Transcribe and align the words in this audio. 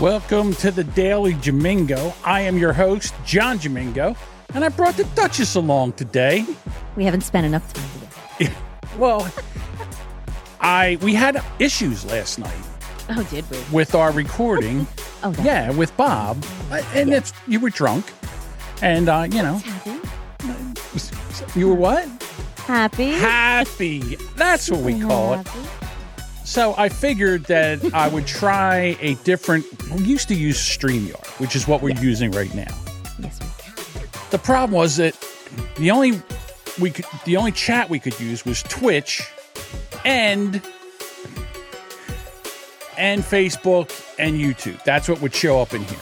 Welcome 0.00 0.52
to 0.56 0.70
the 0.70 0.84
Daily 0.84 1.32
Jamingo. 1.34 2.14
I 2.24 2.42
am 2.42 2.58
your 2.58 2.74
host, 2.74 3.14
John 3.24 3.58
Jamingo, 3.58 4.14
and 4.52 4.62
I 4.62 4.68
brought 4.68 4.96
the 4.98 5.04
Duchess 5.14 5.54
along 5.54 5.92
today. 5.94 6.44
We 6.96 7.04
haven't 7.06 7.22
spent 7.22 7.46
enough 7.46 7.72
time 7.72 7.90
together. 8.38 8.56
Well, 8.98 9.32
I 10.60 10.98
we 11.00 11.14
had 11.14 11.42
issues 11.58 12.04
last 12.04 12.38
night 12.38 12.52
Oh, 13.10 13.22
did 13.30 13.48
we? 13.50 13.58
with 13.72 13.94
our 13.94 14.12
recording. 14.12 14.86
Oh, 15.22 15.30
that 15.30 15.46
yeah, 15.46 15.70
with 15.70 15.96
Bob, 15.96 16.44
Uh, 16.70 16.82
and 16.94 17.10
it's 17.14 17.32
you 17.46 17.58
were 17.58 17.70
drunk, 17.70 18.04
and 18.82 19.08
uh, 19.08 19.26
you 19.30 19.42
know. 19.42 19.58
you 21.56 21.68
were 21.68 21.74
what 21.74 22.06
Happy. 22.66 23.12
happy. 23.12 24.16
That's 24.36 24.70
what 24.70 24.80
we 24.80 25.00
call 25.00 25.34
it. 25.34 25.46
So 26.44 26.74
I 26.76 26.88
figured 26.88 27.44
that 27.44 27.82
I 27.94 28.08
would 28.08 28.26
try 28.26 28.96
a 29.00 29.14
different. 29.16 29.64
We 29.90 30.04
used 30.04 30.28
to 30.28 30.34
use 30.34 30.58
StreamYard, 30.58 31.26
which 31.40 31.56
is 31.56 31.66
what 31.68 31.82
we're 31.82 31.98
using 32.00 32.30
right 32.30 32.54
now. 32.54 32.74
Yes, 33.18 33.38
we 33.40 34.02
The 34.30 34.38
problem 34.38 34.72
was 34.72 34.96
that 34.96 35.14
the 35.76 35.90
only 35.90 36.20
we 36.80 36.90
could 36.90 37.06
the 37.24 37.36
only 37.36 37.52
chat 37.52 37.88
we 37.90 37.98
could 37.98 38.18
use 38.18 38.44
was 38.44 38.62
Twitch 38.64 39.22
and 40.04 40.62
and 42.96 43.22
Facebook 43.22 43.90
and 44.18 44.36
YouTube. 44.36 44.82
That's 44.84 45.08
what 45.08 45.20
would 45.20 45.34
show 45.34 45.60
up 45.60 45.74
in 45.74 45.82
here. 45.84 45.98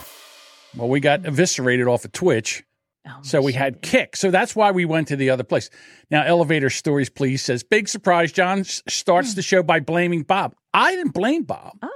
Well, 0.77 0.89
we 0.89 1.01
got 1.01 1.25
eviscerated 1.27 1.87
off 1.87 2.05
of 2.05 2.13
Twitch, 2.13 2.65
Oh, 3.07 3.19
so 3.23 3.43
we 3.43 3.53
had 3.53 3.83
Kick. 3.83 4.15
So 4.17 4.31
that's 4.31 4.55
why 4.55 4.71
we 4.71 4.85
went 4.85 5.09
to 5.09 5.17
the 5.17 5.31
other 5.31 5.43
place. 5.43 5.71
Now, 6.11 6.25
Elevator 6.25 6.71
Stories, 6.71 7.11
please 7.11 7.43
says 7.43 7.65
big 7.65 7.89
surprise. 7.89 8.31
John 8.31 8.65
starts 8.65 9.35
the 9.35 9.43
show 9.43 9.63
by 9.63 9.81
blaming 9.81 10.23
Bob. 10.23 10.55
I 10.73 10.93
didn't 10.95 11.13
blame 11.13 11.43
Bob. 11.43 11.79
Oh. 11.83 11.91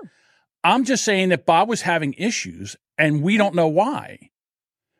I'm 0.65 0.85
just 0.85 1.05
saying 1.05 1.29
that 1.29 1.47
Bob 1.47 1.69
was 1.69 1.83
having 1.83 2.15
issues, 2.15 2.77
and 2.99 3.23
we 3.23 3.37
don't 3.37 3.55
know 3.55 3.69
why. 3.69 4.31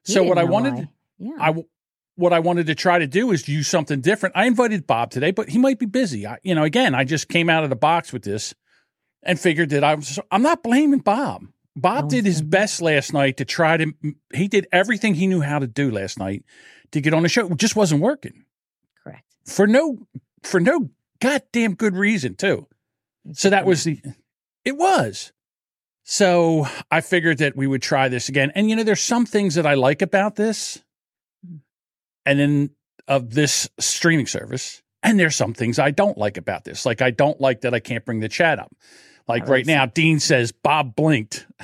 He 0.05 0.13
So 0.13 0.23
what 0.23 0.39
I 0.39 0.45
wanted. 0.45 0.89
Yeah. 1.19 1.33
I 1.41 1.47
w- 1.47 1.67
what 2.15 2.33
I 2.33 2.39
wanted 2.39 2.67
to 2.69 2.75
try 2.75 2.99
to 2.99 3.07
do 3.07 3.33
is 3.33 3.49
use 3.49 3.69
something 3.69 4.01
different. 4.01 4.37
I 4.37 4.47
invited 4.47 4.87
Bob 4.87 5.11
today, 5.11 5.33
but 5.33 5.49
he 5.49 5.59
might 5.59 5.79
be 5.79 5.87
busy. 5.87 6.27
I, 6.27 6.39
you 6.43 6.55
know, 6.55 6.63
again, 6.63 6.95
I 6.95 7.05
just 7.05 7.29
came 7.29 7.51
out 7.51 7.65
of 7.65 7.71
the 7.71 7.77
box 7.77 8.13
with 8.13 8.23
this 8.23 8.55
and 9.23 9.39
figured 9.41 9.71
that 9.71 9.83
I 9.83 9.97
was. 9.97 10.21
I'm 10.31 10.43
not 10.43 10.63
blaming 10.63 11.01
Bob. 11.01 11.47
Bob 11.77 12.07
oh, 12.07 12.09
did 12.09 12.25
his 12.25 12.41
best 12.41 12.81
last 12.81 13.13
night 13.13 13.37
to 13.37 13.45
try 13.45 13.77
to. 13.77 13.93
He 14.35 14.49
did 14.49 14.67
everything 14.73 15.15
he 15.15 15.27
knew 15.27 15.43
how 15.43 15.59
to 15.59 15.67
do 15.67 15.91
last 15.91 16.19
night 16.19 16.43
to 16.93 17.03
get 17.03 17.13
on 17.13 17.23
the 17.23 17.29
show. 17.29 17.47
It 17.47 17.59
just 17.59 17.77
wasn't 17.77 18.01
working 18.01 18.45
Correct. 19.05 19.25
for 19.45 19.67
no 19.67 19.99
for 20.43 20.59
no 20.59 20.91
goddamn 21.21 21.75
good 21.75 21.95
reason 21.95 22.35
too. 22.35 22.67
So 23.33 23.51
that 23.51 23.67
was 23.67 23.85
the. 23.85 24.01
It 24.65 24.77
was. 24.77 25.33
So 26.05 26.67
I 26.91 27.01
figured 27.03 27.39
that 27.39 27.57
we 27.57 27.67
would 27.67 27.83
try 27.83 28.09
this 28.09 28.29
again. 28.29 28.53
And 28.55 28.71
you 28.71 28.77
know, 28.77 28.85
there's 28.85 29.03
some 29.03 29.27
things 29.27 29.57
that 29.57 29.67
I 29.67 29.75
like 29.75 30.03
about 30.03 30.37
this, 30.37 30.83
mm. 31.47 31.61
and 32.25 32.41
then 32.41 32.71
of 33.09 33.35
this 33.35 33.69
streaming 33.79 34.27
service, 34.27 34.83
and 35.03 35.21
there's 35.21 35.37
some 35.37 35.53
things 35.53 35.79
I 35.79 35.91
don't 35.91 36.17
like 36.17 36.39
about 36.39 36.65
this. 36.65 36.87
Like 36.87 37.03
I 37.03 37.11
don't 37.11 37.41
like 37.41 37.61
that 37.63 37.75
I 37.75 37.81
can't 37.81 38.05
bring 38.05 38.21
the 38.21 38.29
chat 38.29 38.59
up. 38.59 38.75
Like 39.29 39.49
right 39.49 39.67
now, 39.67 39.87
Dean 39.87 40.21
says 40.21 40.53
Bob 40.53 40.95
blinked. 40.97 41.47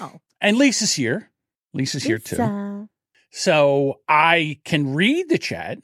Oh. 0.00 0.20
And 0.40 0.56
Lisa's 0.56 0.94
here. 0.94 1.30
Lisa's 1.74 2.04
here 2.04 2.18
too. 2.18 2.88
So 3.30 4.00
I 4.08 4.60
can 4.64 4.94
read 4.94 5.28
the 5.28 5.38
chat, 5.38 5.78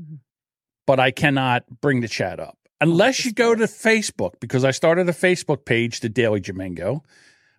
Mhm. 0.00 0.18
but 0.86 0.98
I 0.98 1.10
cannot 1.10 1.80
bring 1.80 2.00
the 2.00 2.08
chat 2.08 2.40
up 2.40 2.58
unless 2.80 3.24
you 3.24 3.32
go 3.32 3.54
to 3.54 3.64
Facebook 3.64 4.40
because 4.40 4.64
I 4.64 4.70
started 4.70 5.08
a 5.08 5.12
Facebook 5.12 5.64
page, 5.64 6.00
the 6.00 6.08
Daily 6.08 6.40
Jamingo. 6.40 7.00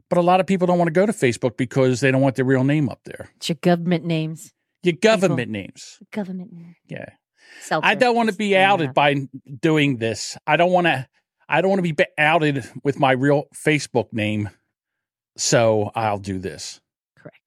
But 0.09 0.17
a 0.17 0.21
lot 0.21 0.39
of 0.39 0.47
people 0.47 0.67
don't 0.67 0.77
want 0.77 0.87
to 0.87 0.91
go 0.93 1.05
to 1.05 1.11
Facebook 1.11 1.57
because 1.57 1.99
they 1.99 2.11
don't 2.11 2.21
want 2.21 2.35
their 2.35 2.45
real 2.45 2.63
name 2.63 2.89
up 2.89 3.01
there. 3.05 3.29
It's 3.37 3.49
your 3.49 3.57
government 3.61 4.05
names. 4.05 4.53
Your 4.83 4.93
government 4.93 5.49
names. 5.51 5.99
Government 6.11 6.51
name. 6.53 6.75
Yeah. 6.87 7.09
Seltzer. 7.61 7.87
I 7.87 7.95
don't 7.95 8.15
want 8.15 8.29
to 8.29 8.35
be 8.35 8.55
outed 8.57 8.89
out. 8.89 8.95
by 8.95 9.27
doing 9.61 9.97
this. 9.97 10.37
I 10.45 10.57
don't 10.57 10.71
want 10.71 10.85
to 10.87 11.07
I 11.47 11.61
don't 11.61 11.69
want 11.69 11.85
to 11.85 11.93
be 11.93 12.05
outed 12.17 12.65
with 12.83 12.99
my 12.99 13.11
real 13.11 13.45
Facebook 13.53 14.11
name. 14.11 14.49
So 15.37 15.91
I'll 15.95 16.17
do 16.17 16.39
this. 16.39 16.81
Correct. 17.17 17.37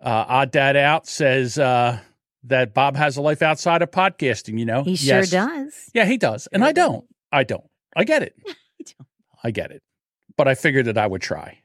Uh, 0.00 0.24
Odd 0.28 0.50
Dad 0.50 0.76
Out 0.76 1.06
says 1.06 1.58
uh, 1.58 2.00
that 2.44 2.74
Bob 2.74 2.96
has 2.96 3.16
a 3.16 3.22
life 3.22 3.42
outside 3.42 3.82
of 3.82 3.90
podcasting, 3.90 4.58
you 4.58 4.66
know? 4.66 4.82
He 4.82 4.96
sure 4.96 5.22
does. 5.22 5.90
Yeah, 5.94 6.04
he 6.04 6.16
does. 6.16 6.48
And 6.52 6.64
I 6.64 6.72
don't. 6.72 7.06
I 7.32 7.44
don't. 7.44 7.64
I 7.94 8.04
get 8.04 8.22
it. 8.22 8.34
I 9.44 9.50
get 9.50 9.70
it. 9.70 9.82
But 10.36 10.48
I 10.48 10.54
figured 10.54 10.86
that 10.86 10.98
I 10.98 11.06
would 11.06 11.22
try. 11.22 11.60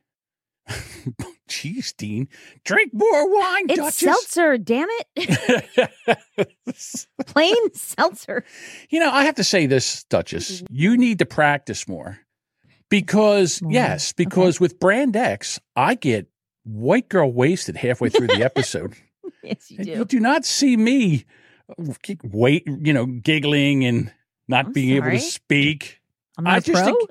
Jeez, 1.50 1.96
Dean. 1.98 2.28
Drink 2.64 2.94
more 2.94 3.30
wine, 3.34 3.66
It's 3.70 3.78
Duchess. 3.78 3.98
seltzer, 3.98 4.58
damn 4.58 4.88
it. 5.16 5.90
Plain 7.26 7.74
seltzer. 7.74 8.44
you 8.90 9.00
know, 9.00 9.10
I 9.12 9.26
have 9.26 9.36
to 9.36 9.44
say 9.44 9.66
this, 9.66 10.04
Duchess. 10.06 10.64
You 10.70 10.98
need 10.98 11.20
to 11.20 11.26
practice 11.26 11.88
more. 11.88 12.20
Because, 12.90 13.62
yes, 13.68 14.12
because 14.14 14.60
with 14.60 14.80
Brand 14.80 15.16
X, 15.16 15.60
I 15.76 15.96
get 15.96 16.28
white 16.64 17.08
girl 17.10 17.32
wasted 17.32 17.76
halfway 17.78 18.10
through 18.10 18.28
the 18.28 18.44
episode. 18.44 18.96
Yes, 19.44 19.72
you 19.72 19.84
do. 19.84 19.92
You 19.92 20.06
do 20.06 20.20
not 20.20 20.46
see 20.46 20.78
me 20.78 21.26
uh, 21.70 21.94
keep 22.04 22.22
wait, 22.24 22.64
you 22.68 22.94
know, 22.94 23.08
giggling 23.08 23.84
and 23.86 24.12
not 24.48 24.68
I'm 24.68 24.72
being 24.72 24.96
able 24.98 25.10
to 25.10 25.20
speak. 25.20 26.00
I'm 26.38 26.44
not 26.44 26.54
I 26.54 26.58
a 26.58 26.62
just 26.62 26.84
pro. 26.84 26.94
think- 26.94 27.10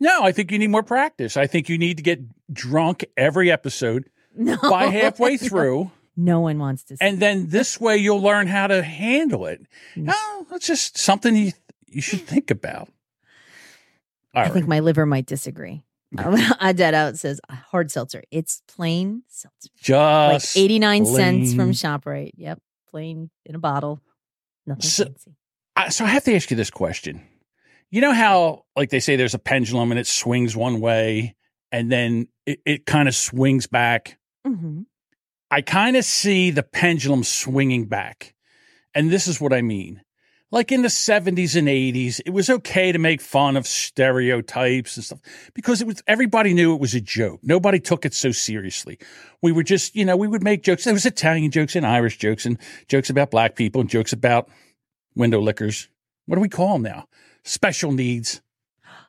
No, 0.00 0.22
I 0.22 0.32
think 0.32 0.50
you 0.50 0.58
need 0.58 0.68
more 0.70 0.82
practice. 0.82 1.36
I 1.36 1.46
think 1.46 1.68
you 1.68 1.78
need 1.78 1.98
to 1.98 2.02
get 2.02 2.20
drunk 2.52 3.04
every 3.16 3.50
episode 3.50 4.08
no. 4.36 4.56
by 4.62 4.86
halfway 4.86 5.36
through, 5.36 5.90
No 6.16 6.40
one 6.40 6.58
wants 6.58 6.82
to 6.84 6.96
see. 6.96 7.04
and 7.04 7.20
then 7.20 7.48
this 7.48 7.80
way 7.80 7.96
you'll 7.98 8.22
learn 8.22 8.46
how 8.46 8.66
to 8.68 8.82
handle 8.82 9.46
it. 9.46 9.60
Mm. 9.94 10.04
No, 10.04 10.46
it's 10.52 10.66
just 10.66 10.96
something 10.98 11.34
you 11.36 11.52
you 11.88 12.00
should 12.00 12.22
think 12.22 12.50
about. 12.50 12.88
All 14.34 14.40
I 14.40 14.44
right. 14.44 14.52
think 14.52 14.66
my 14.66 14.80
liver 14.80 15.04
might 15.04 15.26
disagree. 15.26 15.82
I 16.16 16.72
dead 16.74 16.94
out 16.94 17.18
says 17.18 17.40
hard 17.50 17.90
seltzer. 17.90 18.22
It's 18.30 18.62
plain 18.68 19.22
seltzer. 19.28 19.68
Like 19.94 20.40
just 20.42 20.56
89 20.56 21.06
cents 21.06 21.50
from 21.54 21.66
plain. 21.66 21.72
ShopRite. 21.72 22.32
Yep. 22.36 22.60
Plain 22.90 23.30
in 23.46 23.54
a 23.54 23.58
bottle. 23.58 24.00
Nothing 24.66 24.82
So- 24.82 25.04
fancy. 25.04 25.36
I, 25.74 25.88
so 25.88 26.04
I 26.04 26.08
have 26.08 26.24
to 26.24 26.34
ask 26.34 26.50
you 26.50 26.56
this 26.56 26.70
question. 26.70 27.22
You 27.92 28.00
know 28.00 28.14
how, 28.14 28.64
like 28.74 28.88
they 28.88 29.00
say, 29.00 29.16
there's 29.16 29.34
a 29.34 29.38
pendulum 29.38 29.92
and 29.92 30.00
it 30.00 30.06
swings 30.06 30.56
one 30.56 30.80
way, 30.80 31.36
and 31.70 31.92
then 31.92 32.26
it, 32.46 32.60
it 32.64 32.86
kind 32.86 33.06
of 33.06 33.14
swings 33.14 33.66
back. 33.66 34.18
hmm 34.44 34.82
I 35.50 35.60
kind 35.60 35.98
of 35.98 36.04
see 36.06 36.50
the 36.50 36.62
pendulum 36.62 37.22
swinging 37.22 37.84
back. 37.84 38.34
And 38.94 39.10
this 39.10 39.28
is 39.28 39.38
what 39.38 39.52
I 39.52 39.60
mean. 39.60 40.00
Like 40.50 40.72
in 40.72 40.80
the 40.80 40.88
70s 40.88 41.56
and 41.56 41.68
80s, 41.68 42.22
it 42.24 42.30
was 42.30 42.48
okay 42.48 42.90
to 42.92 42.98
make 42.98 43.20
fun 43.20 43.58
of 43.58 43.66
stereotypes 43.66 44.96
and 44.96 45.04
stuff 45.04 45.20
because 45.52 45.82
it 45.82 45.86
was 45.86 46.02
everybody 46.06 46.54
knew 46.54 46.74
it 46.74 46.80
was 46.80 46.94
a 46.94 47.00
joke. 47.02 47.40
Nobody 47.42 47.80
took 47.80 48.06
it 48.06 48.14
so 48.14 48.32
seriously. 48.32 48.98
We 49.42 49.52
were 49.52 49.62
just, 49.62 49.94
you 49.94 50.06
know, 50.06 50.16
we 50.16 50.28
would 50.28 50.42
make 50.42 50.62
jokes. 50.62 50.84
There 50.84 50.94
was 50.94 51.04
Italian 51.04 51.50
jokes 51.50 51.76
and 51.76 51.86
Irish 51.86 52.16
jokes 52.16 52.46
and 52.46 52.56
jokes 52.88 53.10
about 53.10 53.30
black 53.30 53.54
people 53.54 53.82
and 53.82 53.90
jokes 53.90 54.14
about 54.14 54.48
window 55.14 55.40
lickers. 55.40 55.88
What 56.24 56.36
do 56.36 56.40
we 56.40 56.48
call 56.48 56.74
them 56.74 56.82
now? 56.82 57.08
Special 57.44 57.92
needs. 57.92 58.40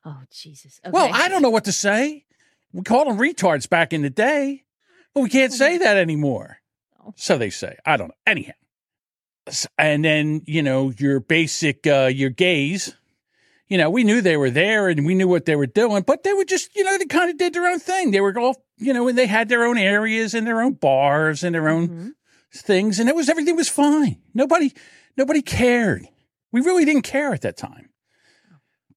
Oh, 0.05 0.21
Jesus. 0.31 0.79
Okay. 0.83 0.91
Well, 0.91 1.09
I 1.13 1.29
don't 1.29 1.41
know 1.41 1.49
what 1.49 1.65
to 1.65 1.71
say. 1.71 2.25
We 2.73 2.81
called 2.83 3.07
them 3.07 3.17
retards 3.17 3.69
back 3.69 3.93
in 3.93 4.01
the 4.01 4.09
day, 4.09 4.63
but 5.13 5.21
we 5.21 5.29
can't 5.29 5.53
say 5.53 5.77
that 5.77 5.97
anymore. 5.97 6.57
Oh. 7.05 7.13
So 7.15 7.37
they 7.37 7.49
say. 7.49 7.77
I 7.85 7.97
don't 7.97 8.07
know. 8.09 8.15
Anyhow. 8.25 8.53
And 9.77 10.03
then, 10.05 10.41
you 10.45 10.63
know, 10.63 10.91
your 10.97 11.19
basic, 11.19 11.85
uh, 11.85 12.09
your 12.13 12.29
gays, 12.29 12.95
you 13.67 13.77
know, 13.77 13.89
we 13.89 14.03
knew 14.03 14.21
they 14.21 14.37
were 14.37 14.49
there 14.49 14.87
and 14.87 15.05
we 15.05 15.15
knew 15.15 15.27
what 15.27 15.45
they 15.45 15.55
were 15.55 15.67
doing, 15.67 16.03
but 16.05 16.23
they 16.23 16.33
were 16.33 16.45
just, 16.45 16.75
you 16.75 16.83
know, 16.83 16.97
they 16.97 17.05
kind 17.05 17.29
of 17.29 17.37
did 17.37 17.53
their 17.53 17.67
own 17.67 17.79
thing. 17.79 18.11
They 18.11 18.21
were 18.21 18.37
all, 18.39 18.63
you 18.77 18.93
know, 18.93 19.07
and 19.07 19.17
they 19.17 19.27
had 19.27 19.49
their 19.49 19.63
own 19.65 19.77
areas 19.77 20.33
and 20.33 20.47
their 20.47 20.61
own 20.61 20.73
bars 20.73 21.43
and 21.43 21.53
their 21.53 21.67
own 21.69 21.87
Mhm. 21.89 22.13
things. 22.53 22.99
And 22.99 23.09
it 23.09 23.15
was, 23.15 23.29
everything 23.29 23.55
was 23.55 23.69
fine. 23.69 24.21
Nobody, 24.33 24.73
nobody 25.17 25.41
cared. 25.41 26.07
We 26.51 26.61
really 26.61 26.85
didn't 26.85 27.01
care 27.03 27.33
at 27.33 27.41
that 27.41 27.57
time. 27.57 27.89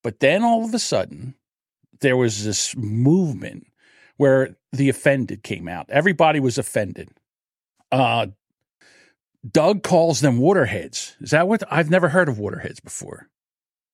But 0.06 0.20
then 0.20 0.44
all 0.44 0.64
of 0.64 0.72
a 0.72 0.78
sudden, 0.78 1.34
there 2.00 2.16
was 2.16 2.44
this 2.44 2.76
movement 2.76 3.66
where 4.18 4.56
the 4.70 4.88
offended 4.88 5.42
came 5.42 5.66
out. 5.66 5.86
Everybody 5.90 6.38
was 6.38 6.58
offended. 6.58 7.08
Uh, 7.90 8.28
Doug 9.50 9.82
calls 9.82 10.20
them 10.20 10.38
waterheads. 10.38 11.16
Is 11.20 11.32
that 11.32 11.48
what? 11.48 11.64
I've 11.72 11.90
never 11.90 12.08
heard 12.08 12.28
of 12.28 12.38
waterheads 12.38 12.78
before. 12.78 13.28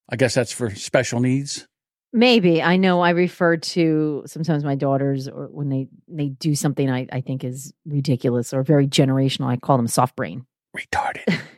I 0.06 0.16
guess 0.16 0.34
that's 0.34 0.52
for 0.52 0.74
special 0.74 1.18
needs. 1.18 1.66
Maybe 2.12 2.62
I 2.62 2.76
know. 2.76 3.00
I 3.00 3.10
refer 3.12 3.56
to 3.56 4.24
sometimes 4.26 4.64
my 4.64 4.74
daughters, 4.74 5.28
or 5.28 5.46
when 5.46 5.70
they 5.70 5.88
they 6.08 6.28
do 6.28 6.54
something 6.54 6.90
I 6.90 7.06
I 7.10 7.22
think 7.22 7.42
is 7.42 7.72
ridiculous 7.86 8.52
or 8.52 8.62
very 8.62 8.86
generational. 8.86 9.46
I 9.46 9.56
call 9.56 9.78
them 9.78 9.88
soft 9.88 10.14
brain. 10.16 10.44
Retarded. 10.76 11.40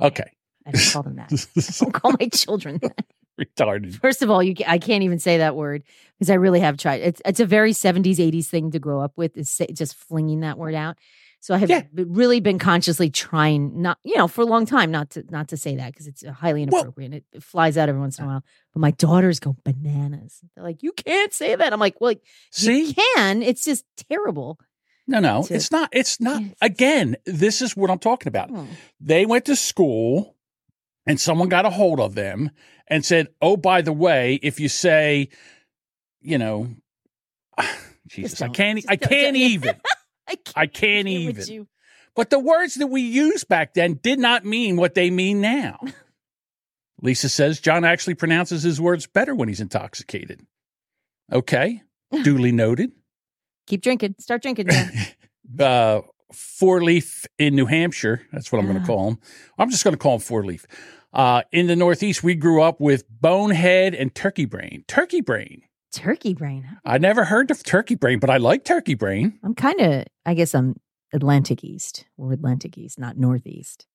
Okay. 0.00 0.32
I 0.66 0.70
don't 0.72 0.90
call 0.90 1.02
them 1.04 1.16
that. 1.16 1.30
I 1.56 1.84
don't 1.84 1.92
call 1.92 2.16
my 2.18 2.26
children 2.28 2.80
that. 2.82 3.04
Retarded. 3.40 3.98
First 4.00 4.22
of 4.22 4.30
all, 4.30 4.42
you 4.42 4.54
I 4.66 4.78
can't 4.78 5.02
even 5.04 5.18
say 5.18 5.38
that 5.38 5.56
word 5.56 5.82
because 6.18 6.30
I 6.30 6.34
really 6.34 6.60
have 6.60 6.76
tried. 6.76 7.00
It's 7.00 7.22
it's 7.24 7.40
a 7.40 7.46
very 7.46 7.72
seventies 7.72 8.20
eighties 8.20 8.48
thing 8.48 8.70
to 8.72 8.78
grow 8.78 9.00
up 9.00 9.12
with 9.16 9.36
is 9.36 9.50
say, 9.50 9.66
just 9.72 9.94
flinging 9.94 10.40
that 10.40 10.58
word 10.58 10.74
out. 10.74 10.98
So 11.40 11.54
I 11.54 11.58
have 11.58 11.70
Yeah. 11.70 11.82
really 11.94 12.38
been 12.38 12.60
consciously 12.60 13.10
trying 13.10 13.82
not 13.82 13.98
you 14.04 14.16
know 14.16 14.28
for 14.28 14.42
a 14.42 14.46
long 14.46 14.64
time 14.66 14.90
not 14.90 15.10
to 15.10 15.24
not 15.30 15.48
to 15.48 15.56
say 15.56 15.76
that 15.76 15.92
because 15.92 16.06
it's 16.06 16.22
uh, 16.22 16.30
highly 16.32 16.66
Well- 16.66 16.82
inappropriate. 16.82 17.14
it, 17.14 17.24
it 17.32 17.42
flies 17.42 17.76
out 17.78 17.88
every 17.88 18.00
once 18.00 18.18
in 18.18 18.24
a 18.24 18.28
uh. 18.28 18.30
while. 18.32 18.44
But 18.74 18.80
my 18.80 18.90
daughters 18.92 19.40
go 19.40 19.56
bananas. 19.64 20.40
They're 20.54 20.62
like, 20.64 20.82
"You 20.82 20.92
can't 20.92 21.32
say 21.32 21.56
that." 21.56 21.72
I'm 21.72 21.80
like, 21.80 22.00
"Well, 22.00 22.14
See? 22.52 22.88
you 22.88 22.94
can. 22.94 23.42
It's 23.42 23.64
just 23.64 23.84
terrible." 24.10 24.58
No, 25.08 25.18
no, 25.18 25.42
to- 25.42 25.54
it's 25.54 25.72
not. 25.72 25.88
It's 25.92 26.20
not. 26.20 26.42
Yes. 26.42 26.54
Again, 26.60 27.16
this 27.26 27.60
is 27.62 27.74
what 27.76 27.90
I'm 27.90 27.98
talking 27.98 28.28
about. 28.28 28.50
Oh. 28.52 28.68
They 29.00 29.26
went 29.26 29.46
to 29.46 29.56
school 29.56 30.36
and 31.06 31.20
someone 31.20 31.48
got 31.48 31.66
a 31.66 31.70
hold 31.70 32.00
of 32.00 32.14
them 32.14 32.50
and 32.86 33.04
said, 33.04 33.28
Oh, 33.40 33.56
by 33.56 33.82
the 33.82 33.92
way, 33.92 34.38
if 34.42 34.60
you 34.60 34.68
say, 34.68 35.28
you 36.20 36.38
know, 36.38 36.68
Jesus, 38.08 38.42
I 38.42 38.48
can't, 38.48 38.84
I 38.88 38.96
can't 38.96 39.36
even. 39.36 39.76
I 40.28 40.36
can't, 40.36 40.52
I 40.56 40.66
can't 40.66 41.08
even. 41.08 41.46
you. 41.46 41.68
But 42.14 42.30
the 42.30 42.38
words 42.38 42.74
that 42.74 42.88
we 42.88 43.00
used 43.00 43.48
back 43.48 43.74
then 43.74 43.98
did 44.02 44.18
not 44.18 44.44
mean 44.44 44.76
what 44.76 44.94
they 44.94 45.10
mean 45.10 45.40
now. 45.40 45.78
Lisa 47.02 47.28
says 47.28 47.58
John 47.58 47.84
actually 47.84 48.14
pronounces 48.14 48.62
his 48.62 48.80
words 48.80 49.06
better 49.06 49.34
when 49.34 49.48
he's 49.48 49.60
intoxicated. 49.60 50.46
Okay, 51.32 51.82
duly 52.22 52.52
noted. 52.52 52.92
Keep 53.66 53.82
drinking. 53.82 54.14
Start 54.18 54.42
drinking. 54.42 54.68
Uh, 55.58 56.02
four 56.32 56.82
leaf 56.82 57.26
in 57.38 57.54
New 57.54 57.66
Hampshire. 57.66 58.26
That's 58.32 58.50
what 58.50 58.58
I'm 58.58 58.66
going 58.66 58.80
to 58.80 58.86
call 58.86 59.10
them. 59.10 59.18
I'm 59.58 59.70
just 59.70 59.84
going 59.84 59.94
to 59.94 59.98
call 59.98 60.18
them 60.18 60.20
four 60.20 60.44
leaf. 60.44 60.66
Uh, 61.12 61.42
in 61.52 61.66
the 61.66 61.76
Northeast, 61.76 62.22
we 62.22 62.34
grew 62.34 62.62
up 62.62 62.80
with 62.80 63.04
bonehead 63.08 63.94
and 63.94 64.14
turkey 64.14 64.46
brain. 64.46 64.84
Turkey 64.88 65.20
brain. 65.20 65.62
Turkey 65.92 66.32
brain. 66.32 66.78
I 66.84 66.98
never 66.98 67.24
heard 67.24 67.50
of 67.50 67.62
turkey 67.62 67.96
brain, 67.96 68.18
but 68.18 68.30
I 68.30 68.38
like 68.38 68.64
turkey 68.64 68.94
brain. 68.94 69.38
I'm 69.44 69.54
kind 69.54 69.78
of, 69.80 70.04
I 70.24 70.32
guess 70.32 70.54
I'm 70.54 70.76
Atlantic 71.12 71.62
East. 71.62 72.06
We're 72.16 72.32
Atlantic 72.32 72.78
East, 72.78 72.98
not 72.98 73.18
Northeast. 73.18 73.86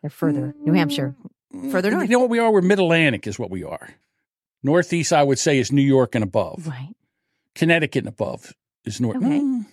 They're 0.00 0.10
further. 0.10 0.54
New 0.58 0.72
Hampshire. 0.72 1.14
Further 1.70 1.90
north. 1.90 2.04
You 2.08 2.16
know 2.16 2.20
what 2.20 2.30
we 2.30 2.38
are? 2.38 2.50
We're 2.50 2.62
mid 2.62 2.78
Atlantic, 2.78 3.26
is 3.26 3.38
what 3.38 3.50
we 3.50 3.62
are. 3.62 3.90
Northeast, 4.62 5.12
I 5.12 5.22
would 5.22 5.38
say, 5.38 5.58
is 5.58 5.70
New 5.70 5.82
York 5.82 6.14
and 6.14 6.24
above. 6.24 6.66
Right. 6.66 6.94
Connecticut 7.54 8.04
and 8.04 8.08
above 8.08 8.54
is 8.86 9.00
north. 9.00 9.16
Okay. 9.18 9.40
Mm, 9.40 9.66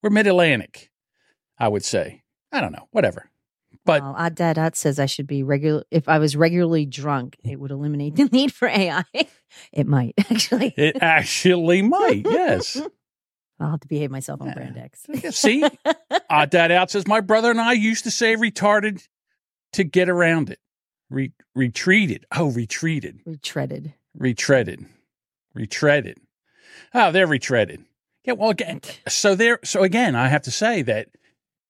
we're 0.00 0.10
mid 0.10 0.28
Atlantic, 0.28 0.87
I 1.58 1.68
would 1.68 1.84
say. 1.84 2.22
I 2.52 2.60
don't 2.60 2.72
know. 2.72 2.88
Whatever. 2.90 3.30
But 3.84 4.02
well, 4.02 4.14
Odd 4.16 4.34
Dad 4.34 4.58
Odd 4.58 4.76
says 4.76 4.98
I 4.98 5.06
should 5.06 5.26
be 5.26 5.42
regular. 5.42 5.84
If 5.90 6.08
I 6.08 6.18
was 6.18 6.36
regularly 6.36 6.84
drunk, 6.86 7.36
it 7.44 7.58
would 7.58 7.70
eliminate 7.70 8.16
the 8.16 8.24
need 8.32 8.52
for 8.52 8.68
AI. 8.68 9.04
it 9.72 9.86
might 9.86 10.14
actually. 10.30 10.74
it 10.76 10.96
actually 11.00 11.82
might. 11.82 12.22
Yes. 12.24 12.80
I'll 13.60 13.72
have 13.72 13.80
to 13.80 13.88
behave 13.88 14.10
myself 14.10 14.40
on 14.40 14.48
Yeah. 14.48 14.54
Brand 14.54 14.78
X. 14.78 15.06
See, 15.36 15.64
Odd 15.64 15.76
uh, 16.30 16.46
Dad 16.46 16.70
Out 16.70 16.90
says, 16.92 17.06
My 17.08 17.20
brother 17.20 17.50
and 17.50 17.60
I 17.60 17.72
used 17.72 18.04
to 18.04 18.10
say 18.10 18.36
retarded 18.36 19.06
to 19.72 19.82
get 19.84 20.08
around 20.08 20.50
it. 20.50 20.60
Re- 21.10 21.32
retreated. 21.56 22.24
Oh, 22.36 22.50
retreated. 22.52 23.20
Retreaded. 23.26 23.94
Retreaded. 24.16 24.86
Retreaded. 25.56 26.16
Oh, 26.94 27.10
they're 27.10 27.26
retreaded. 27.26 27.84
Yeah, 28.24 28.34
well, 28.34 28.50
again, 28.50 28.80
so 29.08 29.34
there, 29.34 29.58
so 29.64 29.82
again, 29.82 30.14
I 30.14 30.28
have 30.28 30.42
to 30.42 30.50
say 30.50 30.82
that 30.82 31.08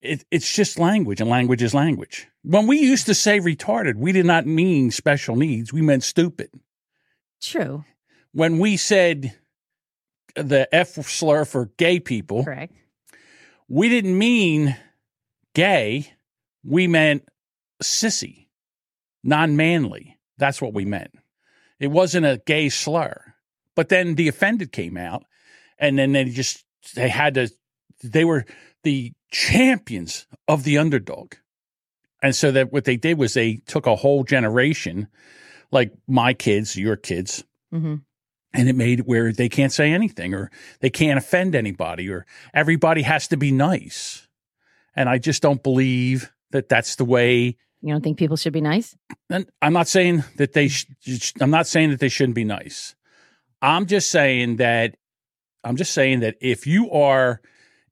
it, 0.01 0.25
it's 0.31 0.53
just 0.55 0.79
language, 0.79 1.21
and 1.21 1.29
language 1.29 1.63
is 1.63 1.75
language. 1.75 2.29
When 2.43 2.67
we 2.67 2.79
used 2.79 3.07
to 3.07 3.15
say 3.15 3.41
retarded, 3.41 3.97
we 3.97 4.13
did 4.13 4.27
not 4.27 4.47
mean 4.47 4.91
special 4.91 5.37
needs, 5.37 5.73
we 5.73 5.83
meant 5.83 6.05
stupid. 6.05 6.51
True. 7.41 7.85
When 8.33 8.59
we 8.59 8.77
said 8.77 9.37
the 10.37 10.69
F 10.73 10.95
slur 11.09 11.45
for 11.45 11.67
gay 11.77 11.99
people, 12.01 12.45
Correct. 12.45 12.73
we 13.69 13.89
didn't 13.89 14.17
mean 14.17 14.77
gay. 15.55 16.13
We 16.65 16.87
meant 16.87 17.29
sissy, 17.83 18.47
non 19.25 19.57
manly. 19.57 20.19
That's 20.37 20.61
what 20.61 20.75
we 20.75 20.85
meant. 20.85 21.13
It 21.81 21.89
wasn't 21.89 22.27
a 22.27 22.43
gay 22.45 22.69
slur. 22.69 23.35
But 23.75 23.89
then 23.89 24.17
the 24.17 24.29
offended 24.29 24.73
came 24.73 24.97
out, 24.97 25.25
and 25.79 25.99
then 25.99 26.13
they 26.13 26.25
just, 26.27 26.65
they 26.95 27.09
had 27.09 27.35
to, 27.35 27.49
they 28.03 28.25
were 28.25 28.45
the 28.83 29.13
champions 29.31 30.27
of 30.47 30.65
the 30.65 30.79
underdog. 30.79 31.35
And 32.23 32.35
so 32.35 32.51
that 32.51 32.73
what 32.73 32.85
they 32.85 32.97
did 32.97 33.19
was 33.19 33.35
they 33.35 33.57
took 33.67 33.87
a 33.87 33.97
whole 33.97 34.25
generation, 34.25 35.09
like 35.71 35.93
my 36.07 36.35
kids, 36.35 36.77
your 36.77 36.97
kids, 36.97 37.45
hmm 37.71 37.97
and 38.55 38.69
it 38.69 38.75
made 38.75 39.01
it 39.01 39.07
where 39.07 39.33
they 39.33 39.49
can't 39.49 39.73
say 39.73 39.93
anything 39.93 40.35
or 40.35 40.51
they 40.81 40.91
can't 40.91 41.19
offend 41.19 41.55
anybody 41.55 42.09
or 42.09 42.25
everybody 42.55 43.03
has 43.03 43.29
to 43.29 43.37
be 43.37 43.53
nice. 43.53 44.27
And 44.97 45.09
I 45.09 45.19
just 45.19 45.43
don't 45.43 45.63
believe 45.63 46.33
that 46.51 46.69
that's 46.69 46.97
the 46.97 47.05
way. 47.05 47.57
You 47.81 47.93
don't 47.93 48.03
think 48.03 48.19
people 48.19 48.37
should 48.37 48.53
be 48.53 48.61
nice? 48.61 48.97
And 49.31 49.49
I'm 49.63 49.73
not 49.73 49.87
saying 49.87 50.25
that 50.37 50.55
they. 50.55 50.69
Sh- 50.69 50.87
I'm 51.41 51.51
not 51.51 51.67
saying 51.67 51.91
that 51.91 52.01
they 52.01 52.09
shouldn't 52.09 52.35
be 52.35 52.45
nice. 52.45 52.95
I'm 53.63 53.87
just 53.87 54.11
saying 54.11 54.57
that. 54.57 54.97
I'm 55.63 55.77
just 55.77 55.93
saying 55.93 56.21
that 56.21 56.37
if 56.41 56.67
you 56.67 56.91
are, 56.91 57.41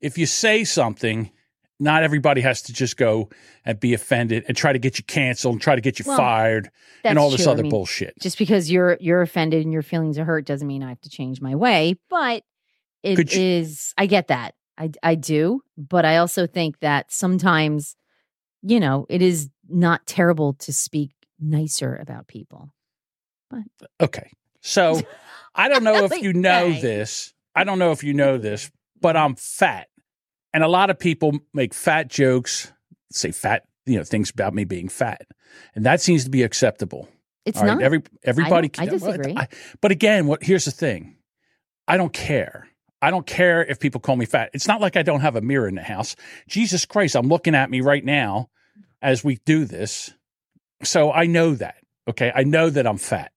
if 0.06 0.16
you 0.16 0.26
say 0.26 0.64
something, 0.64 1.30
not 1.78 2.02
everybody 2.02 2.40
has 2.40 2.62
to 2.62 2.72
just 2.72 2.96
go 2.96 3.28
and 3.64 3.78
be 3.78 3.92
offended 3.92 4.44
and 4.48 4.56
try 4.56 4.72
to 4.72 4.78
get 4.78 4.98
you 4.98 5.04
canceled 5.04 5.54
and 5.54 5.60
try 5.62 5.74
to 5.74 5.80
get 5.80 5.98
you 5.98 6.04
Well, 6.06 6.16
fired 6.16 6.70
and 7.04 7.18
all 7.18 7.30
this 7.30 7.42
true. 7.42 7.50
I 7.50 7.52
other 7.52 7.62
mean, 7.62 7.70
bullshit. 7.70 8.14
Just 8.20 8.38
because 8.38 8.70
you're 8.70 8.96
you're 9.00 9.20
offended 9.20 9.62
and 9.64 9.72
your 9.72 9.82
feelings 9.82 10.18
are 10.18 10.24
hurt 10.24 10.46
doesn't 10.46 10.66
mean 10.66 10.82
I 10.82 10.88
have 10.88 11.00
to 11.02 11.10
change 11.10 11.40
my 11.40 11.54
way. 11.54 11.96
But 12.08 12.44
it 13.02 13.34
you- 13.34 13.42
is. 13.42 13.92
I 13.98 14.06
get 14.06 14.28
that. 14.28 14.54
I 14.78 14.90
I 15.02 15.14
do. 15.16 15.60
But 15.76 16.04
I 16.04 16.16
also 16.16 16.46
think 16.46 16.80
that 16.80 17.12
sometimes, 17.12 17.96
you 18.62 18.80
know, 18.80 19.06
it 19.10 19.20
is 19.20 19.50
not 19.68 20.06
terrible 20.06 20.54
to 20.54 20.72
speak 20.72 21.10
nicer 21.38 21.94
about 21.96 22.26
people. 22.26 22.70
But 23.50 23.64
Okay. 24.00 24.30
So 24.62 25.02
I 25.54 25.68
don't 25.68 25.84
know 25.84 26.04
if 26.04 26.22
you 26.22 26.32
know 26.32 26.72
this. 26.72 27.34
I 27.54 27.64
don't 27.64 27.78
know 27.78 27.92
if 27.92 28.02
you 28.04 28.12
know 28.14 28.38
this, 28.38 28.70
but 29.00 29.16
I'm 29.16 29.34
fat. 29.34 29.88
And 30.52 30.64
a 30.64 30.68
lot 30.68 30.90
of 30.90 30.98
people 30.98 31.38
make 31.52 31.74
fat 31.74 32.08
jokes, 32.08 32.72
say 33.12 33.30
fat, 33.32 33.64
you 33.84 33.96
know, 33.96 34.04
things 34.04 34.30
about 34.30 34.54
me 34.54 34.64
being 34.64 34.88
fat. 34.88 35.22
And 35.74 35.84
that 35.86 36.00
seems 36.00 36.24
to 36.24 36.30
be 36.30 36.42
acceptable. 36.42 37.08
It's 37.44 37.58
All 37.58 37.64
right. 37.66 37.74
not. 37.74 37.82
Every 37.82 38.02
everybody 38.24 38.66
I 38.78 38.86
can- 38.86 38.88
disagree. 38.88 39.34
I- 39.36 39.48
but 39.80 39.92
again, 39.92 40.26
what 40.26 40.42
here's 40.42 40.64
the 40.64 40.70
thing. 40.70 41.16
I 41.86 41.96
don't 41.96 42.12
care. 42.12 42.68
I 43.00 43.10
don't 43.10 43.26
care 43.26 43.64
if 43.64 43.78
people 43.78 44.00
call 44.00 44.16
me 44.16 44.26
fat. 44.26 44.50
It's 44.54 44.66
not 44.66 44.80
like 44.80 44.96
I 44.96 45.02
don't 45.02 45.20
have 45.20 45.36
a 45.36 45.40
mirror 45.40 45.68
in 45.68 45.74
the 45.76 45.82
house. 45.82 46.16
Jesus 46.48 46.84
Christ, 46.84 47.14
I'm 47.14 47.28
looking 47.28 47.54
at 47.54 47.70
me 47.70 47.80
right 47.80 48.04
now 48.04 48.48
as 49.02 49.22
we 49.22 49.36
do 49.44 49.64
this. 49.66 50.12
So 50.82 51.12
I 51.12 51.26
know 51.26 51.54
that. 51.54 51.76
Okay. 52.08 52.32
I 52.34 52.42
know 52.42 52.70
that 52.70 52.86
I'm 52.86 52.96
fat. 52.98 53.32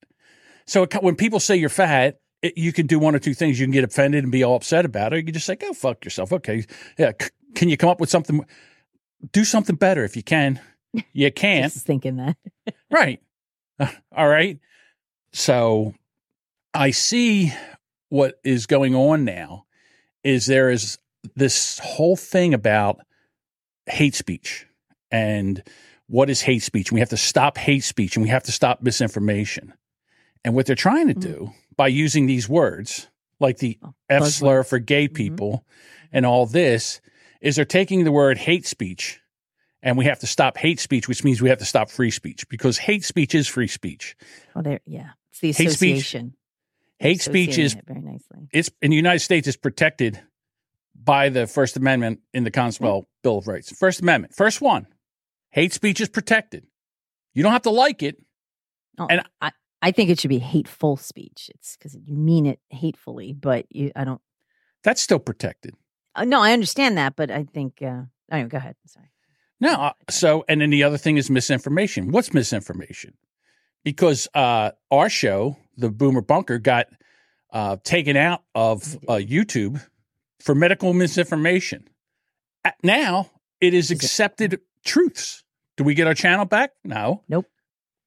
So 0.65 0.83
it, 0.83 0.93
when 1.03 1.15
people 1.15 1.39
say 1.39 1.57
you're 1.57 1.69
fat, 1.69 2.19
it, 2.41 2.57
you 2.57 2.71
can 2.73 2.87
do 2.87 2.99
one 2.99 3.15
or 3.15 3.19
two 3.19 3.33
things. 3.33 3.59
You 3.59 3.65
can 3.65 3.71
get 3.73 3.83
offended 3.83 4.23
and 4.23 4.31
be 4.31 4.43
all 4.43 4.55
upset 4.55 4.85
about 4.85 5.13
it. 5.13 5.17
You 5.17 5.23
can 5.25 5.33
just 5.33 5.45
say, 5.45 5.55
go 5.55 5.73
fuck 5.73 6.03
yourself. 6.05 6.31
Okay. 6.33 6.65
Yeah. 6.97 7.11
C- 7.21 7.29
can 7.55 7.69
you 7.69 7.77
come 7.77 7.89
up 7.89 7.99
with 7.99 8.09
something? 8.09 8.45
Do 9.31 9.43
something 9.43 9.75
better 9.75 10.03
if 10.03 10.15
you 10.15 10.23
can. 10.23 10.59
You 11.13 11.31
can't. 11.33 11.71
Thinking 11.71 12.17
that. 12.17 12.37
Right. 12.91 13.21
All 14.15 14.27
right. 14.27 14.59
So 15.33 15.93
I 16.73 16.91
see 16.91 17.53
what 18.09 18.39
is 18.43 18.65
going 18.65 18.95
on 18.95 19.25
now 19.25 19.65
is 20.23 20.45
there 20.47 20.69
is 20.69 20.97
this 21.35 21.79
whole 21.79 22.15
thing 22.15 22.53
about 22.53 22.99
hate 23.85 24.15
speech 24.15 24.65
and 25.11 25.61
what 26.07 26.29
is 26.29 26.41
hate 26.41 26.63
speech. 26.63 26.91
We 26.91 26.99
have 26.99 27.09
to 27.09 27.17
stop 27.17 27.57
hate 27.57 27.83
speech 27.83 28.15
and 28.15 28.23
we 28.23 28.29
have 28.29 28.43
to 28.43 28.51
stop 28.51 28.81
misinformation. 28.81 29.73
And 30.43 30.55
what 30.55 30.65
they're 30.65 30.75
trying 30.75 31.07
to 31.09 31.13
Mm. 31.15 31.21
do 31.21 31.51
by 31.79 31.87
using 31.87 32.25
these 32.25 32.49
words 32.49 33.07
like 33.39 33.59
the 33.59 33.79
Oh, 33.81 33.93
F 34.09 34.25
slur 34.25 34.63
for 34.63 34.79
gay 34.79 35.07
Mhm. 35.07 35.13
people 35.15 35.65
and 36.11 36.25
all 36.25 36.45
this 36.45 36.99
is 37.39 37.55
they're 37.55 37.63
taking 37.63 38.03
the 38.03 38.11
word 38.11 38.37
hate 38.37 38.65
speech 38.67 39.21
and 39.81 39.97
we 39.97 40.03
have 40.03 40.19
to 40.19 40.27
stop 40.27 40.57
hate 40.57 40.77
speech, 40.81 41.07
which 41.07 41.23
means 41.23 41.41
we 41.41 41.47
have 41.47 41.59
to 41.59 41.63
stop 41.65 41.89
free 41.89 42.11
speech 42.11 42.49
because 42.49 42.77
hate 42.79 43.05
speech 43.05 43.33
is 43.33 43.47
free 43.47 43.69
speech. 43.69 44.17
Oh, 44.57 44.61
there. 44.61 44.81
Yeah. 44.85 45.11
It's 45.31 45.39
the 45.39 45.47
Hate 45.53 45.71
speech- 45.71 45.97
association. 45.99 46.35
Hate 46.99 47.21
speech 47.21 47.57
is 47.57 47.75
it 47.75 47.85
very 47.87 48.01
nicely. 48.01 48.49
it's 48.51 48.69
in 48.81 48.89
the 48.91 48.97
United 48.97 49.19
States 49.21 49.47
is 49.47 49.55
protected 49.55 50.19
by 51.01 51.29
the 51.29 51.47
First 51.47 51.77
Amendment 51.77 52.19
in 52.33 52.43
the 52.43 52.51
Constitutional 52.51 53.07
Bill 53.23 53.37
of 53.37 53.47
Rights. 53.47 53.71
First 53.71 54.01
Amendment, 54.01 54.35
first 54.35 54.59
one. 54.59 54.85
Hate 55.51 55.71
speech 55.71 56.01
is 56.01 56.09
protected. 56.09 56.67
You 57.33 57.41
don't 57.43 57.53
have 57.53 57.61
to 57.61 57.69
like 57.69 58.03
it. 58.03 58.17
Oh, 58.97 59.07
And 59.09 59.21
I, 59.39 59.51
I 59.81 59.91
think 59.91 60.09
it 60.09 60.19
should 60.19 60.29
be 60.29 60.39
hateful 60.39 60.97
speech. 60.97 61.49
It's 61.55 61.77
because 61.77 61.95
you 61.95 62.15
mean 62.15 62.45
it 62.45 62.59
hatefully, 62.69 63.33
but 63.33 63.65
you, 63.69 63.91
I 63.95 64.03
don't. 64.03 64.21
That's 64.83 65.01
still 65.01 65.19
protected. 65.19 65.73
Uh, 66.15 66.25
no, 66.25 66.41
I 66.41 66.53
understand 66.53 66.97
that, 66.97 67.15
but 67.15 67.31
I 67.31 67.43
think. 67.43 67.81
Uh, 67.81 68.03
anyway, 68.31 68.49
go 68.49 68.57
ahead. 68.57 68.75
Sorry. 68.85 69.11
No, 69.61 69.73
uh, 69.73 69.93
so 70.09 70.45
and 70.47 70.61
then 70.61 70.69
the 70.69 70.83
other 70.83 70.97
thing 70.97 71.17
is 71.17 71.29
misinformation. 71.29 72.11
What's 72.11 72.33
misinformation? 72.33 73.13
Because 73.83 74.27
uh, 74.33 74.71
our 74.91 75.09
show, 75.09 75.57
the 75.77 75.89
Boomer 75.89 76.21
Bunker, 76.21 76.59
got 76.59 76.87
uh, 77.51 77.77
taken 77.83 78.17
out 78.17 78.43
of 78.55 78.97
uh, 79.07 79.13
YouTube 79.13 79.81
for 80.39 80.55
medical 80.55 80.93
misinformation. 80.93 81.87
Now 82.83 83.29
it 83.61 83.73
is 83.73 83.91
accepted 83.91 84.59
truths. 84.83 85.43
Do 85.77 85.83
we 85.83 85.93
get 85.93 86.07
our 86.07 86.13
channel 86.13 86.45
back? 86.45 86.71
No. 86.83 87.23
Nope. 87.27 87.45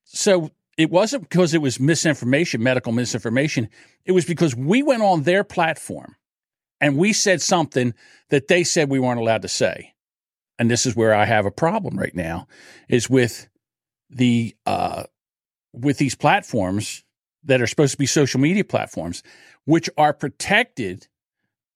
So 0.05 0.50
it 0.79 0.91
wasn't 0.91 1.29
because 1.29 1.55
it 1.55 1.61
was 1.61 1.79
misinformation, 1.79 2.62
medical 2.62 2.93
misinformation. 2.93 3.69
It 4.05 4.12
was 4.12 4.25
because 4.25 4.55
we 4.55 4.83
went 4.83 5.02
on 5.02 5.23
their 5.23 5.45
platform 5.45 6.17
and 6.81 6.97
we 6.97 7.12
said 7.12 7.43
something 7.43 7.95
that 8.31 8.49
they 8.49 8.64
said 8.64 8.88
we 8.88 8.99
weren't 8.99 9.21
allowed 9.21 9.43
to 9.43 9.49
say. 9.49 9.95
And 10.59 10.71
this 10.71 10.87
is 10.87 10.97
where 10.97 11.14
I 11.14 11.25
have 11.25 11.47
a 11.47 11.50
problem 11.50 11.99
right 11.99 12.14
now 12.14 12.47
is 12.88 13.11
with 13.11 13.49
the 14.11 14.55
uh, 14.67 15.05
with 15.73 15.99
these 15.99 16.14
platforms 16.14 17.05
that 17.45 17.61
are 17.61 17.67
supposed 17.67 17.93
to 17.93 17.99
be 17.99 18.07
social 18.07 18.41
media 18.41 18.64
platforms, 18.64 19.23
which 19.64 19.91
are 19.97 20.12
protected 20.12 21.09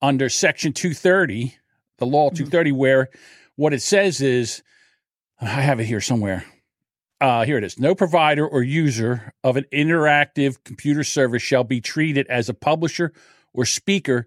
under 0.02 0.28
Section 0.28 0.72
230, 0.72 1.56
the 1.98 2.06
Law 2.06 2.28
mm-hmm. 2.28 2.36
230, 2.36 2.72
where 2.72 3.08
what 3.56 3.72
it 3.72 3.82
says 3.82 4.20
is, 4.20 4.62
I 5.40 5.46
have 5.46 5.80
it 5.80 5.84
here 5.84 6.00
somewhere. 6.00 6.44
Uh, 7.20 7.44
here 7.44 7.56
it 7.56 7.64
is. 7.64 7.78
No 7.78 7.94
provider 7.94 8.46
or 8.46 8.62
user 8.62 9.32
of 9.42 9.56
an 9.56 9.64
interactive 9.72 10.62
computer 10.64 11.02
service 11.02 11.42
shall 11.42 11.64
be 11.64 11.80
treated 11.80 12.26
as 12.28 12.48
a 12.48 12.54
publisher 12.54 13.12
or 13.54 13.64
speaker 13.64 14.26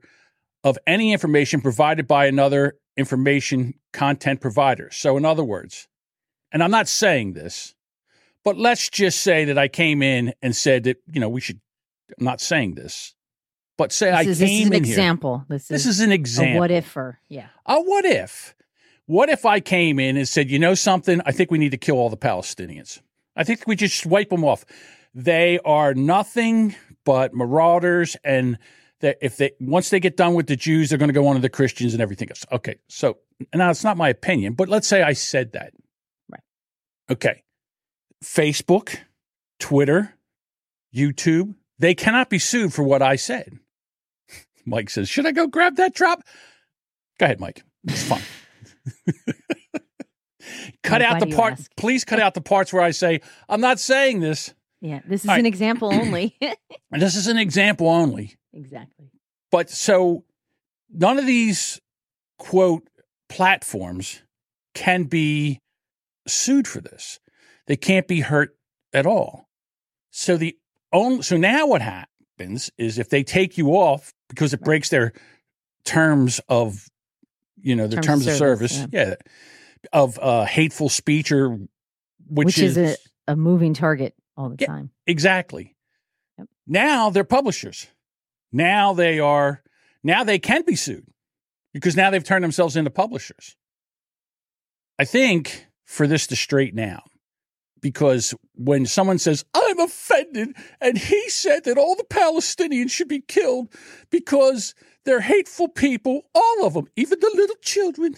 of 0.63 0.77
any 0.87 1.13
information 1.13 1.61
provided 1.61 2.07
by 2.07 2.25
another 2.25 2.77
information 2.97 3.75
content 3.93 4.41
provider. 4.41 4.89
So, 4.91 5.17
in 5.17 5.25
other 5.25 5.43
words, 5.43 5.87
and 6.51 6.63
I'm 6.63 6.71
not 6.71 6.87
saying 6.87 7.33
this, 7.33 7.75
but 8.43 8.57
let's 8.57 8.89
just 8.89 9.21
say 9.21 9.45
that 9.45 9.57
I 9.57 9.67
came 9.67 10.01
in 10.01 10.33
and 10.41 10.55
said 10.55 10.83
that, 10.85 10.97
you 11.11 11.21
know, 11.21 11.29
we 11.29 11.41
should, 11.41 11.59
I'm 12.17 12.25
not 12.25 12.41
saying 12.41 12.75
this, 12.75 13.13
but 13.77 13.91
say 13.91 14.07
this 14.07 14.15
I 14.15 14.21
is, 14.21 14.39
came 14.39 14.47
this 14.47 14.51
is 14.51 14.67
an 14.67 14.73
example. 14.73 15.37
Here, 15.37 15.45
this, 15.49 15.67
this 15.67 15.85
is, 15.85 15.99
is 15.99 16.01
an 16.01 16.11
example. 16.11 16.59
what 16.59 16.71
if 16.71 16.97
or, 16.97 17.19
yeah. 17.29 17.47
A 17.65 17.79
what 17.79 18.05
if? 18.05 18.55
What 19.09 19.29
if 19.29 19.43
I 19.43 19.59
came 19.59 19.97
in 19.97 20.17
and 20.17 20.27
said, 20.27 20.51
you 20.51 20.59
know 20.59 20.75
something? 20.75 21.19
I 21.25 21.31
think 21.31 21.49
we 21.49 21.57
need 21.57 21.71
to 21.71 21.77
kill 21.77 21.95
all 21.95 22.11
the 22.11 22.15
Palestinians. 22.15 23.01
I 23.35 23.43
think 23.43 23.65
we 23.65 23.75
just 23.75 24.05
wipe 24.05 24.29
them 24.29 24.43
off. 24.43 24.65
They 25.15 25.57
are 25.65 25.95
nothing 25.95 26.75
but 27.05 27.33
marauders 27.33 28.15
and 28.23 28.59
that 28.99 29.17
if 29.19 29.37
they 29.37 29.53
once 29.59 29.89
they 29.89 29.99
get 29.99 30.15
done 30.15 30.35
with 30.35 30.45
the 30.45 30.55
Jews, 30.55 30.89
they're 30.89 30.99
going 30.99 31.09
to 31.09 31.13
go 31.13 31.25
on 31.25 31.33
to 31.33 31.41
the 31.41 31.49
Christians 31.49 31.93
and 31.93 32.03
everything 32.03 32.29
else. 32.29 32.45
Okay, 32.51 32.75
so 32.87 33.17
now 33.51 33.71
it's 33.71 33.83
not 33.83 33.97
my 33.97 34.09
opinion, 34.09 34.53
but 34.53 34.69
let's 34.69 34.87
say 34.87 35.01
I 35.01 35.13
said 35.13 35.53
that. 35.53 35.73
Right. 36.31 36.43
Okay. 37.09 37.41
Facebook, 38.23 38.95
Twitter, 39.59 40.13
YouTube, 40.95 41.55
they 41.79 41.95
cannot 41.95 42.29
be 42.29 42.37
sued 42.37 42.75
for 42.75 42.83
what 42.83 43.01
I 43.01 43.15
said. 43.15 43.57
Mike 44.67 44.91
says, 44.91 45.09
"Should 45.09 45.25
I 45.25 45.31
go 45.31 45.47
grab 45.47 45.77
that 45.77 45.95
drop?" 45.95 46.21
Go 47.17 47.25
ahead, 47.25 47.39
Mike. 47.39 47.63
It's 47.85 48.03
fine. 48.03 48.21
cut 50.83 51.01
out 51.01 51.19
the 51.19 51.35
part. 51.35 51.59
Please 51.77 52.05
cut 52.05 52.19
out 52.21 52.33
the 52.33 52.41
parts 52.41 52.73
where 52.73 52.81
I 52.81 52.91
say 52.91 53.21
I'm 53.47 53.61
not 53.61 53.79
saying 53.79 54.19
this. 54.19 54.53
Yeah, 54.81 55.01
this 55.05 55.23
is 55.23 55.29
All 55.29 55.35
an 55.35 55.43
right. 55.43 55.47
example 55.47 55.93
only. 55.93 56.37
this 56.91 57.15
is 57.15 57.27
an 57.27 57.37
example 57.37 57.87
only. 57.89 58.35
Exactly. 58.53 59.11
But 59.51 59.69
so 59.69 60.23
none 60.89 61.17
of 61.17 61.25
these 61.25 61.79
quote 62.37 62.87
platforms 63.27 64.21
can 64.73 65.03
be 65.03 65.59
sued 66.27 66.67
for 66.67 66.81
this. 66.81 67.19
They 67.67 67.75
can't 67.75 68.07
be 68.07 68.21
hurt 68.21 68.55
at 68.93 69.05
all. 69.05 69.47
So 70.11 70.37
the 70.37 70.57
only 70.91 71.21
so 71.21 71.37
now 71.37 71.67
what 71.67 71.81
happens 71.81 72.71
is 72.77 72.97
if 72.97 73.09
they 73.09 73.23
take 73.23 73.57
you 73.57 73.69
off 73.71 74.13
because 74.27 74.53
it 74.53 74.61
breaks 74.61 74.89
their 74.89 75.13
terms 75.85 76.39
of 76.49 76.88
you 77.61 77.75
know 77.75 77.87
their 77.87 78.01
terms, 78.01 78.25
terms 78.25 78.27
of 78.27 78.33
service, 78.33 78.75
service 78.75 78.93
yeah. 78.93 79.09
yeah. 79.09 79.15
of 79.93 80.19
uh, 80.19 80.45
hateful 80.45 80.89
speech 80.89 81.31
or 81.31 81.57
which, 82.29 82.45
which 82.45 82.59
is, 82.59 82.77
is 82.77 82.97
a, 83.27 83.33
a, 83.33 83.35
moving 83.35 83.73
target 83.73 84.13
all 84.37 84.49
the 84.49 84.57
yeah, 84.59 84.67
time. 84.67 84.91
Exactly. 85.07 85.75
Yep. 86.37 86.47
Now 86.67 87.09
they're 87.09 87.23
publishers. 87.23 87.87
Now 88.51 88.93
they 88.93 89.19
are, 89.19 89.63
now 90.03 90.23
they 90.23 90.39
can 90.39 90.63
be 90.63 90.75
sued 90.75 91.05
because 91.73 91.95
now 91.95 92.09
they've 92.09 92.23
turned 92.23 92.43
themselves 92.43 92.75
into 92.75 92.89
publishers. 92.89 93.55
I 94.97 95.05
think 95.05 95.67
for 95.85 96.07
this 96.07 96.27
to 96.27 96.35
straighten 96.35 96.79
out, 96.79 97.09
because 97.81 98.33
when 98.55 98.85
someone 98.85 99.17
says, 99.17 99.45
I'm 99.53 99.79
offended, 99.79 100.49
and 100.81 100.97
he 100.97 101.29
said 101.29 101.63
that 101.63 101.77
all 101.77 101.95
the 101.95 102.03
Palestinians 102.03 102.91
should 102.91 103.07
be 103.07 103.21
killed 103.21 103.69
because 104.09 104.75
they're 105.05 105.21
hateful 105.21 105.67
people, 105.67 106.23
all 106.35 106.65
of 106.65 106.73
them, 106.73 106.87
even 106.95 107.19
the 107.19 107.31
little 107.33 107.55
children, 107.61 108.15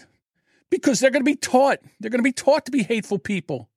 because 0.70 1.00
they're 1.00 1.10
going 1.10 1.24
to 1.24 1.30
be 1.30 1.36
taught, 1.36 1.78
they're 2.00 2.10
going 2.10 2.18
to 2.18 2.22
be 2.22 2.32
taught 2.32 2.64
to 2.66 2.72
be 2.72 2.82
hateful 2.82 3.18
people. 3.18 3.68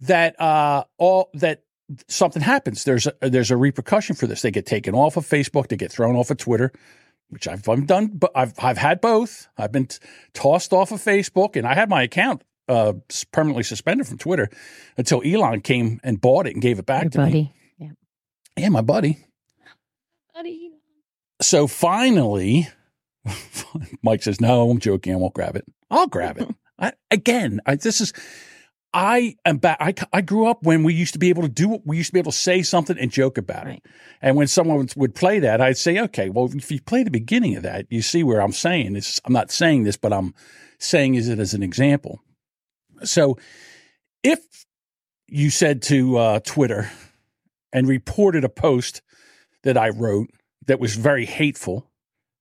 That 0.00 0.38
uh, 0.40 0.84
all 0.98 1.30
that 1.34 1.62
something 2.08 2.42
happens. 2.42 2.84
There's 2.84 3.06
a, 3.06 3.30
there's 3.30 3.50
a 3.50 3.56
repercussion 3.56 4.14
for 4.14 4.26
this. 4.26 4.42
They 4.42 4.50
get 4.50 4.66
taken 4.66 4.94
off 4.94 5.16
of 5.16 5.26
Facebook. 5.26 5.68
They 5.68 5.76
get 5.76 5.90
thrown 5.90 6.16
off 6.16 6.30
of 6.30 6.36
Twitter, 6.36 6.70
which 7.30 7.48
I've, 7.48 7.66
I've 7.66 7.86
done. 7.86 8.08
But 8.08 8.32
I've 8.34 8.52
I've 8.58 8.76
had 8.76 9.00
both. 9.00 9.48
I've 9.56 9.72
been 9.72 9.86
t- 9.86 9.98
tossed 10.34 10.74
off 10.74 10.92
of 10.92 11.00
Facebook, 11.00 11.56
and 11.56 11.66
I 11.66 11.74
had 11.74 11.88
my 11.88 12.02
account 12.02 12.42
uh, 12.68 12.92
permanently 13.32 13.62
suspended 13.62 14.06
from 14.06 14.18
Twitter 14.18 14.50
until 14.98 15.22
Elon 15.24 15.62
came 15.62 15.98
and 16.04 16.20
bought 16.20 16.46
it 16.46 16.52
and 16.52 16.60
gave 16.60 16.78
it 16.78 16.84
back 16.86 17.04
Your 17.04 17.10
to 17.12 17.18
buddy. 17.18 17.32
me. 17.32 17.54
Yeah, 17.78 17.90
yeah, 18.58 18.68
my 18.68 18.82
buddy. 18.82 19.24
Buddy. 20.34 20.72
So 21.40 21.66
finally, 21.66 22.68
Mike 24.02 24.22
says, 24.22 24.40
"No, 24.40 24.70
I'm 24.70 24.78
joking. 24.78 25.12
I 25.12 25.16
won't 25.16 25.34
grab 25.34 25.56
it. 25.56 25.64
I'll 25.90 26.06
grab 26.06 26.38
it." 26.38 26.48
I, 26.78 26.92
again, 27.10 27.60
I, 27.64 27.76
this 27.76 28.00
is 28.00 28.12
I 28.96 29.36
am 29.44 29.58
back. 29.58 29.76
I, 29.78 29.94
I 30.10 30.22
grew 30.22 30.46
up 30.46 30.62
when 30.62 30.82
we 30.82 30.94
used 30.94 31.12
to 31.12 31.18
be 31.18 31.28
able 31.28 31.42
to 31.42 31.50
do 31.50 31.82
we 31.84 31.98
used 31.98 32.08
to 32.08 32.12
be 32.14 32.18
able 32.18 32.32
to 32.32 32.38
say 32.38 32.62
something 32.62 32.98
and 32.98 33.10
joke 33.10 33.36
about 33.36 33.66
right. 33.66 33.82
it. 33.84 33.90
And 34.22 34.36
when 34.36 34.46
someone 34.46 34.88
would, 34.96 35.14
play 35.14 35.38
that, 35.40 35.60
I'd 35.60 35.76
say, 35.76 35.98
okay, 35.98 36.30
well, 36.30 36.48
if 36.54 36.70
you 36.70 36.80
play 36.80 37.02
the 37.02 37.10
beginning 37.10 37.56
of 37.56 37.62
that, 37.62 37.84
you 37.90 38.00
see 38.00 38.22
where 38.22 38.40
I'm 38.40 38.52
saying 38.52 38.94
this. 38.94 39.20
I'm 39.26 39.34
not 39.34 39.50
saying 39.50 39.84
this, 39.84 39.98
but 39.98 40.14
I'm 40.14 40.34
saying 40.78 41.14
is 41.14 41.28
it 41.28 41.38
as 41.38 41.52
an 41.52 41.62
example. 41.62 42.20
So 43.02 43.36
if 44.22 44.40
you 45.28 45.50
said 45.50 45.82
to 45.82 46.16
uh, 46.16 46.40
Twitter 46.40 46.90
and 47.74 47.86
reported 47.86 48.44
a 48.44 48.48
post 48.48 49.02
that 49.62 49.76
I 49.76 49.90
wrote 49.90 50.30
that 50.66 50.80
was 50.80 50.96
very 50.96 51.26
hateful, 51.26 51.90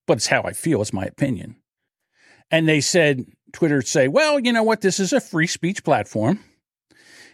but 0.08 0.17
it's 0.17 0.27
how 0.27 0.44
I 0.44 0.53
feel, 0.53 0.82
it's 0.82 0.94
my 0.94 1.05
opinion. 1.05 1.55
And 2.51 2.67
they 2.67 2.82
said, 2.82 3.25
Twitter 3.53 3.77
would 3.77 3.88
say, 3.88 4.08
well, 4.08 4.39
you 4.39 4.51
know 4.51 4.63
what? 4.63 4.82
This 4.82 5.00
is 5.00 5.13
a 5.13 5.22
free 5.22 5.48
speech 5.48 5.84
platform. 5.84 6.39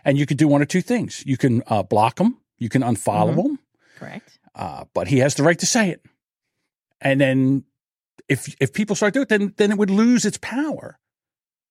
And 0.04 0.18
you 0.18 0.26
could 0.26 0.38
do 0.38 0.48
one 0.48 0.62
or 0.62 0.66
two 0.66 0.82
things. 0.82 1.24
You 1.26 1.38
can 1.38 1.64
uh, 1.68 1.84
block 1.84 2.16
them, 2.16 2.38
you 2.58 2.70
can 2.70 2.82
unfollow 2.82 3.30
mm-hmm. 3.30 3.42
them. 3.42 3.60
Correct. 3.98 4.40
Uh, 4.56 4.86
but 4.94 5.08
he 5.08 5.20
has 5.20 5.36
the 5.36 5.44
right 5.44 5.60
to 5.60 5.66
say 5.66 5.90
it. 5.90 6.06
And 7.00 7.20
then 7.22 7.66
if 8.28 8.56
if 8.60 8.74
people 8.74 8.96
start 8.96 9.14
doing 9.14 9.24
it, 9.24 9.30
then 9.30 9.54
then 9.58 9.72
it 9.72 9.78
would 9.78 9.90
lose 9.90 10.26
its 10.26 10.38
power. 10.38 11.00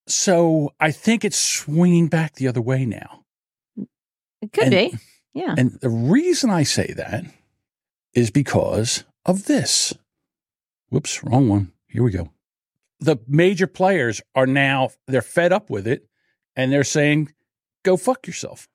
So 0.07 0.73
I 0.81 0.91
think 0.91 1.25
it's 1.25 1.39
swinging 1.39 2.09
back 2.09 2.35
the 2.35 2.49
other 2.49 2.61
way 2.61 2.85
now. 2.85 3.25
It 4.43 4.53
could 4.53 4.65
and, 4.65 4.71
be. 4.71 4.99
Yeah. 5.35 5.55
And 5.57 5.73
the 5.81 5.89
reason 5.89 6.51
I 6.51 6.65
say 6.65 6.93
that 6.97 7.25
is 8.15 8.31
because 8.31 9.05
of 9.27 9.45
this. 9.47 9.95
Whoops, 10.91 11.23
wrong 11.23 11.49
one. 11.49 11.73
Here 11.89 12.03
we 12.03 12.11
go. 12.11 12.31
The 13.01 13.17
major 13.27 13.67
players 13.67 14.21
are 14.35 14.47
now 14.47 14.91
they're 15.07 15.23
fed 15.23 15.53
up 15.53 15.71
with 15.71 15.87
it 15.87 16.07
and 16.55 16.73
they're 16.73 16.85
saying 16.85 17.33
go 17.85 17.97
fuck 17.97 18.27
yourself. 18.27 18.69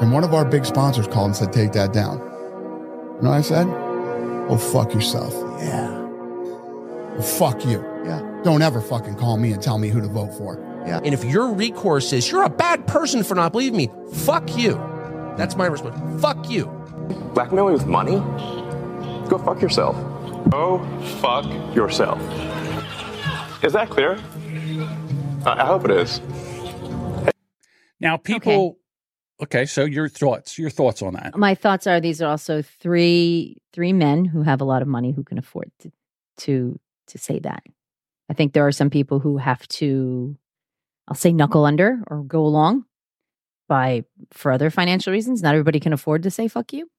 And 0.00 0.12
one 0.12 0.24
of 0.24 0.34
our 0.34 0.44
big 0.44 0.64
sponsors 0.64 1.06
called 1.06 1.26
and 1.26 1.36
said 1.36 1.52
take 1.52 1.72
that 1.72 1.92
down. 1.92 2.18
You 2.18 3.22
know 3.22 3.30
what 3.30 3.38
i 3.38 3.40
said? 3.40 3.66
Oh 4.48 4.58
fuck 4.58 4.92
yourself. 4.94 5.32
Yeah. 5.60 5.90
Well, 7.14 7.22
fuck 7.22 7.64
you. 7.64 7.80
Yeah. 8.04 8.40
Don't 8.44 8.62
ever 8.62 8.80
fucking 8.80 9.16
call 9.16 9.38
me 9.38 9.52
and 9.52 9.62
tell 9.62 9.78
me 9.78 9.88
who 9.88 10.00
to 10.00 10.08
vote 10.08 10.34
for. 10.34 10.58
Yeah. 10.86 11.00
And 11.02 11.14
if 11.14 11.24
your 11.24 11.52
recourse 11.52 12.12
is 12.12 12.30
you're 12.30 12.44
a 12.44 12.50
bad 12.50 12.86
person 12.86 13.24
for 13.24 13.34
not 13.34 13.52
believing 13.52 13.78
me 13.78 13.90
fuck 14.12 14.56
you. 14.56 14.74
That's 15.36 15.56
my 15.56 15.66
response. 15.66 16.22
Fuck 16.22 16.50
you. 16.50 16.66
Blackmailing 17.34 17.72
with 17.72 17.86
money 17.86 18.22
go 19.28 19.38
fuck 19.38 19.60
yourself 19.60 19.96
go 20.50 20.78
fuck 21.20 21.44
yourself 21.74 22.20
is 23.64 23.72
that 23.72 23.88
clear? 23.88 24.18
I 25.46 25.64
hope 25.64 25.86
it 25.86 25.90
is. 25.90 26.20
Now, 27.98 28.18
people, 28.18 28.52
okay. 28.52 28.78
Okay, 29.42 29.64
so 29.64 29.86
your 29.86 30.08
thoughts, 30.08 30.58
your 30.58 30.68
thoughts 30.68 31.00
on 31.00 31.14
that. 31.14 31.36
My 31.36 31.54
thoughts 31.54 31.86
are 31.86 31.98
these 31.98 32.20
are 32.20 32.30
also 32.30 32.60
three 32.60 33.56
three 33.72 33.94
men 33.94 34.26
who 34.26 34.42
have 34.42 34.60
a 34.60 34.64
lot 34.64 34.82
of 34.82 34.88
money 34.88 35.12
who 35.12 35.24
can 35.24 35.38
afford 35.38 35.70
to 35.80 35.90
to 36.38 36.78
to 37.08 37.18
say 37.18 37.38
that. 37.38 37.62
I 38.30 38.34
think 38.34 38.52
there 38.52 38.66
are 38.66 38.72
some 38.72 38.90
people 38.90 39.18
who 39.18 39.38
have 39.38 39.66
to 39.68 40.36
I'll 41.08 41.16
say 41.16 41.32
knuckle 41.32 41.64
under 41.64 42.02
or 42.06 42.22
go 42.22 42.44
along 42.44 42.84
by 43.66 44.04
for 44.30 44.52
other 44.52 44.68
financial 44.68 45.12
reasons. 45.12 45.42
Not 45.42 45.54
everybody 45.54 45.80
can 45.80 45.94
afford 45.94 46.22
to 46.24 46.30
say 46.30 46.48
fuck 46.48 46.72
you. 46.74 46.90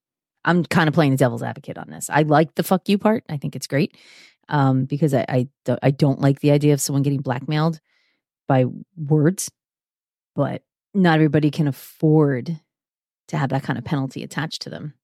I'm 0.46 0.64
kind 0.64 0.88
of 0.88 0.94
playing 0.94 1.10
the 1.10 1.16
devil's 1.18 1.42
advocate 1.42 1.76
on 1.76 1.90
this. 1.90 2.08
I 2.08 2.22
like 2.22 2.54
the 2.54 2.62
fuck 2.62 2.88
you 2.88 2.98
part. 2.98 3.24
I 3.28 3.36
think 3.36 3.54
it's 3.56 3.66
great 3.66 3.96
um, 4.48 4.84
because 4.84 5.12
I, 5.12 5.26
I 5.28 5.48
I 5.82 5.90
don't 5.90 6.20
like 6.20 6.40
the 6.40 6.52
idea 6.52 6.72
of 6.72 6.80
someone 6.80 7.02
getting 7.02 7.20
blackmailed 7.20 7.80
by 8.48 8.64
words, 8.96 9.50
but 10.34 10.62
not 10.94 11.16
everybody 11.16 11.50
can 11.50 11.68
afford 11.68 12.58
to 13.28 13.36
have 13.36 13.50
that 13.50 13.64
kind 13.64 13.78
of 13.78 13.84
penalty 13.84 14.22
attached 14.22 14.62
to 14.62 14.70
them. 14.70 14.94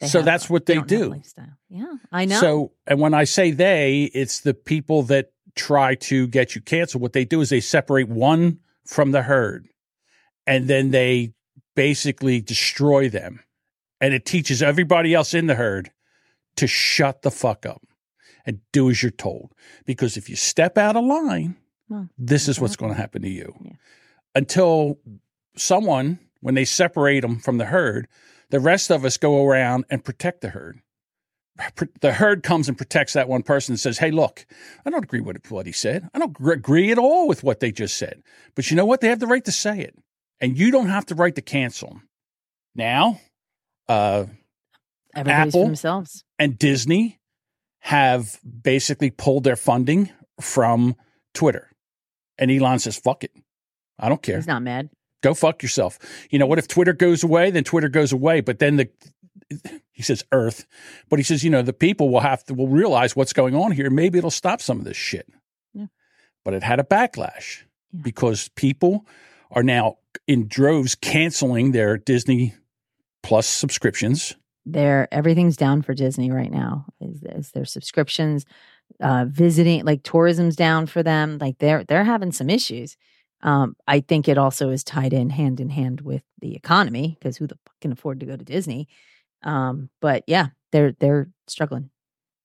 they 0.00 0.06
So 0.06 0.18
have 0.18 0.24
that's 0.24 0.48
what 0.48 0.66
they 0.66 0.78
a 0.78 0.82
do. 0.82 1.20
Yeah, 1.68 1.94
I 2.10 2.24
know. 2.24 2.40
So, 2.40 2.72
and 2.86 3.00
when 3.00 3.12
I 3.12 3.24
say 3.24 3.50
they, 3.50 4.10
it's 4.14 4.40
the 4.40 4.54
people 4.54 5.02
that 5.04 5.32
try 5.54 5.94
to 5.96 6.26
get 6.28 6.54
you 6.54 6.60
canceled. 6.60 7.02
What 7.02 7.12
they 7.12 7.24
do 7.24 7.40
is 7.40 7.50
they 7.50 7.60
separate 7.60 8.08
one 8.08 8.60
from 8.86 9.12
the 9.12 9.22
herd 9.22 9.68
and 10.46 10.68
then 10.68 10.90
they 10.90 11.32
basically 11.74 12.40
destroy 12.40 13.08
them. 13.08 13.40
And 14.02 14.12
it 14.12 14.26
teaches 14.26 14.62
everybody 14.62 15.14
else 15.14 15.32
in 15.32 15.46
the 15.46 15.54
herd 15.54 15.90
to 16.56 16.66
shut 16.66 17.22
the 17.22 17.30
fuck 17.30 17.64
up 17.64 17.86
and 18.44 18.60
do 18.72 18.90
as 18.90 19.02
you're 19.02 19.12
told. 19.12 19.54
Because 19.86 20.16
if 20.16 20.28
you 20.28 20.36
step 20.36 20.76
out 20.76 20.96
of 20.96 21.04
line, 21.04 21.56
Well, 21.88 22.08
this 22.18 22.48
is 22.48 22.60
what's 22.60 22.76
going 22.76 22.92
to 22.92 22.98
happen 22.98 23.22
to 23.22 23.30
you. 23.30 23.54
Yeah. 23.64 23.72
Until 24.34 24.98
someone, 25.56 26.18
when 26.40 26.54
they 26.54 26.64
separate 26.64 27.20
them 27.20 27.38
from 27.38 27.58
the 27.58 27.66
herd, 27.66 28.08
the 28.50 28.60
rest 28.60 28.90
of 28.90 29.04
us 29.04 29.16
go 29.16 29.46
around 29.46 29.84
and 29.88 30.04
protect 30.04 30.40
the 30.40 30.50
herd. 30.50 30.80
The 32.00 32.14
herd 32.14 32.42
comes 32.42 32.66
and 32.68 32.76
protects 32.76 33.12
that 33.12 33.28
one 33.28 33.42
person 33.42 33.74
and 33.74 33.80
says, 33.80 33.98
Hey, 33.98 34.10
look, 34.10 34.46
I 34.84 34.90
don't 34.90 35.04
agree 35.04 35.20
with 35.20 35.50
what 35.50 35.66
he 35.66 35.72
said. 35.72 36.08
I 36.12 36.18
don't 36.18 36.36
agree 36.40 36.90
at 36.90 36.98
all 36.98 37.28
with 37.28 37.44
what 37.44 37.60
they 37.60 37.70
just 37.70 37.96
said. 37.96 38.22
But 38.54 38.70
you 38.70 38.76
know 38.76 38.86
what? 38.86 39.00
They 39.00 39.08
have 39.08 39.20
the 39.20 39.26
right 39.26 39.44
to 39.44 39.52
say 39.52 39.80
it. 39.80 39.94
And 40.40 40.58
you 40.58 40.70
don't 40.70 40.88
have 40.88 41.06
the 41.06 41.14
right 41.14 41.34
to 41.34 41.42
cancel 41.42 41.90
them. 41.90 42.08
Now, 42.74 43.20
uh, 43.92 44.26
Everybody's 45.14 45.54
Apple- 45.54 45.64
themselves. 45.66 46.24
and 46.38 46.58
Disney 46.58 47.20
have 47.80 48.38
basically 48.62 49.10
pulled 49.10 49.44
their 49.44 49.56
funding 49.56 50.10
from 50.40 50.94
Twitter. 51.34 51.70
And 52.38 52.50
Elon 52.50 52.78
says, 52.78 52.96
fuck 52.96 53.24
it. 53.24 53.32
I 53.98 54.08
don't 54.08 54.22
care. 54.22 54.36
He's 54.36 54.46
not 54.46 54.62
mad. 54.62 54.88
Go 55.22 55.34
fuck 55.34 55.62
yourself. 55.62 55.98
You 56.30 56.38
know 56.38 56.46
what? 56.46 56.58
If 56.58 56.66
Twitter 56.68 56.92
goes 56.92 57.22
away, 57.22 57.50
then 57.50 57.62
Twitter 57.64 57.88
goes 57.88 58.12
away. 58.12 58.40
But 58.40 58.58
then 58.58 58.76
the, 58.76 58.88
he 59.92 60.02
says 60.02 60.24
Earth, 60.32 60.66
but 61.08 61.18
he 61.18 61.22
says, 61.22 61.44
you 61.44 61.50
know, 61.50 61.62
the 61.62 61.72
people 61.72 62.08
will 62.08 62.20
have 62.20 62.42
to, 62.44 62.54
will 62.54 62.68
realize 62.68 63.14
what's 63.14 63.32
going 63.32 63.54
on 63.54 63.72
here. 63.72 63.90
Maybe 63.90 64.18
it'll 64.18 64.30
stop 64.30 64.60
some 64.60 64.78
of 64.78 64.84
this 64.84 64.96
shit. 64.96 65.26
Yeah. 65.74 65.86
But 66.44 66.54
it 66.54 66.62
had 66.62 66.80
a 66.80 66.84
backlash 66.84 67.62
Yeah. 67.92 68.00
because 68.02 68.48
people 68.56 69.06
are 69.50 69.62
now 69.62 69.98
in 70.26 70.48
droves 70.48 70.94
canceling 70.94 71.72
their 71.72 71.98
Disney 71.98 72.54
Plus 73.22 73.46
subscriptions. 73.46 74.34
They're 74.64 75.08
everything's 75.12 75.56
down 75.56 75.82
for 75.82 75.94
Disney 75.94 76.30
right 76.30 76.50
now. 76.50 76.86
Is, 77.00 77.22
is 77.22 77.50
their 77.50 77.64
subscriptions, 77.64 78.46
uh, 79.00 79.26
visiting 79.28 79.84
like 79.84 80.02
tourism's 80.02 80.56
down 80.56 80.86
for 80.86 81.02
them. 81.02 81.38
Like 81.40 81.58
they're 81.58 81.84
they're 81.84 82.04
having 82.04 82.32
some 82.32 82.50
issues. 82.50 82.96
Um, 83.42 83.74
I 83.88 84.00
think 84.00 84.28
it 84.28 84.38
also 84.38 84.70
is 84.70 84.84
tied 84.84 85.12
in 85.12 85.30
hand 85.30 85.58
in 85.60 85.68
hand 85.68 86.00
with 86.02 86.22
the 86.40 86.54
economy 86.54 87.16
because 87.18 87.36
who 87.36 87.48
the 87.48 87.56
fuck 87.66 87.80
can 87.80 87.92
afford 87.92 88.20
to 88.20 88.26
go 88.26 88.36
to 88.36 88.44
Disney? 88.44 88.88
Um, 89.42 89.90
but 90.00 90.22
yeah, 90.26 90.48
they're 90.70 90.92
they're 90.92 91.28
struggling. 91.48 91.90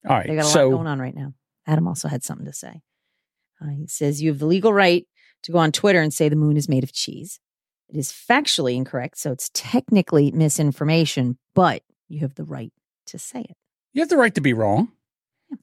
All 0.07 0.15
right. 0.15 0.27
They 0.27 0.35
got 0.35 0.45
a 0.45 0.49
so, 0.49 0.69
lot 0.69 0.75
going 0.75 0.87
on 0.87 0.99
right 0.99 1.15
now. 1.15 1.33
Adam 1.67 1.87
also 1.87 2.07
had 2.07 2.23
something 2.23 2.45
to 2.45 2.53
say. 2.53 2.81
Uh, 3.61 3.69
he 3.69 3.87
says 3.87 4.21
you 4.21 4.29
have 4.29 4.39
the 4.39 4.45
legal 4.45 4.73
right 4.73 5.05
to 5.43 5.51
go 5.51 5.57
on 5.59 5.71
Twitter 5.71 6.01
and 6.01 6.13
say 6.13 6.29
the 6.29 6.35
moon 6.35 6.57
is 6.57 6.69
made 6.69 6.83
of 6.83 6.93
cheese. 6.93 7.39
It 7.89 7.97
is 7.97 8.11
factually 8.11 8.75
incorrect, 8.75 9.17
so 9.17 9.31
it's 9.31 9.49
technically 9.53 10.31
misinformation, 10.31 11.37
but 11.53 11.83
you 12.07 12.19
have 12.19 12.35
the 12.35 12.43
right 12.43 12.73
to 13.07 13.17
say 13.17 13.41
it. 13.41 13.57
You 13.93 14.01
have 14.01 14.09
the 14.09 14.17
right 14.17 14.35
to 14.35 14.41
be 14.41 14.53
wrong. 14.53 14.91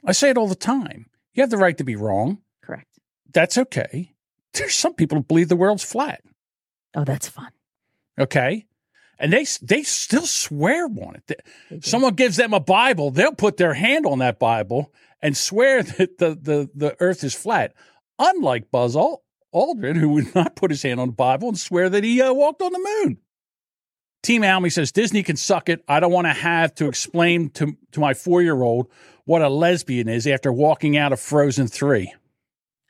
I 0.04 0.12
say 0.12 0.30
it 0.30 0.38
all 0.38 0.48
the 0.48 0.54
time. 0.54 1.06
You 1.34 1.42
have 1.42 1.50
the 1.50 1.58
right 1.58 1.76
to 1.76 1.84
be 1.84 1.96
wrong. 1.96 2.38
Correct. 2.62 2.88
That's 3.32 3.58
okay. 3.58 4.14
There's 4.54 4.74
some 4.74 4.94
people 4.94 5.18
who 5.18 5.24
believe 5.24 5.48
the 5.48 5.56
world's 5.56 5.84
flat. 5.84 6.22
Oh, 6.94 7.04
that's 7.04 7.28
fun. 7.28 7.50
Okay. 8.18 8.66
And 9.18 9.32
they 9.32 9.46
they 9.62 9.82
still 9.82 10.26
swear 10.26 10.86
on 10.86 11.16
it. 11.16 11.26
They 11.26 11.76
do. 11.76 11.80
Someone 11.82 12.14
gives 12.14 12.36
them 12.36 12.54
a 12.54 12.60
Bible, 12.60 13.10
they'll 13.10 13.32
put 13.34 13.56
their 13.56 13.74
hand 13.74 14.06
on 14.06 14.20
that 14.20 14.38
Bible 14.38 14.92
and 15.20 15.36
swear 15.36 15.82
that 15.82 16.18
the, 16.18 16.38
the, 16.40 16.70
the 16.74 16.96
earth 17.00 17.24
is 17.24 17.34
flat. 17.34 17.74
Unlike 18.18 18.70
Buzz 18.70 18.94
Ald- 18.94 19.20
Aldrin, 19.54 19.96
who 19.96 20.08
would 20.10 20.34
not 20.34 20.56
put 20.56 20.70
his 20.70 20.82
hand 20.82 21.00
on 21.00 21.08
the 21.08 21.14
Bible 21.14 21.48
and 21.48 21.58
swear 21.58 21.88
that 21.88 22.04
he 22.04 22.20
uh, 22.20 22.32
walked 22.32 22.62
on 22.62 22.72
the 22.72 23.02
moon. 23.02 23.18
Team 24.22 24.42
Almy 24.42 24.70
says 24.70 24.90
Disney 24.90 25.22
can 25.22 25.36
suck 25.36 25.68
it. 25.68 25.84
I 25.86 26.00
don't 26.00 26.10
want 26.10 26.26
to 26.26 26.32
have 26.32 26.74
to 26.76 26.88
explain 26.88 27.50
to, 27.50 27.76
to 27.92 28.00
my 28.00 28.14
four 28.14 28.42
year 28.42 28.62
old 28.62 28.88
what 29.26 29.42
a 29.42 29.48
lesbian 29.48 30.08
is 30.08 30.26
after 30.26 30.50
walking 30.50 30.96
out 30.96 31.12
of 31.12 31.20
Frozen 31.20 31.68
3. 31.68 32.12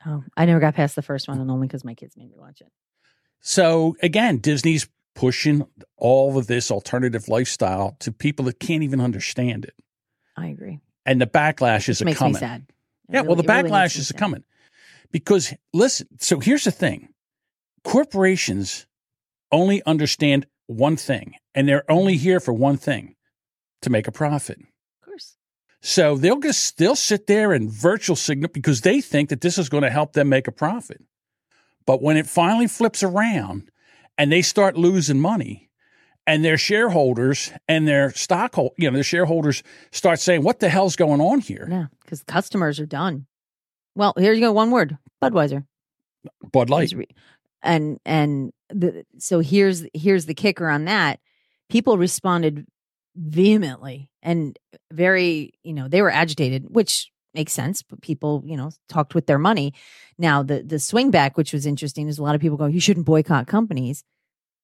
Oh, 0.07 0.23
I 0.37 0.45
never 0.45 0.59
got 0.59 0.75
past 0.75 0.95
the 0.95 1.01
first 1.01 1.27
one, 1.27 1.39
and 1.39 1.49
only 1.51 1.67
because 1.67 1.83
my 1.83 1.93
kids 1.93 2.15
made 2.15 2.29
me 2.29 2.35
watch 2.37 2.61
it. 2.61 2.71
So 3.41 3.97
again, 4.01 4.37
Disney's 4.37 4.87
pushing 5.13 5.65
all 5.97 6.37
of 6.37 6.47
this 6.47 6.71
alternative 6.71 7.27
lifestyle 7.27 7.95
to 7.99 8.11
people 8.11 8.45
that 8.45 8.59
can't 8.59 8.83
even 8.83 9.01
understand 9.01 9.65
it. 9.65 9.73
I 10.37 10.47
agree. 10.47 10.79
And 11.05 11.19
the 11.19 11.27
backlash 11.27 11.89
is 11.89 12.01
a 12.01 12.05
coming. 12.13 12.33
me 12.33 12.39
sad. 12.39 12.65
It 13.09 13.15
Yeah, 13.15 13.21
well, 13.21 13.35
the 13.35 13.43
really 13.43 13.69
backlash 13.69 13.95
me 13.95 14.01
is 14.01 14.11
coming 14.11 14.43
because 15.11 15.53
listen. 15.73 16.07
So 16.19 16.39
here's 16.39 16.63
the 16.63 16.71
thing: 16.71 17.09
corporations 17.83 18.87
only 19.51 19.83
understand 19.85 20.47
one 20.67 20.97
thing, 20.97 21.35
and 21.53 21.67
they're 21.67 21.89
only 21.89 22.17
here 22.17 22.39
for 22.39 22.53
one 22.53 22.77
thing: 22.77 23.15
to 23.81 23.89
make 23.89 24.07
a 24.07 24.11
profit. 24.11 24.59
Of 24.59 25.05
course. 25.05 25.37
So 25.81 26.17
they'll 26.17 26.39
just 26.39 26.77
they'll 26.77 26.95
sit 26.95 27.27
there 27.27 27.53
and 27.53 27.71
virtual 27.71 28.15
signal 28.15 28.49
because 28.53 28.81
they 28.81 29.01
think 29.01 29.29
that 29.29 29.41
this 29.41 29.57
is 29.57 29.69
going 29.69 29.83
to 29.83 29.89
help 29.89 30.13
them 30.13 30.29
make 30.29 30.47
a 30.47 30.51
profit. 30.51 31.01
But 31.85 32.01
when 32.01 32.17
it 32.17 32.27
finally 32.27 32.67
flips 32.67 33.03
around 33.03 33.69
and 34.17 34.31
they 34.31 34.41
start 34.41 34.75
losing 34.75 35.19
money, 35.19 35.69
and 36.27 36.43
their 36.43 36.57
shareholders 36.57 37.51
and 37.67 37.87
their 37.87 38.09
stockhold, 38.09 38.71
you 38.77 38.89
know, 38.89 38.95
their 38.95 39.03
shareholders 39.03 39.63
start 39.91 40.19
saying, 40.19 40.43
"What 40.43 40.59
the 40.59 40.69
hell's 40.69 40.95
going 40.95 41.21
on 41.21 41.39
here?" 41.39 41.67
Yeah, 41.69 41.85
because 42.01 42.23
customers 42.23 42.79
are 42.79 42.85
done. 42.85 43.27
Well, 43.95 44.13
here 44.17 44.33
you 44.33 44.41
go. 44.41 44.51
One 44.51 44.71
word: 44.71 44.97
Budweiser. 45.21 45.65
Bud 46.51 46.69
Light. 46.69 46.93
and 47.61 47.99
and 48.05 48.51
the 48.69 49.05
so 49.17 49.39
here's 49.39 49.85
here's 49.93 50.25
the 50.25 50.33
kicker 50.33 50.67
on 50.69 50.85
that 50.85 51.19
people 51.69 51.97
responded 51.97 52.65
vehemently 53.15 54.09
and 54.21 54.57
very 54.91 55.53
you 55.63 55.73
know 55.73 55.87
they 55.87 56.01
were 56.01 56.11
agitated 56.11 56.65
which 56.69 57.11
makes 57.33 57.53
sense 57.53 57.81
but 57.81 58.01
people 58.01 58.41
you 58.45 58.57
know 58.57 58.71
talked 58.89 59.15
with 59.15 59.25
their 59.25 59.39
money 59.39 59.73
now 60.17 60.43
the 60.43 60.63
the 60.63 60.79
swing 60.79 61.11
back 61.11 61.37
which 61.37 61.53
was 61.53 61.65
interesting 61.65 62.07
is 62.07 62.17
a 62.17 62.23
lot 62.23 62.35
of 62.35 62.41
people 62.41 62.57
go 62.57 62.65
you 62.65 62.79
shouldn't 62.79 63.05
boycott 63.05 63.47
companies 63.47 64.03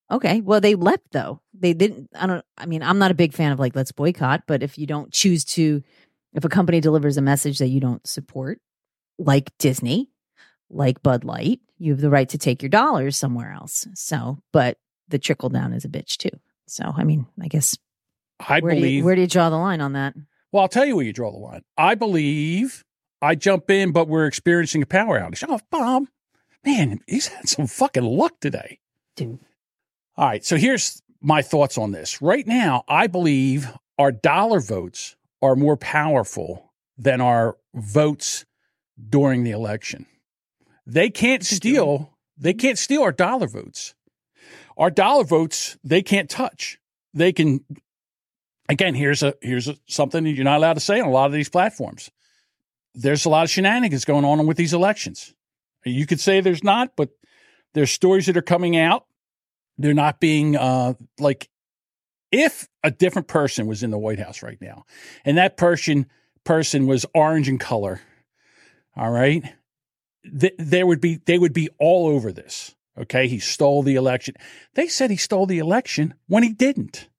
okay 0.09 0.41
well 0.41 0.61
they 0.61 0.75
left 0.75 1.05
though 1.11 1.41
they 1.53 1.73
didn't 1.73 2.09
i 2.15 2.25
don't 2.25 2.45
i 2.57 2.65
mean 2.65 2.83
i'm 2.83 2.97
not 2.97 3.11
a 3.11 3.15
big 3.15 3.33
fan 3.33 3.51
of 3.51 3.59
like 3.59 3.75
let's 3.75 3.91
boycott 3.91 4.43
but 4.47 4.63
if 4.63 4.77
you 4.77 4.85
don't 4.85 5.11
choose 5.11 5.43
to 5.45 5.81
if 6.33 6.45
a 6.45 6.49
company 6.49 6.79
delivers 6.81 7.17
a 7.17 7.21
message 7.21 7.57
that 7.59 7.67
you 7.67 7.79
don't 7.79 8.05
support 8.07 8.59
like 9.25 9.55
disney 9.57 10.09
like 10.69 11.03
Bud 11.03 11.23
Light, 11.23 11.59
you 11.77 11.91
have 11.91 12.01
the 12.01 12.09
right 12.09 12.29
to 12.29 12.37
take 12.37 12.61
your 12.61 12.69
dollars 12.69 13.17
somewhere 13.17 13.51
else. 13.51 13.87
So, 13.93 14.39
but 14.53 14.77
the 15.09 15.19
trickle 15.19 15.49
down 15.49 15.73
is 15.73 15.85
a 15.85 15.89
bitch 15.89 16.17
too. 16.17 16.29
So, 16.67 16.93
I 16.95 17.03
mean, 17.03 17.27
I 17.41 17.47
guess 17.47 17.77
I 18.39 18.59
where 18.59 18.73
do 18.73 18.79
believe. 18.79 18.93
you, 18.99 19.03
where 19.03 19.15
do 19.15 19.21
you 19.21 19.27
draw 19.27 19.49
the 19.49 19.57
line 19.57 19.81
on 19.81 19.93
that? 19.93 20.13
well, 20.51 20.63
I'll 20.63 20.69
tell 20.69 20.85
you 20.85 20.95
where 20.95 21.05
you 21.05 21.13
draw 21.13 21.31
the 21.31 21.37
line. 21.37 21.61
I 21.77 21.95
believe 21.95 22.83
I 23.21 23.35
jump 23.35 23.69
in, 23.69 23.91
but 23.91 24.07
we're 24.07 24.25
experiencing 24.25 24.81
a 24.81 24.85
power 24.85 25.19
outage. 25.19 25.43
Oh, 25.47 25.59
Bob, 25.69 26.07
man, 26.65 26.99
he's 27.07 27.27
had 27.27 27.47
some 27.47 27.67
fucking 27.67 28.03
luck 28.03 28.39
today. 28.39 28.79
Dude. 29.15 29.39
All 30.17 30.27
right. 30.27 30.43
So 30.43 30.57
here's 30.57 31.01
my 31.21 31.41
thoughts 31.41 31.77
on 31.77 31.91
this. 31.91 32.21
Right 32.21 32.45
now, 32.47 32.83
I 32.87 33.07
believe 33.07 33.69
our 33.97 34.11
dollar 34.11 34.59
votes 34.59 35.15
are 35.41 35.55
more 35.55 35.77
powerful 35.77 36.71
than 36.97 37.21
our 37.21 37.57
votes 37.73 38.45
during 39.09 39.43
the 39.43 39.51
election. 39.51 40.05
They 40.85 41.09
can't 41.09 41.45
steal, 41.45 42.17
they 42.37 42.53
can't 42.53 42.77
steal 42.77 43.03
our 43.03 43.11
dollar 43.11 43.47
votes. 43.47 43.93
Our 44.77 44.89
dollar 44.89 45.23
votes, 45.23 45.77
they 45.83 46.01
can't 46.01 46.29
touch. 46.29 46.79
They 47.13 47.33
can 47.33 47.63
again, 48.69 48.95
here's 48.95 49.21
a 49.21 49.35
here's 49.41 49.67
a, 49.67 49.75
something 49.87 50.25
you're 50.25 50.43
not 50.43 50.57
allowed 50.57 50.73
to 50.73 50.79
say 50.79 50.99
on 50.99 51.07
a 51.07 51.11
lot 51.11 51.25
of 51.25 51.33
these 51.33 51.49
platforms. 51.49 52.09
There's 52.95 53.25
a 53.25 53.29
lot 53.29 53.43
of 53.43 53.49
shenanigans 53.49 54.05
going 54.05 54.25
on 54.25 54.45
with 54.47 54.57
these 54.57 54.73
elections. 54.73 55.33
You 55.85 56.05
could 56.05 56.19
say 56.19 56.41
there's 56.41 56.63
not, 56.63 56.95
but 56.95 57.09
there's 57.73 57.91
stories 57.91 58.25
that 58.25 58.37
are 58.37 58.41
coming 58.41 58.77
out 58.77 59.05
They're 59.77 59.93
not 59.93 60.19
being 60.19 60.55
uh, 60.57 60.93
like 61.19 61.49
if 62.31 62.67
a 62.83 62.91
different 62.91 63.27
person 63.27 63.67
was 63.67 63.83
in 63.83 63.91
the 63.91 63.97
White 63.97 64.19
House 64.19 64.41
right 64.41 64.59
now, 64.61 64.85
and 65.25 65.37
that 65.37 65.57
person 65.57 66.07
person 66.43 66.87
was 66.87 67.05
orange 67.13 67.49
in 67.49 67.57
color, 67.57 68.01
all 68.95 69.11
right, 69.11 69.43
th- 70.39 70.55
there 70.57 70.85
would 70.85 71.01
be 71.01 71.21
they 71.25 71.37
would 71.37 71.53
be 71.53 71.69
all 71.79 72.07
over 72.07 72.31
this. 72.31 72.75
Okay, 72.97 73.27
he 73.27 73.39
stole 73.39 73.83
the 73.83 73.95
election. 73.95 74.35
They 74.75 74.87
said 74.87 75.09
he 75.09 75.17
stole 75.17 75.45
the 75.45 75.59
election 75.59 76.13
when 76.27 76.43
he 76.43 76.51
didn't. 76.53 77.09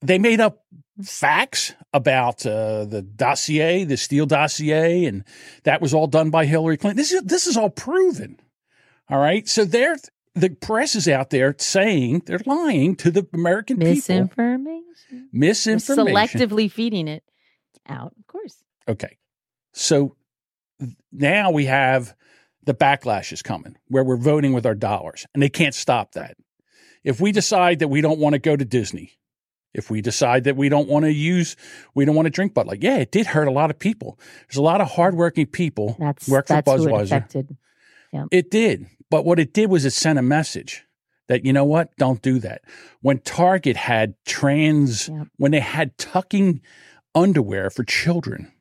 They 0.00 0.18
made 0.18 0.40
up 0.40 0.64
facts 1.02 1.74
about 1.92 2.46
uh, 2.46 2.84
the 2.84 3.02
dossier, 3.02 3.84
the 3.84 3.96
Steele 3.96 4.26
dossier, 4.26 5.04
and 5.04 5.24
that 5.64 5.80
was 5.80 5.92
all 5.92 6.06
done 6.06 6.30
by 6.30 6.46
Hillary 6.46 6.76
Clinton. 6.76 6.96
This 6.96 7.12
is 7.12 7.22
this 7.22 7.46
is 7.46 7.56
all 7.56 7.70
proven. 7.70 8.40
All 9.10 9.18
right, 9.18 9.46
so 9.46 9.64
they're 9.64 9.96
the 10.34 10.50
press 10.50 10.94
is 10.94 11.08
out 11.08 11.30
there 11.30 11.54
saying 11.58 12.22
they're 12.26 12.40
lying 12.44 12.96
to 12.96 13.10
the 13.10 13.26
American 13.32 13.78
people. 13.78 13.94
Misinformation. 13.94 15.28
Misinformation. 15.32 16.40
Selectively 16.40 16.70
feeding 16.70 17.08
it 17.08 17.22
out, 17.88 18.14
of 18.18 18.26
course. 18.26 18.56
Okay. 18.88 19.18
So 19.72 20.16
now 21.12 21.50
we 21.50 21.66
have 21.66 22.14
the 22.64 22.74
backlash 22.74 23.32
is 23.32 23.42
coming 23.42 23.76
where 23.88 24.04
we're 24.04 24.16
voting 24.16 24.52
with 24.52 24.66
our 24.66 24.74
dollars 24.74 25.26
and 25.34 25.42
they 25.42 25.48
can't 25.48 25.74
stop 25.74 26.12
that. 26.12 26.36
If 27.02 27.20
we 27.20 27.32
decide 27.32 27.80
that 27.80 27.88
we 27.88 28.00
don't 28.00 28.18
want 28.18 28.32
to 28.32 28.38
go 28.38 28.56
to 28.56 28.64
Disney, 28.64 29.12
if 29.74 29.90
we 29.90 30.00
decide 30.00 30.44
that 30.44 30.56
we 30.56 30.68
don't 30.68 30.88
want 30.88 31.04
to 31.04 31.12
use, 31.12 31.56
we 31.94 32.04
don't 32.04 32.14
want 32.14 32.26
to 32.26 32.30
drink 32.30 32.54
Bud 32.54 32.66
Light, 32.66 32.82
yeah, 32.82 32.96
it 32.96 33.10
did 33.10 33.26
hurt 33.26 33.48
a 33.48 33.50
lot 33.52 33.70
of 33.70 33.78
people. 33.78 34.18
There's 34.48 34.56
a 34.56 34.62
lot 34.62 34.80
of 34.80 34.90
hardworking 34.92 35.46
people 35.46 35.96
That's 35.98 36.28
work 36.28 36.46
for 36.46 36.54
that's 36.54 36.70
who 36.70 36.88
it 36.88 36.90
Budweiser. 36.90 37.02
affected. 37.02 37.56
It 38.30 38.50
did. 38.50 38.86
But 39.10 39.24
what 39.24 39.38
it 39.40 39.52
did 39.52 39.68
was 39.70 39.84
it 39.84 39.90
sent 39.90 40.18
a 40.18 40.22
message 40.22 40.84
that, 41.28 41.44
you 41.44 41.52
know 41.52 41.64
what? 41.64 41.94
Don't 41.96 42.22
do 42.22 42.38
that. 42.38 42.62
When 43.02 43.18
Target 43.18 43.76
had 43.76 44.14
trans, 44.24 45.08
Yep. 45.08 45.26
when 45.36 45.50
they 45.52 45.60
had 45.60 45.98
tucking 45.98 46.60
underwear 47.14 47.70
for 47.70 47.82
children 47.84 48.52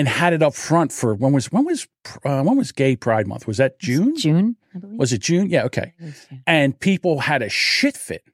and 0.00 0.08
had 0.08 0.32
it 0.32 0.42
up 0.42 0.54
front 0.54 0.92
for 0.92 1.14
when 1.14 1.32
was, 1.32 1.52
when 1.52 1.66
was, 1.66 1.86
uh, 2.24 2.42
when 2.42 2.56
was 2.56 2.72
Gay 2.72 2.96
Pride 2.96 3.26
Month? 3.26 3.46
Was 3.46 3.58
that 3.58 3.78
June? 3.78 4.16
June, 4.16 4.56
I 4.74 4.78
believe. 4.78 4.98
Was 4.98 5.12
it 5.12 5.18
June? 5.20 5.50
Yeah. 5.50 5.64
Okay. 5.64 5.92
Was. 6.00 6.26
And 6.46 6.78
people 6.80 7.20
had 7.20 7.42
a 7.42 7.50
shit 7.50 7.98
fit. 7.98 8.24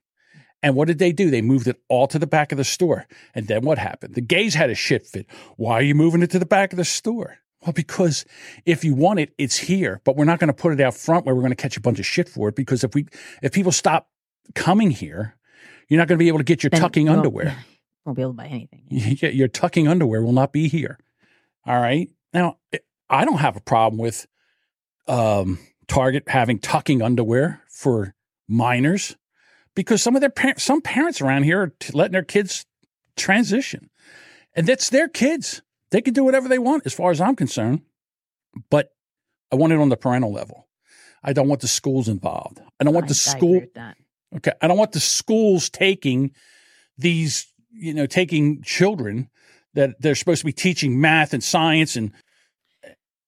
And 0.63 0.75
what 0.75 0.87
did 0.87 0.97
they 0.97 1.11
do? 1.11 1.29
They 1.29 1.41
moved 1.41 1.67
it 1.67 1.75
all 1.89 2.07
to 2.07 2.17
the 2.17 2.25
back 2.25 2.53
of 2.53 2.57
the 2.57 2.63
store. 2.63 3.05
And 3.35 3.47
then 3.47 3.63
what 3.63 3.77
happened? 3.77 4.15
The 4.15 4.21
gays 4.21 4.55
had 4.55 4.69
a 4.69 4.75
shit 4.75 5.05
fit. 5.05 5.27
Why 5.57 5.73
are 5.73 5.81
you 5.81 5.93
moving 5.93 6.21
it 6.23 6.31
to 6.31 6.39
the 6.39 6.45
back 6.45 6.71
of 6.71 6.77
the 6.77 6.85
store? 6.85 7.37
Well, 7.61 7.73
because 7.73 8.23
if 8.65 8.85
you 8.85 8.95
want 8.95 9.19
it, 9.19 9.33
it's 9.37 9.57
here, 9.57 9.99
but 10.05 10.15
we're 10.15 10.25
not 10.25 10.39
going 10.39 10.47
to 10.47 10.53
put 10.53 10.71
it 10.71 10.79
out 10.79 10.93
front 10.95 11.25
where 11.25 11.35
we're 11.35 11.41
going 11.41 11.51
to 11.51 11.61
catch 11.61 11.75
a 11.75 11.81
bunch 11.81 11.99
of 11.99 12.05
shit 12.05 12.29
for 12.29 12.47
it. 12.47 12.55
Because 12.55 12.83
if 12.85 12.95
we, 12.95 13.07
if 13.43 13.51
people 13.51 13.73
stop 13.73 14.09
coming 14.55 14.89
here, 14.89 15.35
you're 15.89 15.97
not 15.99 16.07
going 16.07 16.17
to 16.17 16.23
be 16.23 16.29
able 16.29 16.37
to 16.39 16.43
get 16.45 16.63
your 16.63 16.69
Then 16.69 16.79
tucking 16.81 17.09
underwear. 17.09 17.57
Won't 18.05 18.15
be 18.15 18.21
able 18.21 18.31
to 18.31 18.37
buy 18.37 18.47
anything. 18.47 18.83
Y- 18.89 19.17
your 19.33 19.49
tucking 19.49 19.87
underwear 19.87 20.23
will 20.23 20.31
not 20.31 20.53
be 20.53 20.69
here. 20.69 20.97
All 21.67 21.79
right. 21.79 22.09
Now, 22.33 22.57
I 23.09 23.25
don't 23.25 23.39
have 23.39 23.57
a 23.57 23.61
problem 23.61 23.99
with 23.99 24.25
um, 25.07 25.59
Target 25.87 26.23
having 26.27 26.59
tucking 26.59 27.01
underwear 27.01 27.61
for 27.69 28.15
minors 28.47 29.15
because 29.75 30.01
some 30.01 30.15
of 30.15 30.21
their 30.21 30.29
par- 30.29 30.57
some 30.57 30.81
parents 30.81 31.21
around 31.21 31.43
here 31.43 31.61
are 31.61 31.73
t- 31.79 31.91
letting 31.93 32.13
their 32.13 32.23
kids 32.23 32.65
transition, 33.15 33.89
and 34.55 34.65
that's 34.65 34.89
their 34.89 35.07
kids. 35.07 35.61
They 35.91 36.01
can 36.01 36.13
do 36.13 36.23
whatever 36.23 36.47
they 36.49 36.59
want, 36.59 36.85
as 36.85 36.93
far 36.93 37.11
as 37.11 37.21
I'm 37.21 37.35
concerned. 37.35 37.81
But 38.69 38.89
I 39.51 39.55
want 39.55 39.73
it 39.73 39.79
on 39.79 39.89
the 39.89 39.97
parental 39.97 40.31
level. 40.33 40.67
I 41.23 41.33
don't 41.33 41.47
want 41.47 41.61
the 41.61 41.67
schools 41.67 42.07
involved. 42.07 42.59
I 42.79 42.83
don't 42.83 42.93
want 42.93 43.05
I- 43.05 43.09
the 43.09 43.11
I 43.27 43.37
school. 43.37 43.61
that. 43.75 43.97
Okay. 44.37 44.51
I 44.61 44.67
don't 44.67 44.77
want 44.77 44.91
the 44.91 44.99
schools 44.99 45.69
taking 45.69 46.31
these, 46.97 47.47
you 47.71 47.93
know, 47.93 48.05
taking 48.05 48.61
children 48.61 49.29
that 49.77 50.01
they're 50.01 50.15
supposed 50.15 50.39
to 50.39 50.45
be 50.45 50.51
teaching 50.51 50.99
math 50.99 51.33
and 51.33 51.43
science 51.43 51.95
and 51.95 52.11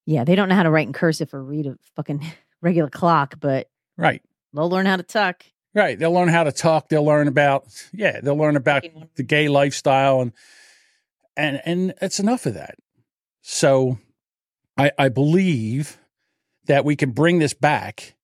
Yeah, 0.05 0.23
they 0.23 0.35
don't 0.35 0.49
know 0.49 0.55
how 0.55 0.63
to 0.63 0.71
write 0.71 0.87
in 0.87 0.93
cursive 0.93 1.31
or 1.33 1.43
read 1.43 1.67
a 1.67 1.77
fucking 1.95 2.25
regular 2.61 2.89
clock, 2.89 3.35
but 3.39 3.69
right. 3.97 4.21
they'll 4.51 4.69
learn 4.69 4.87
how 4.87 4.97
to 4.97 5.03
tuck. 5.03 5.43
Right. 5.75 5.97
They'll 5.97 6.11
learn 6.11 6.29
how 6.29 6.43
to 6.43 6.51
talk. 6.51 6.89
They'll 6.89 7.05
learn 7.05 7.27
about 7.27 7.67
yeah, 7.93 8.19
they'll 8.19 8.35
learn 8.35 8.55
about 8.55 8.83
the 9.15 9.23
gay 9.23 9.47
lifestyle 9.47 10.21
and 10.21 10.33
and 11.37 11.61
and 11.65 11.93
it's 12.01 12.19
enough 12.19 12.47
of 12.47 12.55
that. 12.55 12.75
So 13.41 13.99
I 14.75 14.91
I 14.97 15.09
believe 15.09 15.99
that 16.65 16.83
we 16.83 16.95
can 16.95 17.11
bring 17.11 17.37
this 17.37 17.53
back 17.53 18.15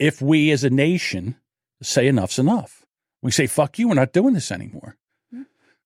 if 0.00 0.20
we 0.20 0.50
as 0.50 0.64
a 0.64 0.70
nation 0.70 1.36
say 1.80 2.08
enough's 2.08 2.40
enough. 2.40 2.84
We 3.22 3.30
say 3.30 3.46
fuck 3.46 3.78
you, 3.78 3.86
we're 3.86 3.94
not 3.94 4.12
doing 4.12 4.34
this 4.34 4.50
anymore. 4.50 4.96
Hmm. 5.30 5.42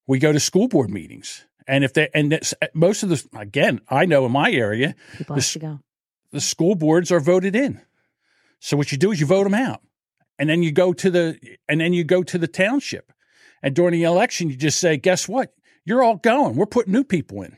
We 0.06 0.18
go 0.18 0.32
to 0.32 0.40
school 0.40 0.68
board 0.68 0.88
meetings. 0.88 1.44
And 1.66 1.84
if 1.84 1.92
they 1.94 2.08
and 2.14 2.32
it's, 2.32 2.54
uh, 2.62 2.66
most 2.74 3.02
of 3.02 3.08
the 3.08 3.24
again, 3.36 3.80
I 3.88 4.04
know 4.06 4.26
in 4.26 4.32
my 4.32 4.50
area, 4.50 4.94
People 5.16 5.36
This- 5.36 5.54
have 5.54 5.62
to 5.62 5.66
go. 5.68 5.80
the 6.32 6.40
school 6.40 6.74
boards 6.74 7.10
are 7.12 7.20
voted 7.20 7.54
in. 7.56 7.80
So 8.60 8.76
what 8.76 8.92
you 8.92 8.98
do 8.98 9.10
is 9.12 9.20
you 9.20 9.26
vote 9.26 9.44
them 9.44 9.54
out, 9.54 9.82
and 10.38 10.48
then 10.48 10.62
you 10.62 10.72
go 10.72 10.92
to 10.92 11.10
the 11.10 11.38
and 11.68 11.80
then 11.80 11.92
you 11.92 12.04
go 12.04 12.22
to 12.22 12.38
the 12.38 12.46
township, 12.48 13.12
and 13.62 13.74
during 13.74 13.92
the 13.92 14.04
election 14.04 14.48
you 14.50 14.56
just 14.56 14.78
say, 14.78 14.96
guess 14.96 15.28
what? 15.28 15.52
You're 15.84 16.02
all 16.02 16.16
going. 16.16 16.54
We're 16.56 16.66
putting 16.66 16.92
new 16.92 17.04
people 17.04 17.42
in. 17.42 17.56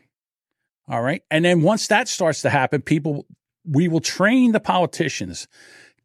All 0.89 1.03
right, 1.03 1.23
and 1.31 1.45
then 1.45 1.63
once 1.63 1.87
that 1.89 2.09
starts 2.09 2.43
to 2.43 2.51
happen, 2.51 2.83
people 2.83 3.27
we 3.67 3.89
will 3.89 4.01
train 4.01 4.53
the 4.53 4.61
politicians 4.61 5.49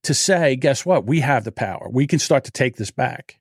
to 0.04 0.14
say, 0.14 0.56
guess 0.56 0.86
what? 0.86 1.06
We 1.06 1.20
have 1.20 1.44
the 1.44 1.52
power. 1.52 1.90
We 1.92 2.08
can 2.08 2.20
start 2.20 2.46
to 2.46 2.52
take 2.52 2.78
this 2.78 2.92
back. 2.92 3.40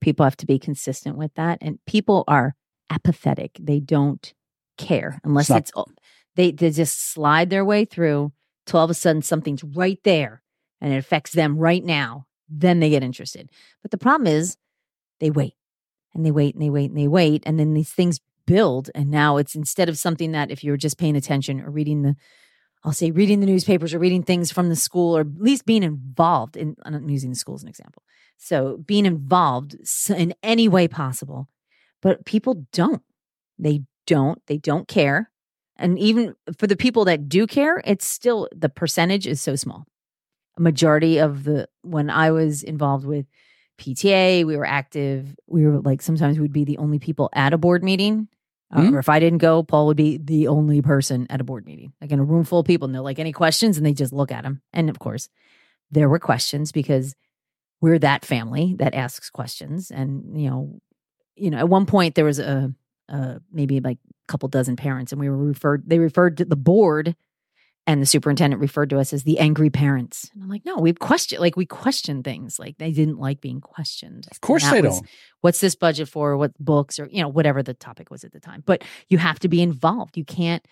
People 0.00 0.24
have 0.24 0.36
to 0.38 0.46
be 0.46 0.58
consistent 0.58 1.16
with 1.18 1.34
that. 1.34 1.58
And 1.60 1.78
people 1.86 2.24
are 2.26 2.54
apathetic. 2.94 3.58
They 3.60 3.80
don't 3.80 4.32
care 4.78 5.20
unless 5.24 5.50
not- 5.50 5.60
it's, 5.60 5.72
all 5.74 5.90
they, 6.36 6.50
they 6.50 6.70
just 6.70 7.12
slide 7.12 7.50
their 7.50 7.64
way 7.64 7.84
through 7.84 8.32
till 8.66 8.80
all 8.80 8.84
of 8.84 8.90
a 8.90 8.94
sudden 8.94 9.22
something's 9.22 9.62
right 9.62 10.00
there 10.04 10.42
and 10.80 10.92
it 10.92 10.96
affects 10.96 11.32
them 11.32 11.56
right 11.56 11.84
now. 11.84 12.26
Then 12.48 12.80
they 12.80 12.90
get 12.90 13.02
interested. 13.02 13.50
But 13.82 13.90
the 13.90 13.98
problem 13.98 14.26
is 14.26 14.56
they 15.20 15.30
wait 15.30 15.54
and 16.14 16.24
they 16.24 16.30
wait 16.30 16.54
and 16.54 16.62
they 16.62 16.70
wait 16.70 16.90
and 16.90 16.98
they 16.98 17.08
wait. 17.08 17.42
And 17.46 17.58
then 17.58 17.74
these 17.74 17.90
things 17.90 18.20
build. 18.46 18.90
And 18.94 19.10
now 19.10 19.36
it's 19.36 19.54
instead 19.54 19.88
of 19.88 19.98
something 19.98 20.32
that 20.32 20.50
if 20.50 20.62
you're 20.62 20.76
just 20.76 20.98
paying 20.98 21.16
attention 21.16 21.60
or 21.60 21.70
reading 21.70 22.02
the, 22.02 22.16
I'll 22.84 22.92
say 22.92 23.10
reading 23.10 23.40
the 23.40 23.46
newspapers 23.46 23.94
or 23.94 23.98
reading 23.98 24.22
things 24.22 24.52
from 24.52 24.68
the 24.68 24.76
school 24.76 25.16
or 25.16 25.20
at 25.22 25.38
least 25.38 25.64
being 25.64 25.82
involved 25.82 26.56
in, 26.56 26.76
I'm 26.84 27.08
using 27.08 27.30
the 27.30 27.36
school 27.36 27.54
as 27.54 27.62
an 27.62 27.68
example. 27.68 28.02
So 28.36 28.78
being 28.84 29.06
involved 29.06 29.76
in 30.10 30.34
any 30.42 30.68
way 30.68 30.88
possible, 30.88 31.48
but 32.04 32.24
people 32.26 32.66
don't. 32.72 33.02
They 33.58 33.82
don't. 34.06 34.40
They 34.46 34.58
don't 34.58 34.86
care. 34.86 35.30
And 35.76 35.98
even 35.98 36.36
for 36.56 36.68
the 36.68 36.76
people 36.76 37.06
that 37.06 37.28
do 37.28 37.48
care, 37.48 37.82
it's 37.84 38.06
still 38.06 38.48
the 38.54 38.68
percentage 38.68 39.26
is 39.26 39.40
so 39.40 39.56
small. 39.56 39.86
A 40.56 40.60
majority 40.60 41.18
of 41.18 41.42
the 41.42 41.66
when 41.82 42.10
I 42.10 42.30
was 42.30 42.62
involved 42.62 43.06
with 43.06 43.26
PTA, 43.80 44.44
we 44.44 44.56
were 44.56 44.66
active. 44.66 45.34
We 45.48 45.66
were 45.66 45.80
like 45.80 46.02
sometimes 46.02 46.38
we'd 46.38 46.52
be 46.52 46.64
the 46.64 46.78
only 46.78 47.00
people 47.00 47.30
at 47.32 47.52
a 47.52 47.58
board 47.58 47.82
meeting. 47.82 48.28
Uh, 48.72 48.82
Hmm. 48.82 48.94
Or 48.94 48.98
if 48.98 49.08
I 49.08 49.18
didn't 49.18 49.38
go, 49.38 49.62
Paul 49.62 49.86
would 49.86 49.96
be 49.96 50.18
the 50.18 50.48
only 50.48 50.82
person 50.82 51.26
at 51.30 51.40
a 51.40 51.44
board 51.44 51.64
meeting, 51.64 51.92
like 52.00 52.12
in 52.12 52.18
a 52.18 52.24
room 52.24 52.44
full 52.44 52.60
of 52.60 52.66
people. 52.66 52.86
And 52.86 52.94
they're 52.94 53.02
like, 53.02 53.18
any 53.18 53.32
questions? 53.32 53.76
And 53.76 53.86
they 53.86 53.92
just 53.92 54.12
look 54.12 54.32
at 54.32 54.44
him. 54.44 54.62
And 54.72 54.90
of 54.90 54.98
course, 54.98 55.28
there 55.90 56.08
were 56.08 56.18
questions 56.18 56.72
because 56.72 57.14
we're 57.80 57.98
that 58.00 58.24
family 58.24 58.74
that 58.78 58.94
asks 58.94 59.30
questions. 59.30 59.90
And, 59.90 60.40
you 60.40 60.50
know, 60.50 60.80
you 61.36 61.50
know, 61.50 61.58
at 61.58 61.68
one 61.68 61.86
point 61.86 62.14
there 62.14 62.24
was 62.24 62.38
a, 62.38 62.72
a 63.08 63.40
maybe 63.52 63.80
like 63.80 63.98
a 63.98 64.26
couple 64.28 64.48
dozen 64.48 64.76
parents 64.76 65.12
and 65.12 65.20
we 65.20 65.28
were 65.28 65.36
referred, 65.36 65.82
they 65.86 65.98
referred 65.98 66.38
to 66.38 66.44
the 66.44 66.56
board 66.56 67.16
and 67.86 68.00
the 68.00 68.06
superintendent 68.06 68.62
referred 68.62 68.88
to 68.90 68.98
us 68.98 69.12
as 69.12 69.24
the 69.24 69.38
angry 69.38 69.68
parents. 69.68 70.30
And 70.32 70.42
I'm 70.42 70.48
like, 70.48 70.64
no, 70.64 70.76
we 70.76 70.92
question, 70.94 71.38
like 71.38 71.56
we 71.56 71.66
question 71.66 72.22
things. 72.22 72.58
Like 72.58 72.78
they 72.78 72.92
didn't 72.92 73.18
like 73.18 73.40
being 73.42 73.60
questioned. 73.60 74.26
Of 74.30 74.40
course 74.40 74.68
they 74.70 74.80
was, 74.80 75.00
don't. 75.00 75.10
What's 75.42 75.60
this 75.60 75.74
budget 75.74 76.08
for? 76.08 76.36
What 76.36 76.58
books 76.58 76.98
or, 76.98 77.08
you 77.10 77.20
know, 77.20 77.28
whatever 77.28 77.62
the 77.62 77.74
topic 77.74 78.10
was 78.10 78.24
at 78.24 78.32
the 78.32 78.40
time. 78.40 78.62
But 78.64 78.84
you 79.08 79.18
have 79.18 79.38
to 79.40 79.48
be 79.48 79.60
involved. 79.60 80.16
You 80.16 80.24
can't 80.24 80.66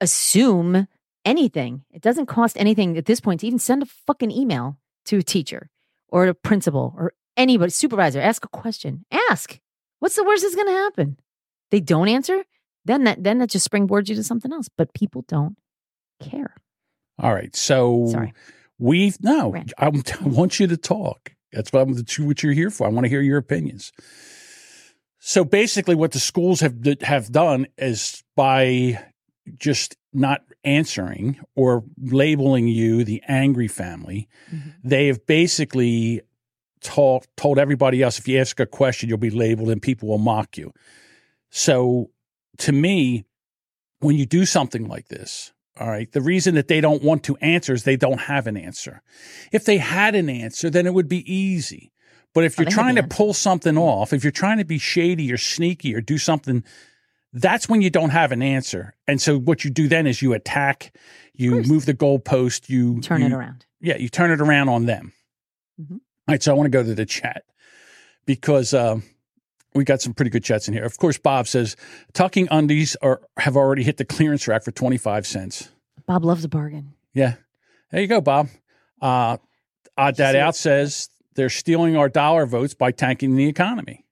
assume 0.00 0.88
anything. 1.26 1.84
It 1.92 2.00
doesn't 2.00 2.26
cost 2.26 2.56
anything 2.58 2.96
at 2.96 3.04
this 3.04 3.20
point 3.20 3.40
to 3.40 3.46
even 3.46 3.58
send 3.58 3.82
a 3.82 3.86
fucking 3.86 4.30
email 4.30 4.78
to 5.06 5.18
a 5.18 5.22
teacher 5.22 5.68
or 6.08 6.26
a 6.26 6.34
principal 6.34 6.94
or 6.96 7.12
anybody, 7.36 7.70
supervisor. 7.70 8.20
Ask 8.20 8.44
a 8.44 8.48
question. 8.48 9.04
Ask. 9.28 9.60
What's 9.98 10.16
the 10.16 10.24
worst 10.24 10.42
that's 10.42 10.54
going 10.54 10.66
to 10.68 10.72
happen? 10.72 11.16
They 11.70 11.80
don't 11.80 12.08
answer. 12.08 12.44
Then 12.84 13.04
that 13.04 13.22
then 13.22 13.38
that 13.38 13.50
just 13.50 13.68
springboards 13.68 14.08
you 14.08 14.14
to 14.14 14.22
something 14.22 14.52
else. 14.52 14.68
But 14.76 14.94
people 14.94 15.24
don't 15.26 15.56
care. 16.22 16.54
All 17.18 17.34
right. 17.34 17.54
So 17.56 18.06
Sorry. 18.10 18.32
we've 18.78 19.16
no. 19.22 19.54
I, 19.78 19.86
I 20.20 20.28
want 20.28 20.60
you 20.60 20.66
to 20.68 20.76
talk. 20.76 21.32
That's 21.52 21.72
what, 21.72 21.82
I'm, 21.82 21.94
that's 21.94 22.18
what 22.18 22.42
you're 22.42 22.52
here 22.52 22.70
for. 22.70 22.86
I 22.86 22.90
want 22.90 23.04
to 23.04 23.08
hear 23.08 23.22
your 23.22 23.38
opinions. 23.38 23.92
So 25.18 25.44
basically, 25.44 25.94
what 25.94 26.12
the 26.12 26.20
schools 26.20 26.60
have 26.60 26.76
have 27.02 27.32
done 27.32 27.66
is 27.78 28.22
by 28.36 29.02
just 29.58 29.96
not 30.12 30.42
answering 30.64 31.38
or 31.54 31.84
labeling 32.00 32.68
you 32.68 33.04
the 33.04 33.22
angry 33.28 33.68
family, 33.68 34.28
Mhm. 34.52 34.74
they 34.84 35.06
have 35.08 35.24
basically 35.26 36.20
told 36.86 37.26
told 37.36 37.58
everybody 37.58 38.02
else 38.02 38.18
if 38.18 38.26
you 38.28 38.38
ask 38.38 38.58
a 38.60 38.66
question, 38.66 39.08
you'll 39.08 39.18
be 39.18 39.30
labeled 39.30 39.68
and 39.70 39.82
people 39.82 40.08
will 40.08 40.18
mock 40.18 40.56
you. 40.56 40.72
So 41.50 42.10
to 42.58 42.72
me, 42.72 43.24
when 44.00 44.16
you 44.16 44.26
do 44.26 44.46
something 44.46 44.86
like 44.88 45.08
this, 45.08 45.52
all 45.78 45.88
right, 45.88 46.10
the 46.10 46.20
reason 46.22 46.54
that 46.54 46.68
they 46.68 46.80
don't 46.80 47.02
want 47.02 47.22
to 47.24 47.36
answer 47.38 47.74
is 47.74 47.82
they 47.82 47.96
don't 47.96 48.20
have 48.22 48.46
an 48.46 48.56
answer. 48.56 49.02
If 49.52 49.64
they 49.64 49.78
had 49.78 50.14
an 50.14 50.28
answer, 50.30 50.70
then 50.70 50.86
it 50.86 50.94
would 50.94 51.08
be 51.08 51.30
easy. 51.32 51.92
But 52.34 52.44
if 52.44 52.58
Oh, 52.58 52.62
you're 52.62 52.70
trying 52.70 52.94
to 52.96 53.02
answer. 53.02 53.16
pull 53.16 53.34
something 53.34 53.76
off, 53.76 54.12
if 54.12 54.22
you're 54.24 54.30
trying 54.30 54.58
to 54.58 54.64
be 54.64 54.78
shady 54.78 55.32
or 55.32 55.38
sneaky 55.38 55.94
or 55.94 56.00
do 56.00 56.18
something, 56.18 56.64
that's 57.32 57.68
when 57.68 57.82
you 57.82 57.90
don't 57.90 58.10
have 58.10 58.32
an 58.32 58.42
answer. 58.42 58.94
And 59.06 59.20
so 59.20 59.38
what 59.38 59.64
you 59.64 59.70
do 59.70 59.88
then 59.88 60.06
is 60.06 60.22
you 60.22 60.32
attack, 60.34 60.94
you 61.34 61.62
move 61.62 61.84
the 61.86 61.94
goalpost, 61.94 62.68
you 62.68 63.00
Turn 63.00 63.22
it 63.22 63.32
around. 63.32 63.64
yeah, 63.80 63.96
you 63.96 64.08
turn 64.08 64.30
it 64.30 64.40
around 64.40 64.68
on 64.68 64.86
them. 64.86 65.12
Mhm. 65.80 66.00
All 66.28 66.32
right, 66.32 66.42
so 66.42 66.52
I 66.52 66.56
want 66.56 66.66
to 66.66 66.70
go 66.70 66.82
to 66.82 66.94
the 66.94 67.06
chat 67.06 67.44
because 68.24 68.74
um, 68.74 69.04
we 69.74 69.84
got 69.84 70.00
some 70.00 70.12
pretty 70.12 70.30
good 70.30 70.42
chats 70.44 70.66
in 70.68 70.74
here. 70.74 70.84
Of 70.84 70.98
course, 70.98 71.18
Bob 71.18 71.46
says 71.46 71.76
tucking 72.14 72.48
undies 72.50 72.96
are 73.02 73.20
have 73.38 73.56
already 73.56 73.84
hit 73.84 73.96
the 73.96 74.04
clearance 74.04 74.48
rack 74.48 74.64
for 74.64 74.72
twenty 74.72 74.96
five 74.98 75.26
cents. 75.26 75.70
Bob 76.06 76.24
loves 76.24 76.44
a 76.44 76.48
bargain. 76.48 76.94
Yeah, 77.14 77.34
there 77.90 78.00
you 78.00 78.08
go, 78.08 78.20
Bob. 78.20 78.48
Uh, 79.00 79.36
Odd 79.96 80.16
Dad 80.16 80.36
Out 80.36 80.56
says 80.56 81.08
they're 81.36 81.48
stealing 81.50 81.96
our 81.96 82.08
dollar 82.08 82.46
votes 82.46 82.74
by 82.74 82.90
tanking 82.90 83.36
the 83.36 83.46
economy. 83.46 84.04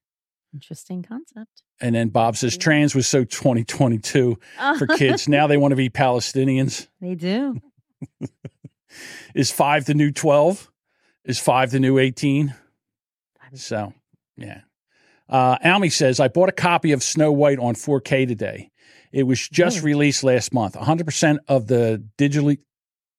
Interesting 0.53 1.03
concept. 1.03 1.63
And 1.81 1.95
then 1.97 2.09
Bob 2.11 2.37
says 2.37 2.57
trans 2.57 2.95
was 2.95 3.07
so 3.09 3.25
2022 3.25 4.39
for 4.79 4.87
kids. 4.87 5.27
now 5.29 5.47
they 5.49 5.57
want 5.57 5.73
to 5.73 5.77
be 5.77 5.91
Palestinians. 5.91 6.87
they 7.01 7.17
do. 7.17 7.61
Is 9.35 9.51
five 9.51 9.87
the 9.87 9.95
new 9.95 10.13
12? 10.13 10.71
Is 11.25 11.39
five 11.39 11.71
the 11.71 11.81
new 11.81 11.99
18? 11.99 12.55
So, 13.55 13.93
yeah. 14.37 14.61
Uh, 15.29 15.57
Almy 15.63 15.89
says, 15.89 16.21
I 16.21 16.29
bought 16.29 16.49
a 16.49 16.53
copy 16.53 16.93
of 16.93 17.03
Snow 17.03 17.33
White 17.33 17.59
on 17.59 17.75
4K 17.75 18.27
today. 18.27 18.71
It 19.13 19.23
was 19.25 19.49
just 19.49 19.79
Really? 19.79 19.93
released 19.95 20.25
last 20.25 20.53
month. 20.53 20.75
100% 20.75 21.39
of 21.49 21.67
the 21.69 22.05
digitally 22.19 22.59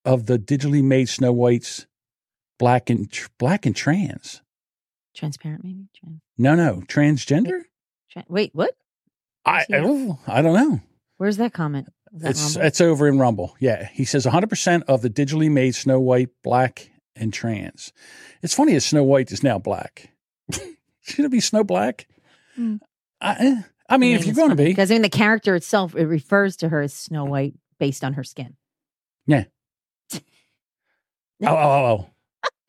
of 0.03 0.27
the 0.27 0.37
digitally 0.37 0.83
made 0.83 1.09
Snow 1.09 1.31
Whites 1.33 1.87
black 2.59 2.89
and 2.91 3.09
tr- 3.11 3.29
black 3.39 3.65
and 3.65 3.75
trans. 3.75 4.41
Transparent, 5.15 5.63
maybe. 5.63 5.87
Tran- 5.97 6.19
No, 6.37 6.53
no, 6.53 6.83
transgender? 6.87 7.61
tran- 8.15 8.29
Wait, 8.29 8.51
what? 8.53 8.75
I 9.45 9.65
Yeah. 9.69 9.81
oh, 9.85 10.19
I 10.27 10.41
don't 10.43 10.53
know. 10.53 10.81
Where's 11.17 11.37
that 11.37 11.53
comment? 11.53 11.87
That 12.11 12.31
It's 12.31 12.55
Rumble? 12.55 12.67
it's 12.67 12.81
over 12.81 13.07
in 13.07 13.17
Rumble. 13.17 13.55
Yeah, 13.59 13.87
he 13.93 14.05
says 14.05 14.25
100% 14.25 14.83
of 14.83 15.01
the 15.01 15.09
digitally 15.09 15.49
made 15.49 15.73
Snow 15.75 15.99
White 15.99 16.29
black 16.43 16.91
and 17.15 17.33
trans. 17.33 17.93
It's 18.41 18.53
funny 18.53 18.75
as 18.75 18.85
Snow 18.85 19.03
White 19.03 19.31
is 19.31 19.43
now 19.43 19.57
black. 19.59 20.09
Should 21.01 21.25
it 21.25 21.31
be 21.31 21.39
Snow 21.39 21.63
Black? 21.63 22.07
Hmm. 22.55 22.77
I, 23.21 23.35
eh, 23.39 23.61
I 23.87 23.97
mean, 23.97 24.15
if 24.15 24.25
you're 24.25 24.35
going 24.35 24.49
to 24.49 24.55
be, 24.55 24.65
because 24.65 24.89
I 24.89 24.95
mean 24.95 25.03
the 25.03 25.09
character 25.09 25.55
itself 25.55 25.95
it 25.95 26.05
refers 26.05 26.57
to 26.57 26.69
her 26.69 26.81
as 26.81 26.93
Snow 26.93 27.25
White 27.25 27.53
based 27.79 28.03
on 28.03 28.13
her 28.13 28.23
skin. 28.23 28.55
Yeah. 29.27 29.45
oh, 30.13 30.19
oh, 31.41 31.47
oh, 31.47 32.09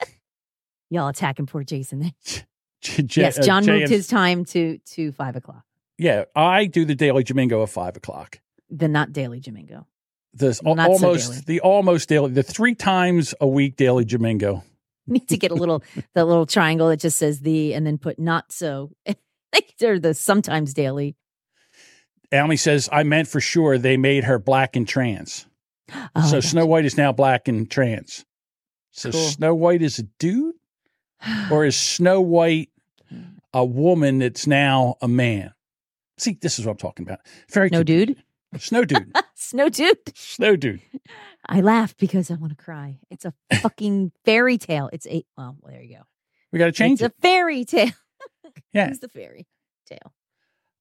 oh. 0.02 0.06
Y'all 0.90 1.08
attacking 1.08 1.46
poor 1.46 1.64
Jason. 1.64 2.12
J- 2.24 3.02
J- 3.02 3.22
yes, 3.22 3.38
uh, 3.38 3.42
John 3.42 3.64
J- 3.64 3.80
moved 3.80 3.90
his 3.90 4.06
time 4.06 4.44
to 4.46 4.78
to 4.78 5.12
five 5.12 5.36
o'clock. 5.36 5.64
Yeah, 5.98 6.24
I 6.34 6.66
do 6.66 6.84
the 6.84 6.94
Daily 6.94 7.24
Jamingo 7.24 7.62
at 7.62 7.70
five 7.70 7.96
o'clock. 7.96 8.40
The 8.68 8.88
not 8.88 9.12
daily 9.12 9.40
Jamingo. 9.40 9.86
The 10.36 10.60
not 10.62 10.90
almost 10.90 11.30
daily. 11.30 11.42
the 11.46 11.60
almost 11.60 12.08
daily, 12.08 12.30
the 12.30 12.42
three 12.42 12.74
times 12.74 13.34
a 13.40 13.46
week 13.46 13.76
Daily 13.76 14.04
Jamingo. 14.04 14.62
Need 15.06 15.28
to 15.28 15.38
get 15.38 15.50
a 15.50 15.54
little 15.54 15.82
the 16.14 16.24
little 16.24 16.46
triangle 16.46 16.88
that 16.90 17.00
just 17.00 17.16
says 17.16 17.40
the 17.40 17.74
and 17.74 17.86
then 17.86 17.96
put 17.98 18.18
not 18.18 18.52
so. 18.52 18.90
like 19.06 19.74
they're 19.78 19.98
the 19.98 20.14
sometimes 20.14 20.74
daily. 20.74 21.16
Almy 22.32 22.56
says, 22.56 22.88
I 22.92 23.04
meant 23.04 23.28
for 23.28 23.40
sure 23.40 23.78
they 23.78 23.96
made 23.96 24.24
her 24.24 24.38
black 24.38 24.76
and 24.76 24.86
trans. 24.86 25.46
Oh, 26.16 26.28
so 26.28 26.40
Snow 26.40 26.66
White 26.66 26.84
is 26.84 26.96
now 26.96 27.12
black 27.12 27.46
and 27.46 27.70
trans. 27.70 28.24
So 28.90 29.12
Cool. 29.12 29.20
Snow 29.20 29.54
White 29.54 29.82
is 29.82 30.00
a 30.00 30.02
dude, 30.18 30.56
or 31.50 31.64
is 31.64 31.76
Snow 31.76 32.20
White 32.20 32.70
hmm. 33.08 33.22
a 33.54 33.64
woman 33.64 34.18
that's 34.18 34.48
now 34.48 34.96
a 35.00 35.06
man? 35.06 35.54
See, 36.18 36.36
this 36.40 36.58
is 36.58 36.66
what 36.66 36.72
I'm 36.72 36.78
talking 36.78 37.06
about. 37.06 37.20
Very 37.52 37.68
no 37.70 37.84
dude. 37.84 38.16
Snow 38.58 38.84
dude. 38.84 39.12
Snow 39.34 39.68
dude. 39.68 39.98
Snow 40.14 40.56
dude. 40.56 40.80
I 41.46 41.60
laugh 41.60 41.96
because 41.96 42.30
I 42.30 42.34
want 42.34 42.56
to 42.56 42.62
cry. 42.62 42.98
It's 43.10 43.24
a 43.24 43.34
fucking 43.60 44.12
fairy 44.24 44.58
tale. 44.58 44.90
It's 44.92 45.06
a 45.06 45.24
well, 45.36 45.56
there 45.64 45.82
you 45.82 45.96
go. 45.96 46.02
We 46.52 46.58
got 46.58 46.66
to 46.66 46.72
change 46.72 47.00
it's 47.00 47.14
it. 47.14 47.18
a 47.18 47.20
fairy 47.20 47.64
tale. 47.64 47.92
Yeah. 48.72 48.88
Who's 48.88 49.00
the 49.00 49.08
fairy 49.08 49.46
tale? 49.86 50.14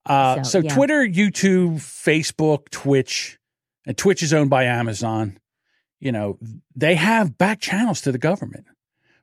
Uh, 0.05 0.43
so 0.43 0.43
so, 0.43 0.59
yeah. 0.59 0.73
Twitter, 0.73 1.05
YouTube, 1.05 1.75
Facebook, 1.75 2.69
Twitch, 2.69 3.37
and 3.85 3.97
Twitch 3.97 4.23
is 4.23 4.33
owned 4.33 4.49
by 4.49 4.63
Amazon. 4.65 5.39
You 5.99 6.11
know, 6.11 6.37
they 6.75 6.95
have 6.95 7.37
back 7.37 7.59
channels 7.59 8.01
to 8.01 8.11
the 8.11 8.17
government. 8.17 8.65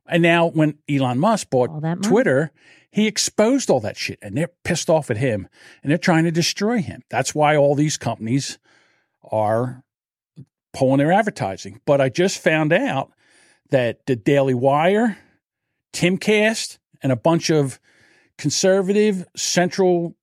And 0.08 0.22
now 0.22 0.46
when 0.46 0.78
Elon 0.88 1.18
Musk 1.18 1.50
bought. 1.50 1.70
Twitter, 2.02 2.52
he 2.92 3.06
exposed 3.06 3.70
all 3.70 3.80
that 3.80 3.96
shit 3.96 4.18
and 4.20 4.36
they're 4.36 4.50
pissed 4.64 4.90
off 4.90 5.10
at 5.10 5.16
him 5.16 5.48
and 5.82 5.90
they're 5.90 5.98
trying 5.98 6.24
to 6.24 6.30
destroy 6.30 6.78
him. 6.82 7.02
That's 7.08 7.34
why 7.34 7.56
all 7.56 7.74
these 7.74 7.96
companies 7.96 8.58
are 9.24 9.82
pulling 10.74 10.98
their 10.98 11.12
advertising. 11.12 11.80
But 11.86 12.00
I 12.00 12.10
just 12.10 12.38
found 12.38 12.72
out 12.72 13.12
that 13.70 14.04
the 14.06 14.14
Daily 14.14 14.52
Wire, 14.52 15.18
Timcast, 15.94 16.78
and 17.02 17.10
a 17.10 17.16
bunch 17.16 17.50
of 17.50 17.80
conservative 18.36 19.26
central 19.34 20.14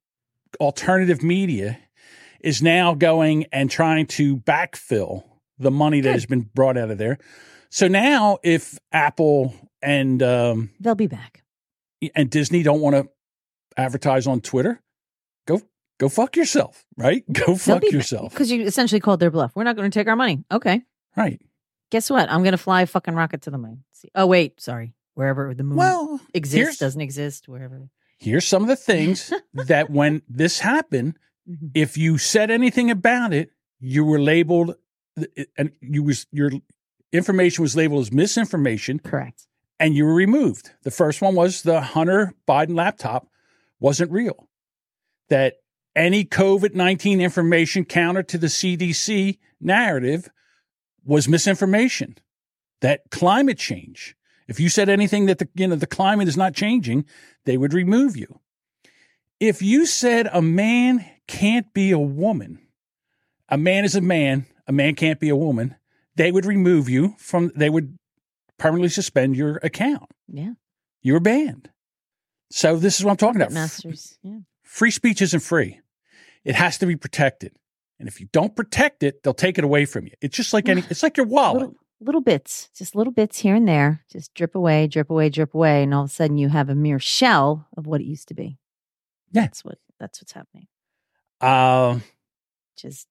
alternative 0.59 1.23
media 1.23 1.79
is 2.39 2.61
now 2.61 2.93
going 2.93 3.45
and 3.51 3.69
trying 3.69 4.05
to 4.05 4.37
backfill 4.37 5.23
the 5.57 5.71
money 5.71 6.01
that 6.01 6.09
Good. 6.09 6.13
has 6.13 6.25
been 6.25 6.49
brought 6.53 6.77
out 6.77 6.91
of 6.91 6.97
there. 6.97 7.17
So 7.69 7.87
now, 7.87 8.37
if 8.43 8.79
Apple 8.91 9.53
and 9.81 10.21
um, 10.23 10.69
They'll 10.79 10.95
be 10.95 11.07
back. 11.07 11.43
and 12.15 12.29
Disney 12.29 12.63
don't 12.63 12.81
want 12.81 12.95
to 12.95 13.09
advertise 13.77 14.27
on 14.27 14.41
Twitter, 14.41 14.81
go 15.47 15.61
go 15.99 16.09
fuck 16.09 16.35
yourself, 16.35 16.85
right? 16.97 17.23
Go 17.31 17.55
fuck 17.55 17.83
yourself, 17.91 18.31
Because 18.33 18.51
you 18.51 18.63
essentially 18.63 18.99
called 19.01 19.19
their 19.19 19.31
bluff. 19.31 19.51
We're 19.55 19.63
not 19.63 19.75
going 19.75 19.89
to 19.89 19.97
take 19.99 20.07
our 20.07 20.15
money. 20.15 20.43
Okay. 20.51 20.81
right? 21.17 21.41
Guess 21.91 22.09
what? 22.09 22.29
I'm 22.31 22.43
going 22.43 22.51
to 22.53 22.57
fly 22.57 22.83
a 22.83 22.85
fucking 22.85 23.15
rocket 23.15 23.41
to 23.43 23.49
the 23.51 23.57
moon. 23.57 23.83
See- 23.93 24.09
Oh, 24.15 24.27
wait. 24.27 24.61
Sorry. 24.61 24.93
Wherever 25.15 25.53
the 25.53 25.63
moon 25.63 25.77
Well, 25.77 26.21
exists, 26.33 26.77
doesn't 26.77 27.01
exist, 27.01 27.49
wherever. 27.49 27.89
here's 28.19 28.45
some 28.47 28.61
of 28.61 28.69
the 28.69 28.75
things 28.77 29.33
that 29.53 29.89
when 29.89 30.21
this 30.29 30.59
happened, 30.59 31.17
Mhm. 31.49 31.71
if 31.73 31.97
you 31.97 32.17
said 32.19 32.51
anything 32.51 32.91
about 32.91 33.33
it, 33.33 33.49
you 33.79 34.05
were 34.05 34.19
labeled, 34.19 34.75
and 35.57 35.71
you 35.81 36.03
was 36.03 36.27
your 36.31 36.51
information 37.11 37.63
was 37.63 37.75
labeled 37.75 38.01
as 38.01 38.11
misinformation, 38.11 38.99
Correct. 38.99 39.47
And 39.79 39.95
you 39.95 40.05
were 40.05 40.13
removed. 40.13 40.71
The 40.83 40.91
first 40.91 41.21
one 41.21 41.35
was 41.35 41.61
the 41.61 41.81
Hunter 41.81 42.33
Biden 42.47 42.75
laptop 42.75 43.27
wasn't 43.79 44.11
real. 44.11 44.47
That 45.29 45.55
any 45.95 46.25
COVID 46.25 46.75
19 46.75 47.21
information 47.21 47.85
counter 47.85 48.23
to 48.23 48.37
the 48.37 48.47
CDC 48.47 49.37
narrative 49.61 50.29
was 51.03 51.27
misinformation. 51.27 52.17
That 52.81 53.01
climate 53.11 53.57
change, 53.57 54.15
if 54.47 54.59
you 54.59 54.69
said 54.69 54.89
anything 54.89 55.25
that 55.27 55.39
the, 55.39 55.49
you 55.55 55.67
know, 55.67 55.75
the 55.75 55.87
climate 55.87 56.27
is 56.27 56.37
not 56.37 56.53
changing, 56.53 57.05
they 57.45 57.57
would 57.57 57.73
remove 57.73 58.17
you. 58.17 58.39
If 59.39 59.61
you 59.61 59.85
said 59.85 60.27
a 60.31 60.41
man 60.41 61.05
can't 61.27 61.73
be 61.73 61.91
a 61.91 61.99
woman, 61.99 62.59
a 63.47 63.57
man 63.57 63.85
is 63.85 63.95
a 63.95 64.01
man, 64.01 64.45
a 64.67 64.71
man 64.71 64.95
can't 64.95 65.19
be 65.19 65.29
a 65.29 65.35
woman, 65.35 65.75
they 66.15 66.31
would 66.31 66.45
remove 66.45 66.89
you 66.89 67.15
from, 67.17 67.51
they 67.55 67.69
would 67.69 67.98
permanently 68.59 68.89
suspend 68.89 69.35
your 69.35 69.59
account. 69.63 70.09
Yeah. 70.27 70.53
You 71.01 71.13
were 71.13 71.19
banned. 71.19 71.69
So 72.51 72.77
this 72.77 72.99
is 72.99 73.05
what 73.05 73.11
I'm 73.11 73.17
talking 73.17 73.41
about. 73.41 73.53
Masters. 73.53 74.17
Yeah. 74.21 74.39
Free 74.63 74.91
speech 74.91 75.21
isn't 75.21 75.41
free. 75.41 75.79
It 76.43 76.55
has 76.55 76.77
to 76.79 76.85
be 76.85 76.95
protected. 76.95 77.53
And 77.99 78.07
if 78.07 78.19
you 78.19 78.27
don't 78.31 78.55
protect 78.55 79.03
it, 79.03 79.23
they'll 79.23 79.33
take 79.33 79.57
it 79.57 79.63
away 79.63 79.85
from 79.85 80.05
you. 80.05 80.13
It's 80.21 80.35
just 80.35 80.53
like 80.53 80.69
any 80.69 80.83
it's 80.89 81.03
like 81.03 81.17
your 81.17 81.25
wallet. 81.25 81.61
Little, 81.61 81.75
little 81.99 82.21
bits, 82.21 82.69
just 82.75 82.95
little 82.95 83.13
bits 83.13 83.39
here 83.39 83.55
and 83.55 83.67
there, 83.67 84.05
just 84.11 84.33
drip 84.33 84.55
away, 84.55 84.87
drip 84.87 85.09
away, 85.09 85.29
drip 85.29 85.53
away. 85.53 85.83
And 85.83 85.93
all 85.93 86.03
of 86.03 86.09
a 86.09 86.13
sudden 86.13 86.37
you 86.37 86.49
have 86.49 86.69
a 86.69 86.75
mere 86.75 86.99
shell 86.99 87.67
of 87.75 87.87
what 87.87 88.01
it 88.01 88.05
used 88.05 88.27
to 88.29 88.33
be. 88.33 88.57
Yeah. 89.31 89.41
That's 89.41 89.63
what, 89.63 89.77
that's 89.99 90.21
what's 90.21 90.31
happening. 90.31 90.67
Uh, 91.41 91.99
which 92.75 92.85
is 92.85 93.05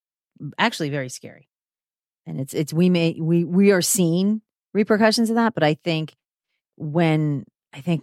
actually 0.58 0.90
very 0.90 1.08
scary. 1.08 1.48
And 2.26 2.40
it's 2.40 2.52
it's 2.52 2.74
we 2.74 2.90
may 2.90 3.16
we 3.18 3.44
we 3.44 3.72
are 3.72 3.80
seeing 3.80 4.42
repercussions 4.74 5.30
of 5.30 5.36
that, 5.36 5.54
but 5.54 5.62
I 5.62 5.74
think 5.74 6.14
when 6.76 7.44
I 7.72 7.80
think 7.80 8.02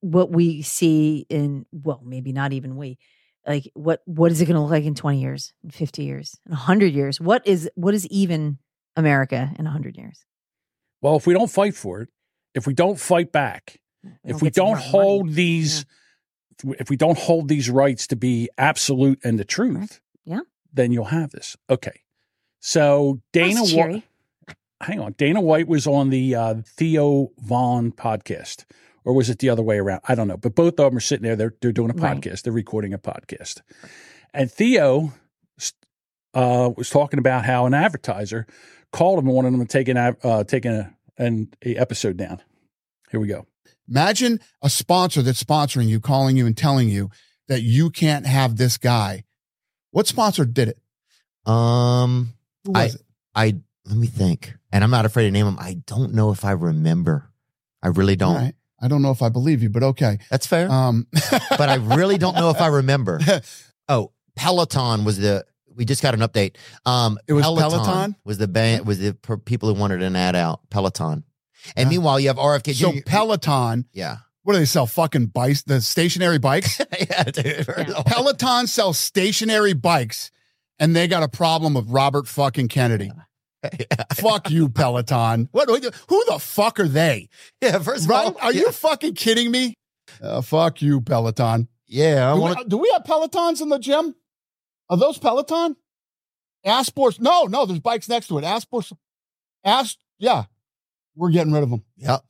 what 0.00 0.30
we 0.30 0.62
see 0.62 1.26
in 1.28 1.66
well, 1.72 2.00
maybe 2.04 2.32
not 2.32 2.52
even 2.52 2.76
we, 2.76 2.98
like 3.46 3.70
what 3.74 4.02
what 4.06 4.30
is 4.32 4.40
it 4.40 4.46
going 4.46 4.54
to 4.56 4.60
look 4.60 4.70
like 4.70 4.84
in 4.84 4.94
20 4.94 5.20
years, 5.20 5.52
in 5.64 5.70
50 5.70 6.02
years, 6.04 6.38
in 6.46 6.52
100 6.52 6.92
years? 6.92 7.20
What 7.20 7.46
is 7.46 7.68
what 7.74 7.94
is 7.94 8.06
even 8.08 8.58
America 8.96 9.52
in 9.58 9.64
100 9.64 9.96
years? 9.96 10.24
well, 11.02 11.16
if 11.16 11.26
we 11.26 11.34
don't 11.34 11.50
fight 11.50 11.74
for 11.76 12.00
it, 12.00 12.08
if 12.54 12.66
we 12.66 12.72
don't 12.74 12.98
fight 12.98 13.30
back, 13.30 13.76
If 14.24 14.32
don't 14.32 14.42
we 14.42 14.50
don't 14.50 14.66
more 14.68 14.76
money. 14.76 14.88
hold 14.90 15.32
these, 15.34 15.84
if 16.64 16.88
we 16.90 16.96
don't 16.96 17.18
hold 17.18 17.48
these 17.48 17.68
rights 17.68 18.06
to 18.08 18.16
be 18.16 18.48
absolute 18.56 19.20
and 19.22 19.38
the 19.38 19.44
truth, 19.44 20.00
Yeah. 20.24 20.40
then 20.72 20.90
you'll 20.92 21.04
have 21.06 21.30
this. 21.30 21.56
Okay. 21.68 22.00
So 22.60 23.20
Dana 23.32 23.64
cheery. 23.66 24.04
Hang 24.82 25.00
on, 25.00 25.12
Dana 25.12 25.40
White 25.40 25.68
was 25.68 25.86
on 25.86 26.10
the 26.10 26.34
uh, 26.34 26.54
Theo 26.66 27.30
Von 27.38 27.92
podcast, 27.92 28.64
or 29.04 29.14
was 29.14 29.30
it 29.30 29.38
the 29.38 29.48
other 29.48 29.62
way 29.62 29.78
around? 29.78 30.02
I 30.06 30.14
don't 30.14 30.28
know. 30.28 30.36
But 30.36 30.54
both 30.54 30.78
of 30.78 30.90
them 30.90 30.96
are 30.96 31.00
sitting 31.00 31.22
there. 31.24 31.36
They're 31.36 31.54
they're 31.62 31.72
doing 31.72 31.90
a 31.90 31.94
Right. 31.94 32.20
podcast. 32.20 32.42
They're 32.42 32.52
recording 32.52 32.92
a 32.92 32.98
podcast, 32.98 33.62
and 34.34 34.50
Theo 34.52 35.12
uh, 36.34 36.70
was 36.76 36.90
talking 36.90 37.18
about 37.18 37.44
how 37.46 37.64
an 37.66 37.74
advertiser 37.74 38.46
called 38.92 39.18
him 39.18 39.26
and 39.26 39.34
wanted 39.34 39.54
him 39.54 39.60
to 39.60 39.66
take 39.66 39.88
an 39.88 39.96
uh, 39.96 40.44
take 40.44 40.64
a, 40.66 40.94
an 41.16 41.48
a 41.64 41.76
episode 41.76 42.16
down. 42.18 42.42
Here 43.10 43.18
we 43.20 43.28
go. 43.28 43.46
Imagine 43.88 44.40
a 44.62 44.68
sponsor 44.68 45.22
that's 45.22 45.42
sponsoring 45.42 45.88
you, 45.88 46.00
calling 46.00 46.36
you 46.36 46.44
and 46.44 46.56
telling 46.56 46.88
you 46.88 47.10
that 47.48 47.62
you 47.62 47.88
can't 47.90 48.26
have 48.26 48.56
this 48.56 48.76
guy. 48.76 49.24
What 49.92 50.06
sponsor 50.06 50.44
did 50.44 50.68
it? 50.68 50.78
Um, 51.50 52.34
Who 52.64 52.72
I, 52.74 52.84
was 52.84 52.94
it? 52.96 53.02
I 53.34 53.56
let 53.86 53.96
me 53.96 54.06
think, 54.06 54.54
and 54.72 54.82
I'm 54.84 54.90
not 54.90 55.04
afraid 55.06 55.24
to 55.24 55.30
name 55.30 55.46
them. 55.46 55.56
I 55.58 55.74
don't 55.86 56.12
know 56.14 56.30
if 56.30 56.44
I 56.44 56.52
remember. 56.52 57.30
I 57.82 57.88
really 57.88 58.16
don't. 58.16 58.34
All 58.36 58.42
right. 58.42 58.54
I 58.80 58.88
don't 58.88 59.00
know 59.00 59.10
if 59.10 59.22
I 59.22 59.28
believe 59.30 59.62
you, 59.62 59.70
but 59.70 59.82
okay. 59.82 60.18
That's 60.30 60.46
fair. 60.46 60.70
Um, 60.70 61.06
but 61.30 61.68
I 61.68 61.76
really 61.76 62.18
don't 62.18 62.34
know 62.34 62.50
if 62.50 62.60
I 62.60 62.66
remember. 62.68 63.20
Oh, 63.88 64.10
Peloton 64.34 65.04
was 65.04 65.18
the. 65.18 65.44
We 65.76 65.84
just 65.84 66.02
got 66.02 66.12
an 66.14 66.20
update. 66.20 66.56
Um, 66.84 67.18
It 67.28 67.34
was 67.34 67.44
Peloton? 67.44 68.16
was 68.24 68.36
the 68.38 68.48
band 68.48 68.84
was 68.84 68.98
the 68.98 69.14
per- 69.14 69.36
people 69.36 69.72
who 69.72 69.78
wanted 69.80 70.02
an 70.02 70.16
ad 70.16 70.34
out. 70.34 70.60
Peloton, 70.70 71.22
and 71.76 71.86
Yeah. 71.86 71.90
meanwhile 71.90 72.18
you 72.18 72.26
have 72.26 72.36
RFK. 72.36 72.74
so 72.74 72.90
Jr. 72.92 72.98
Peloton, 73.06 73.84
yeah, 73.92 74.16
what 74.42 74.54
do 74.54 74.58
they 74.58 74.64
sell? 74.64 74.86
Fucking 74.88 75.26
bikes, 75.26 75.62
the 75.62 75.80
stationary 75.80 76.38
bikes. 76.40 76.80
yeah, 76.98 77.22
dude. 77.24 77.64
Yeah. 77.68 78.02
Peloton 78.06 78.66
sells 78.66 78.98
stationary 78.98 79.72
bikes, 79.74 80.32
and 80.80 80.96
they 80.96 81.06
got 81.06 81.22
a 81.22 81.28
problem 81.28 81.74
with 81.74 81.86
Robert 81.88 82.26
fucking 82.26 82.66
Kennedy. 82.68 83.12
Fuck 84.14 84.50
you, 84.50 84.68
Peloton. 84.68 85.48
What? 85.52 85.68
Who 85.68 86.24
the 86.28 86.38
fuck 86.38 86.80
are 86.80 86.88
they? 86.88 87.28
yeah. 87.60 87.78
First 87.78 88.04
of 88.06 88.10
all, 88.10 88.36
Are 88.40 88.52
yeah. 88.52 88.60
you 88.62 88.72
fucking 88.72 89.14
kidding 89.14 89.50
me? 89.50 89.74
Uh, 90.22 90.40
fuck 90.40 90.80
you, 90.82 91.00
Peloton. 91.00 91.68
Yeah, 91.86 92.30
I 92.32 92.34
Do 92.34 92.40
want 92.40 92.58
we, 92.58 92.64
do 92.64 92.76
we 92.78 92.90
have 92.92 93.04
Pelotons 93.04 93.60
in 93.60 93.68
the 93.68 93.78
gym? 93.78 94.14
Are 94.88 94.96
those 94.96 95.18
Peloton? 95.18 95.76
Asports? 96.66 97.20
No, 97.20 97.44
no. 97.44 97.64
There's 97.66 97.80
bikes 97.80 98.08
next 98.08 98.28
to 98.28 98.38
it. 98.38 98.44
Asports. 98.44 98.92
Ast. 99.64 99.98
Yeah, 100.18 100.44
we're 101.14 101.30
getting 101.30 101.52
rid 101.52 101.62
of 101.62 101.70
them. 101.70 101.84
Yep. 101.98 102.24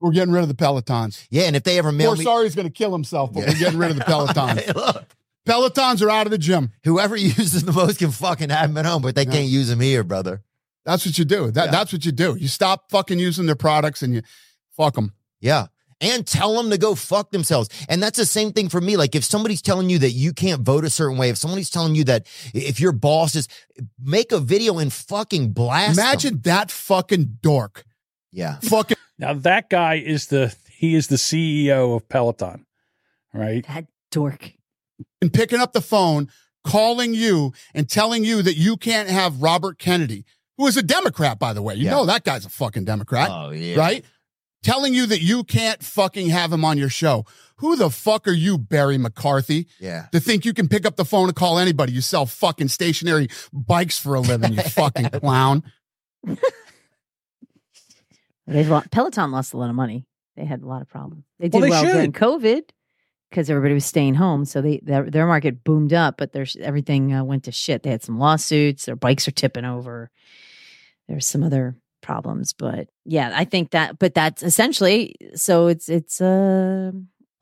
We're 0.00 0.12
getting 0.12 0.32
rid 0.32 0.42
of 0.42 0.48
the 0.48 0.54
Pelotons. 0.54 1.26
Yeah, 1.30 1.42
and 1.44 1.56
if 1.56 1.64
they 1.64 1.76
ever 1.78 1.90
mail 1.90 2.10
Poor 2.10 2.18
me, 2.18 2.24
sorry's 2.24 2.54
going 2.54 2.68
to 2.68 2.72
kill 2.72 2.92
himself, 2.92 3.32
but 3.32 3.40
Yeah. 3.40 3.48
we're 3.52 3.58
getting 3.58 3.78
rid 3.78 3.90
of 3.90 3.96
the 3.96 4.04
Pelotons. 4.04 4.60
Hey, 4.60 4.72
look, 4.72 5.04
Pelotons 5.46 6.00
are 6.02 6.10
out 6.10 6.26
of 6.26 6.30
the 6.30 6.38
gym. 6.38 6.72
whoever 6.84 7.16
uses 7.16 7.64
the 7.64 7.72
most 7.72 7.98
can 7.98 8.12
fucking 8.12 8.50
have 8.50 8.68
them 8.72 8.76
at 8.78 8.86
home, 8.86 9.02
but 9.02 9.14
they 9.16 9.24
Yeah. 9.24 9.32
can't 9.32 9.48
use 9.48 9.68
them 9.68 9.80
here, 9.80 10.04
brother. 10.04 10.42
That's 10.88 11.04
what 11.04 11.18
you 11.18 11.26
do. 11.26 11.50
That, 11.50 11.66
Yeah. 11.66 11.70
That's 11.70 11.92
what 11.92 12.06
you 12.06 12.12
do. 12.12 12.34
You 12.40 12.48
stop 12.48 12.90
fucking 12.90 13.18
using 13.18 13.44
their 13.44 13.54
products 13.56 14.00
and 14.02 14.14
you 14.14 14.22
fuck 14.74 14.94
them. 14.94 15.12
Yeah. 15.38 15.66
And 16.00 16.26
tell 16.26 16.54
them 16.54 16.70
to 16.70 16.78
go 16.78 16.94
fuck 16.94 17.30
themselves. 17.30 17.68
And 17.90 18.02
that's 18.02 18.16
the 18.16 18.24
same 18.24 18.52
thing 18.52 18.70
for 18.70 18.80
me. 18.80 18.96
Like 18.96 19.14
if 19.14 19.22
somebody's 19.22 19.60
telling 19.60 19.90
you 19.90 19.98
that 19.98 20.12
you 20.12 20.32
can't 20.32 20.62
vote 20.62 20.86
a 20.86 20.90
certain 20.90 21.18
way, 21.18 21.28
if 21.28 21.36
somebody's 21.36 21.68
telling 21.68 21.94
you 21.94 22.04
that 22.04 22.26
if 22.54 22.80
your 22.80 22.92
boss 22.92 23.34
is, 23.34 23.48
make 24.02 24.32
a 24.32 24.40
video 24.40 24.78
and 24.78 24.90
fucking 24.90 25.50
blast. 25.52 25.96
them. 25.96 26.04
Imagine 26.06 26.40
that 26.44 26.70
fucking 26.70 27.38
dork. 27.42 27.84
Yeah. 28.32 28.58
Fucking 28.62 28.96
Now 29.18 29.34
that 29.34 29.68
guy 29.68 29.96
is 29.96 30.28
the 30.28 30.54
he 30.70 30.94
is 30.94 31.08
the 31.08 31.16
CEO 31.16 31.96
of 31.96 32.08
Peloton, 32.08 32.64
right? 33.34 33.66
That 33.66 33.86
dork. 34.10 34.52
And 35.20 35.32
picking 35.32 35.58
up 35.60 35.72
the 35.74 35.80
phone, 35.82 36.30
calling 36.64 37.12
you 37.14 37.52
and 37.74 37.90
telling 37.90 38.24
you 38.24 38.40
that 38.42 38.56
you 38.56 38.76
can't 38.76 39.08
have 39.10 39.42
Robert 39.42 39.78
Kennedy, 39.78 40.24
who 40.58 40.66
is 40.66 40.76
a 40.76 40.82
Democrat, 40.82 41.38
by 41.38 41.54
the 41.54 41.62
way. 41.62 41.74
You 41.76 41.86
Yeah. 41.86 41.92
know 41.92 42.04
that 42.06 42.24
guy's 42.24 42.44
a 42.44 42.50
fucking 42.50 42.84
Democrat, 42.84 43.30
Oh, 43.32 43.50
yeah. 43.50 43.76
right? 43.78 44.04
Telling 44.62 44.92
you 44.92 45.06
that 45.06 45.22
you 45.22 45.44
can't 45.44 45.82
fucking 45.82 46.28
have 46.30 46.52
him 46.52 46.64
on 46.64 46.76
your 46.78 46.88
show. 46.90 47.24
Who 47.58 47.76
the 47.76 47.90
fuck 47.90 48.26
are 48.28 48.32
you, 48.32 48.58
Barry 48.58 48.98
McCarthy, 48.98 49.68
Yeah. 49.80 50.06
to 50.12 50.18
think 50.20 50.44
you 50.44 50.52
can 50.52 50.68
pick 50.68 50.84
up 50.84 50.96
the 50.96 51.04
phone 51.04 51.28
and 51.28 51.36
call 51.36 51.58
anybody? 51.58 51.92
You 51.92 52.00
sell 52.00 52.26
fucking 52.26 52.68
stationary 52.68 53.28
bikes 53.52 53.98
for 53.98 54.14
a 54.16 54.20
living, 54.20 54.52
you 54.54 54.62
fucking 54.62 55.10
clown. 55.10 55.62
They've 58.46 58.68
lo- 58.68 58.82
Peloton 58.90 59.30
lost 59.30 59.52
a 59.52 59.56
lot 59.58 59.70
of 59.70 59.76
money. 59.76 60.06
They 60.36 60.44
had 60.44 60.62
a 60.62 60.66
lot 60.66 60.82
of 60.82 60.88
problems. 60.88 61.24
They 61.38 61.48
Well, 61.48 61.60
did 61.62 61.66
they 61.66 61.70
well, 61.70 61.84
during. 61.84 62.12
COVID 62.12 62.62
because 63.30 63.50
everybody 63.50 63.74
was 63.74 63.84
staying 63.84 64.14
home, 64.14 64.44
so 64.44 64.62
they 64.62 64.80
their, 64.82 65.08
their 65.10 65.26
market 65.26 65.62
boomed 65.64 65.92
up. 65.92 66.16
But 66.16 66.32
there's 66.32 66.56
everything 66.60 67.12
uh, 67.12 67.24
went 67.24 67.44
to 67.44 67.52
shit. 67.52 67.82
They 67.82 67.90
had 67.90 68.02
some 68.02 68.18
lawsuits. 68.18 68.86
Their 68.86 68.96
bikes 68.96 69.28
are 69.28 69.32
tipping 69.32 69.64
over. 69.64 70.10
There's 71.08 71.26
some 71.26 71.42
other 71.42 71.76
problems, 72.02 72.52
but 72.52 72.88
yeah, 73.04 73.32
I 73.34 73.44
think 73.44 73.70
that. 73.70 73.98
But 73.98 74.14
that's 74.14 74.42
essentially 74.42 75.14
so. 75.34 75.68
It's 75.68 75.88
it's 75.88 76.20
a, 76.20 76.92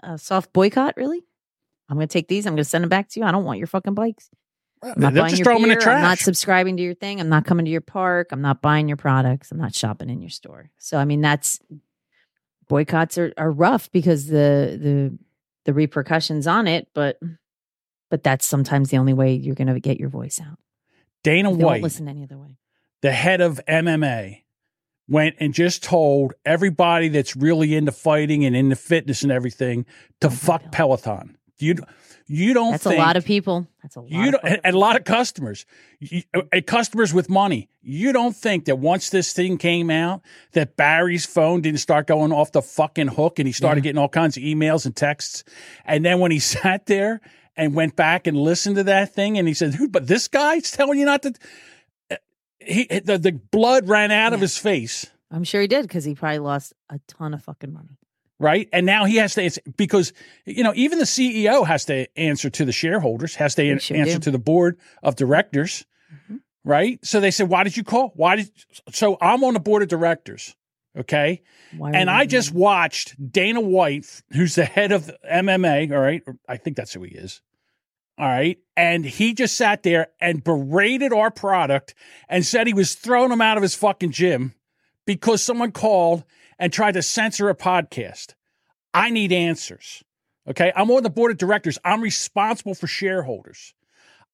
a 0.03 0.19
soft 0.19 0.53
boycott, 0.53 0.97
really. 0.97 1.23
I'm 1.89 1.97
going 1.97 2.09
to 2.09 2.13
take 2.13 2.29
these. 2.29 2.47
I'm 2.47 2.53
going 2.53 2.59
to 2.59 2.65
send 2.65 2.83
them 2.83 2.89
back 2.89 3.09
to 3.11 3.21
you. 3.21 3.27
I 3.27 3.33
don't 3.33 3.45
want 3.45 3.59
your 3.59 3.67
fucking 3.67 3.95
bikes. 3.95 4.29
I'm 4.83 4.95
not 4.97 5.15
They'll 5.15 5.25
buying 5.25 5.37
your 5.37 5.59
beer. 5.59 5.89
I'm 5.89 6.03
not 6.03 6.19
subscribing 6.19 6.77
to 6.77 6.83
your 6.83 6.95
thing. 6.95 7.21
I'm 7.21 7.29
not 7.29 7.45
coming 7.45 7.65
to 7.65 7.71
your 7.71 7.81
park. 7.81 8.29
I'm 8.31 8.43
not 8.43 8.61
buying 8.61 8.89
your 8.89 8.97
products. 8.97 9.51
I'm 9.51 9.59
not 9.59 9.75
shopping 9.75 10.11
in 10.11 10.21
your 10.21 10.31
store. 10.31 10.71
So 10.79 10.99
I 10.99 11.05
mean, 11.05 11.21
that's 11.21 11.61
boycotts 12.69 13.19
are, 13.19 13.33
are 13.37 13.51
rough 13.51 13.91
because 13.91 14.27
the 14.27 14.79
the 14.81 15.19
the 15.65 15.73
repercussions 15.73 16.47
on 16.47 16.67
it. 16.67 16.89
But 16.95 17.19
but 18.11 18.23
that's 18.23 18.47
sometimes 18.47 18.91
the 18.91 18.99
only 18.99 19.13
way 19.13 19.35
you're 19.35 19.55
going 19.55 19.73
to 19.73 19.81
get 19.81 19.99
your 19.99 20.11
voice 20.11 20.41
out. 20.41 20.59
Dana 21.25 21.51
White, 21.51 21.83
listen 21.83 22.09
any 22.09 22.23
other 22.23 22.39
way. 22.39 22.57
The 23.07 23.12
head 23.12 23.40
of 23.40 23.61
MMA, 23.69 24.42
went 25.07 25.37
and 25.38 25.55
just 25.55 25.85
told 25.85 26.35
everybody 26.45 27.07
that's 27.07 27.37
really 27.37 27.77
into 27.77 27.92
fighting 27.92 28.45
and 28.45 28.57
into 28.57 28.75
fitness 28.75 29.23
and 29.23 29.31
everything 29.31 29.87
to 30.21 30.27
Don't 30.27 30.33
fuck 30.37 30.73
Peloton. 30.73 31.38
You 31.59 31.77
you 32.27 32.53
don't 32.53 32.73
That's 32.73 32.83
think 32.83 32.97
a 32.97 32.99
lot 32.99 33.16
of 33.16 33.25
people. 33.25 33.69
That's 33.81 33.95
a 33.95 34.01
lot. 34.01 34.11
you 34.11 34.27
of 34.27 34.33
don't, 34.33 34.61
and, 34.64 34.75
a 34.75 34.77
lot 34.77 34.97
of 34.97 35.05
customers, 35.05 35.66
you, 36.01 36.23
uh, 36.35 36.61
customers 36.66 37.14
with 37.14 37.31
money. 37.31 37.69
You 37.81 38.12
don't 38.12 38.35
think 38.35 38.64
that 38.64 38.81
once 38.81 39.11
this 39.11 39.33
thing 39.33 39.57
came 39.57 39.88
out, 39.88 40.23
that 40.55 40.77
Barry's 40.77 41.25
phone 41.25 41.61
didn't 41.61 41.79
start 41.79 42.09
going 42.09 42.33
off 42.33 42.51
the 42.51 42.61
fucking 42.61 43.07
hook, 43.07 43.38
and 43.38 43.47
he 43.47 43.53
started 43.53 43.85
getting 43.85 43.99
all 43.99 44.09
kinds 44.09 44.37
of 44.37 44.42
emails 44.42 44.85
and 44.85 44.97
texts. 44.97 45.45
And 45.85 46.05
then 46.05 46.19
when 46.19 46.33
he 46.33 46.38
sat 46.40 46.87
there 46.87 47.21
and 47.57 47.73
went 47.73 47.95
back 47.95 48.27
and 48.27 48.37
listened 48.37 48.75
to 48.75 48.83
that 48.83 49.14
thing, 49.14 49.38
and 49.38 49.47
he 49.47 49.55
said, 49.55 49.77
But 49.90 50.09
this 50.09 50.27
guy's 50.27 50.73
telling 50.73 50.99
you 50.99 51.05
not 51.05 51.23
to." 51.23 51.35
He 52.67 52.85
the, 52.87 53.19
the 53.19 53.33
blood 53.33 53.89
ran 53.89 54.11
out 54.11 54.33
of 54.33 54.41
his 54.41 54.59
face. 54.59 55.07
I'm 55.31 55.45
sure 55.45 55.61
he 55.61 55.67
did 55.69 55.83
because 55.83 56.05
he 56.05 56.15
probably 56.15 56.39
lost 56.41 56.73
a 56.91 56.99
ton 57.09 57.35
of 57.35 57.43
fucking 57.43 57.73
money. 57.73 57.99
right? 58.39 58.69
And 58.73 58.85
now 58.87 59.05
he 59.07 59.17
has 59.17 59.35
to 59.35 59.43
answer 59.43 59.61
because 59.77 60.13
you 60.45 60.63
know 60.63 60.73
even 60.77 60.99
the 60.99 61.05
CEO 61.05 61.67
has 61.67 61.85
to 61.87 62.07
answer 62.19 62.51
to 62.51 62.65
the 62.65 62.73
shareholders, 62.73 63.35
has 63.37 63.55
to 63.57 63.69
an- 63.69 63.79
sure 63.79 63.97
answer 63.97 64.15
do. 64.19 64.25
to 64.25 64.31
the 64.31 64.39
board 64.39 64.79
of 65.03 65.17
directors, 65.17 65.85
Mhm. 66.31 66.41
right? 66.65 66.99
So 67.05 67.19
they 67.21 67.31
said, 67.31 67.49
"Why 67.49 67.65
did 67.65 67.77
you 67.77 67.85
call? 67.85 68.13
Why 68.15 68.37
did?" 68.37 68.51
So 68.93 69.17
I'm 69.21 69.43
on 69.45 69.55
the 69.55 69.61
board 69.61 69.83
of 69.83 69.89
directors, 69.89 70.55
okay, 70.99 71.43
Why 71.77 71.93
and 71.93 72.09
I 72.11 72.27
just 72.27 72.53
watched 72.53 73.15
Dana 73.33 73.61
White, 73.61 74.23
who's 74.33 74.55
the 74.55 74.65
head 74.65 74.93
of 74.93 75.07
the 75.07 75.19
MMA, 75.31 75.91
all 75.93 76.01
right, 76.01 76.23
I 76.49 76.57
think 76.57 76.77
that's 76.77 76.93
who 76.93 77.03
he 77.05 77.15
is. 77.15 77.41
All 78.19 78.27
right. 78.29 78.59
And 78.77 79.05
he 79.05 79.35
just 79.35 79.57
sat 79.57 79.83
there 79.83 80.09
and 80.21 80.43
berated 80.43 81.13
our 81.13 81.31
product 81.31 81.95
and 82.29 82.45
said 82.47 82.67
he 82.67 82.75
was 82.75 82.95
throwing 82.95 83.31
him 83.31 83.41
out 83.41 83.57
of 83.57 83.63
his 83.63 83.75
fucking 83.75 84.13
gym 84.13 84.55
because 85.07 85.43
someone 85.43 85.73
called 85.73 86.25
and 86.59 86.73
tried 86.73 86.93
to 86.93 87.03
censor 87.03 87.49
a 87.51 87.55
podcast. 87.55 88.35
I 88.95 89.11
need 89.11 89.33
answers. 89.33 90.03
Okay. 90.49 90.73
I'm 90.75 90.91
on 90.91 91.03
the 91.03 91.11
board 91.11 91.31
of 91.31 91.37
directors. 91.39 91.79
I'm 91.85 92.01
responsible 92.01 92.75
for 92.75 92.87
shareholders. 92.87 93.75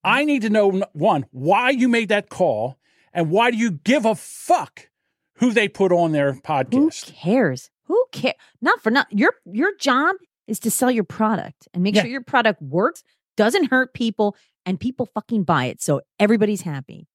I 0.04 0.24
need 0.24 0.42
to 0.42 0.50
know 0.50 0.82
one, 0.92 1.26
why 1.30 1.70
you 1.70 1.88
made 1.88 2.08
that 2.10 2.28
call 2.28 2.78
and 3.12 3.30
why 3.30 3.50
do 3.50 3.56
you 3.56 3.72
give 3.72 4.04
a 4.04 4.14
fuck 4.14 4.88
who 5.36 5.50
they 5.52 5.68
put 5.68 5.92
on 5.92 6.12
their 6.12 6.34
podcast? 6.34 7.06
Who 7.10 7.12
cares? 7.14 7.70
Who 7.86 8.04
cares? 8.12 8.34
Not 8.60 8.80
for 8.80 8.90
not 8.90 9.06
your 9.10 9.34
your 9.44 9.74
job 9.76 10.16
is 10.46 10.58
to 10.60 10.70
sell 10.70 10.90
your 10.90 11.04
product 11.04 11.68
and 11.74 11.82
make 11.82 11.94
Yeah. 11.94 12.02
sure 12.02 12.10
your 12.10 12.22
product 12.22 12.60
works, 12.62 13.04
doesn't 13.36 13.70
hurt 13.70 13.94
people, 13.94 14.36
and 14.64 14.78
people 14.78 15.06
fucking 15.06 15.44
buy 15.44 15.66
it. 15.66 15.82
So 15.82 16.02
everybody's 16.18 16.62
happy. 16.62 17.08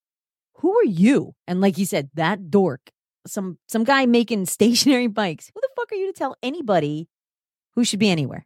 Who 0.55 0.77
are 0.77 0.85
you? 0.85 1.35
And 1.47 1.61
like 1.61 1.77
you 1.77 1.85
said, 1.85 2.09
that 2.15 2.49
dork, 2.49 2.89
some 3.25 3.59
some 3.67 3.83
guy 3.83 4.05
making 4.05 4.45
stationary 4.47 5.07
bikes. 5.07 5.51
Who 5.53 5.61
the 5.61 5.69
fuck 5.75 5.91
are 5.91 5.95
you 5.95 6.11
to 6.11 6.17
tell 6.17 6.35
anybody 6.41 7.09
who 7.75 7.83
should 7.83 7.99
be 7.99 8.09
anywhere? 8.09 8.45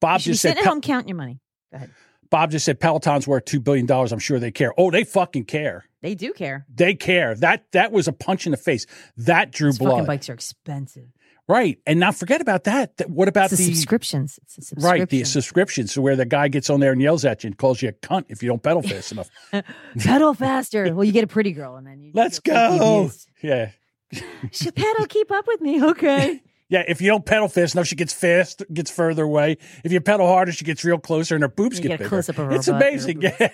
Bob 0.00 0.20
just 0.20 0.42
said 0.42 0.50
sitting 0.50 0.64
at 0.64 0.68
home 0.68 0.80
counting 0.80 1.08
your 1.08 1.16
money. 1.16 1.40
Go 1.72 1.76
ahead. 1.76 1.90
Bob 2.30 2.50
just 2.50 2.64
said 2.64 2.80
Peloton's 2.80 3.26
worth 3.26 3.44
two 3.44 3.60
billion 3.60 3.86
dollars. 3.86 4.12
I'm 4.12 4.18
sure 4.18 4.38
they 4.38 4.50
care. 4.50 4.72
Oh, 4.76 4.90
they 4.90 5.04
fucking 5.04 5.44
care. 5.44 5.84
They 6.02 6.14
do 6.14 6.32
care. 6.32 6.66
They 6.72 6.94
care. 6.94 7.34
That 7.34 7.64
that 7.72 7.92
was 7.92 8.08
a 8.08 8.12
punch 8.12 8.46
in 8.46 8.50
the 8.50 8.56
face. 8.56 8.86
That 9.16 9.52
drew 9.52 9.72
Those 9.72 9.78
fucking 9.78 10.06
bikes 10.06 10.28
are 10.28 10.34
expensive. 10.34 11.08
Right. 11.48 11.78
And 11.86 12.00
now 12.00 12.10
forget 12.10 12.40
about 12.40 12.64
that. 12.64 13.08
What 13.08 13.28
about 13.28 13.50
the 13.50 13.56
subscriptions. 13.56 14.38
It's 14.42 14.58
a 14.58 14.62
subscription. 14.62 15.00
right, 15.00 15.08
the 15.08 15.22
subscriptions. 15.24 15.92
So 15.92 16.02
where 16.02 16.16
the 16.16 16.24
guy 16.24 16.48
gets 16.48 16.68
on 16.70 16.80
there 16.80 16.90
and 16.92 17.00
yells 17.00 17.24
at 17.24 17.44
you 17.44 17.48
and 17.48 17.56
calls 17.56 17.80
you 17.82 17.88
a 17.90 17.92
cunt 17.92 18.24
if 18.28 18.42
you 18.42 18.48
don't 18.48 18.62
pedal 18.62 18.82
fast 18.82 19.12
enough. 19.12 19.30
pedal 19.98 20.34
faster. 20.34 20.92
Well, 20.92 21.04
you 21.04 21.12
get 21.12 21.22
a 21.24 21.28
pretty 21.28 21.52
girl, 21.52 21.76
and 21.76 21.86
then 21.86 22.00
you 22.00 22.10
Let's 22.14 22.40
go. 22.40 23.10
Yeah. 23.42 23.70
she 24.50 24.70
pedal 24.72 25.06
keep 25.06 25.30
up 25.30 25.46
with 25.46 25.60
me? 25.60 25.82
Okay. 25.82 26.42
Yeah, 26.68 26.82
if 26.88 27.00
you 27.00 27.08
don't 27.08 27.24
pedal 27.24 27.46
fast 27.46 27.76
enough, 27.76 27.86
she 27.86 27.94
gets 27.94 28.12
fast, 28.12 28.64
gets 28.72 28.90
further 28.90 29.22
away. 29.22 29.58
If 29.84 29.92
you 29.92 30.00
pedal 30.00 30.26
harder, 30.26 30.50
she 30.50 30.64
gets 30.64 30.84
real 30.84 30.98
closer, 30.98 31.36
and 31.36 31.42
her 31.42 31.48
boobs 31.48 31.76
You 31.76 31.82
get 31.82 31.88
get 31.90 31.98
bigger. 32.00 32.08
close 32.08 32.28
up 32.28 32.38
of 32.38 32.46
her 32.46 32.52
it's 32.56 32.66
amazing. 32.66 33.22
Yeah, 33.22 33.50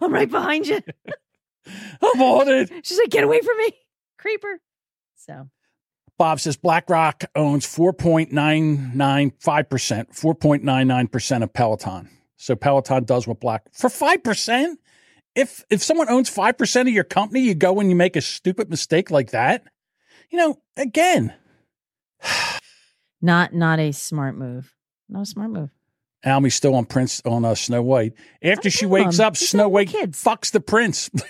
I'm 0.00 0.12
right 0.12 0.28
behind 0.28 0.66
you. 0.66 0.80
I'm 2.02 2.20
on 2.20 2.48
it. 2.48 2.84
She's 2.84 2.98
like, 2.98 3.10
get 3.10 3.22
away 3.22 3.40
from 3.40 3.56
me, 3.58 3.72
creeper. 4.18 4.60
So 5.14 5.48
Bob 6.22 6.38
says 6.38 6.56
BlackRock 6.56 7.24
owns 7.34 7.66
4.995%, 7.66 9.32
4.99% 9.42 11.42
of 11.42 11.52
Peloton. 11.52 12.08
So 12.36 12.54
Peloton 12.54 13.02
does 13.02 13.26
what 13.26 13.40
Black 13.40 13.64
for 13.72 13.90
5%? 13.90 14.76
If 15.34 15.64
if 15.68 15.82
someone 15.82 16.08
owns 16.08 16.30
5% 16.30 16.82
of 16.82 16.90
your 16.90 17.02
company, 17.02 17.40
you 17.40 17.56
go 17.56 17.80
and 17.80 17.90
you 17.90 17.96
make 17.96 18.14
a 18.14 18.20
stupid 18.20 18.70
mistake 18.70 19.10
like 19.10 19.32
that. 19.32 19.64
You 20.30 20.38
know, 20.38 20.60
again, 20.76 21.34
not 23.20 23.52
not 23.52 23.80
a 23.80 23.90
smart 23.90 24.36
move. 24.36 24.72
Not 25.08 25.22
a 25.22 25.26
smart 25.26 25.50
move. 25.50 25.70
Almy's 26.24 26.54
still 26.54 26.76
on 26.76 26.84
Prince 26.84 27.20
on 27.24 27.44
uh, 27.44 27.56
Snow 27.56 27.82
White. 27.82 28.12
After 28.40 28.70
she 28.70 28.86
wakes 28.86 29.18
up, 29.18 29.34
she's 29.34 29.48
Snow 29.48 29.68
White 29.68 29.88
kids. 29.88 30.22
fucks 30.22 30.52
the 30.52 30.60
prince. 30.60 31.10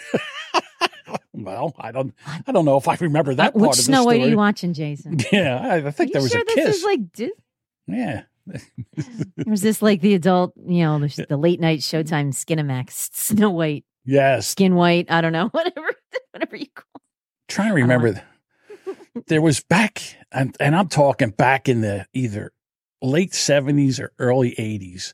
well, 1.33 1.75
I 1.79 1.93
don't 1.93 2.15
I 2.47 2.53
don't 2.53 2.65
know 2.65 2.77
if 2.77 2.89
I 2.89 2.97
remember 3.01 3.35
that 3.35 3.49
Uh, 3.49 3.51
part 3.53 3.63
Which 3.71 3.79
of 3.79 3.85
Snow 3.85 4.01
the 4.01 4.07
White 4.07 4.23
are 4.23 4.29
you 4.29 4.37
watching, 4.37 4.73
Jason? 4.75 5.19
Yeah, 5.33 5.59
I, 5.61 5.87
I 5.87 5.91
think 5.91 6.13
there 6.13 6.23
was 6.23 6.31
sure 6.31 6.41
a 6.41 6.45
this 6.45 6.55
kiss. 6.55 6.77
is 6.79 6.85
like 6.85 7.01
yeah. 7.87 8.23
or 9.47 9.53
is 9.53 9.61
this 9.63 9.83
like 9.83 10.01
the 10.01 10.15
adult, 10.15 10.53
you 10.67 10.83
know, 10.85 10.99
the, 10.99 11.27
the 11.29 11.37
late 11.37 11.61
night 11.61 11.79
Showtime 11.81 12.33
Skinamax 12.35 13.15
Snow 13.15 13.51
White, 13.51 13.85
Yes. 14.05 14.49
Skin 14.49 14.75
White? 14.75 15.11
I 15.11 15.21
don't 15.21 15.33
know, 15.33 15.49
whatever, 15.49 15.89
whatever 16.33 16.57
you 16.57 16.67
call. 16.75 16.85
It. 16.97 17.03
trying 17.53 17.69
to 17.69 17.75
remember. 17.75 18.21
there 19.29 19.41
was 19.43 19.61
back, 19.61 20.03
and, 20.33 20.57
and 20.59 20.75
I'm 20.75 20.89
talking 20.89 21.31
back 21.31 21.69
in 21.69 21.83
the 21.83 22.07
either 22.13 22.53
late 23.01 23.31
70s 23.33 24.01
or 24.01 24.13
early 24.19 24.55
80s. 24.59 25.13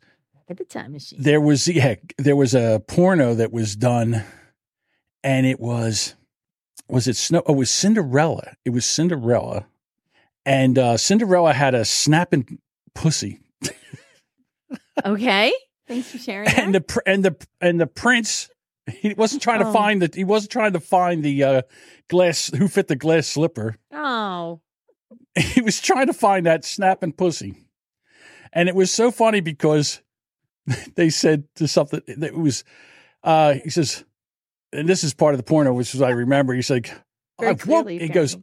At 0.50 0.56
the 0.56 0.64
time 0.64 0.92
machine. 0.92 1.20
There 1.22 1.40
was 1.42 1.68
yeah, 1.68 1.96
there 2.16 2.36
was 2.36 2.54
a 2.54 2.82
porno 2.88 3.34
that 3.34 3.52
was 3.52 3.76
done, 3.76 4.24
and 5.24 5.46
it 5.46 5.60
was 5.60 6.14
was 6.88 7.06
it 7.08 7.16
snow? 7.16 7.42
Oh, 7.46 7.54
it 7.54 7.56
was 7.56 7.70
Cinderella. 7.70 8.54
It 8.64 8.70
was 8.70 8.84
Cinderella, 8.86 9.66
and 10.46 10.78
uh, 10.78 10.96
Cinderella 10.96 11.52
had 11.52 11.74
a 11.74 11.84
snapping 11.84 12.58
pussy, 12.94 13.40
Okay. 15.04 15.52
Thanks 15.86 16.10
for 16.10 16.18
sharing. 16.18 16.48
and 16.56 16.74
that. 16.74 16.88
the 16.88 17.02
and 17.06 17.24
the 17.24 17.36
and 17.60 17.80
the 17.80 17.86
prince. 17.86 18.50
He 18.90 19.12
wasn't 19.14 19.42
trying 19.42 19.60
to 19.60 19.66
Oh. 19.68 19.72
find 19.72 20.00
the. 20.02 20.10
He 20.14 20.24
wasn't 20.24 20.50
trying 20.52 20.72
to 20.72 20.80
find 20.80 21.22
the 21.22 21.44
uh, 21.44 21.62
glass 22.08 22.50
who 22.56 22.68
fit 22.68 22.88
the 22.88 22.96
glass 22.96 23.26
slipper. 23.26 23.76
oh, 23.92 24.60
he 25.38 25.60
was 25.60 25.80
trying 25.80 26.06
to 26.06 26.12
find 26.14 26.46
that 26.46 26.64
snapping 26.64 27.12
pussy. 27.12 27.54
And 28.52 28.68
it 28.68 28.74
was 28.74 28.90
so 28.90 29.10
funny 29.10 29.40
because 29.40 30.00
they 30.96 31.10
said 31.10 31.44
to 31.56 31.68
something 31.68 32.00
that 32.06 32.28
it 32.28 32.38
was, 32.38 32.64
uh, 33.22 33.54
he 33.62 33.68
says, 33.70 34.04
and 34.72 34.88
this 34.88 35.04
is 35.04 35.14
part 35.14 35.34
of 35.34 35.38
the 35.38 35.44
porno, 35.44 35.72
which 35.72 35.94
is 35.94 36.02
I 36.02 36.10
remember. 36.10 36.52
He's 36.54 36.70
like, 36.70 36.92
Very 37.40 37.52
I 37.52 37.64
woke, 37.66 37.88
he 37.88 38.08
goes, 38.08 38.36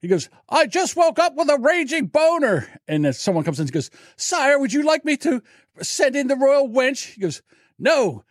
he 0.00 0.08
goes, 0.08 0.28
I 0.48 0.66
just 0.66 0.96
woke 0.96 1.18
up 1.18 1.34
with 1.36 1.48
a 1.50 1.58
raging 1.58 2.06
boner. 2.06 2.66
And 2.88 3.04
then 3.04 3.12
someone 3.12 3.44
comes 3.44 3.58
in 3.60 3.64
and 3.64 3.72
goes, 3.72 3.90
Sire, 4.16 4.58
would 4.58 4.72
you 4.72 4.82
like 4.82 5.04
me 5.04 5.16
to 5.18 5.42
send 5.82 6.16
in 6.16 6.26
the 6.28 6.36
royal 6.36 6.68
wench? 6.68 7.14
He 7.14 7.20
goes, 7.20 7.42
No, 7.78 8.24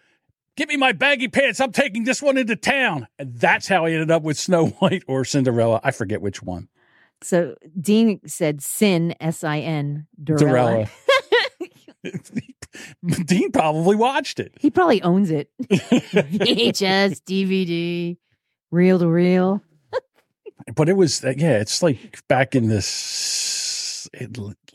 give 0.56 0.70
me 0.70 0.78
my 0.78 0.92
baggy 0.92 1.28
pants. 1.28 1.60
I'm 1.60 1.72
taking 1.72 2.04
this 2.04 2.22
one 2.22 2.38
into 2.38 2.56
town. 2.56 3.08
And 3.18 3.36
that's 3.36 3.68
how 3.68 3.86
he 3.86 3.94
ended 3.94 4.12
up 4.12 4.24
with 4.24 4.38
Snow 4.38 4.68
White 4.80 5.04
or 5.08 5.26
Cinderella. 5.26 5.80
I 5.84 5.92
forget 5.92 6.22
which 6.22 6.42
one. 6.42 6.70
so 7.22 7.56
Dean 7.80 8.20
said 8.26 8.62
sin, 8.62 9.14
S 9.20 9.44
I 9.44 9.60
N, 9.60 10.08
Durella. 10.22 10.90
Durella. 12.04 12.34
Dean 13.26 13.52
probably 13.52 13.96
watched 13.96 14.40
it. 14.40 14.54
He 14.60 14.70
probably 14.70 15.02
owns 15.02 15.32
it. 15.32 15.50
VHS, 15.64 17.22
DVD, 17.24 18.18
reel 18.72 19.00
to 19.00 19.08
reel. 19.08 19.62
But 20.76 20.88
it 20.88 20.94
was, 20.94 21.24
uh, 21.26 21.34
yeah, 21.36 21.58
it's 21.58 21.82
like 21.82 22.20
back 22.28 22.54
in 22.54 22.68
this 22.68 24.08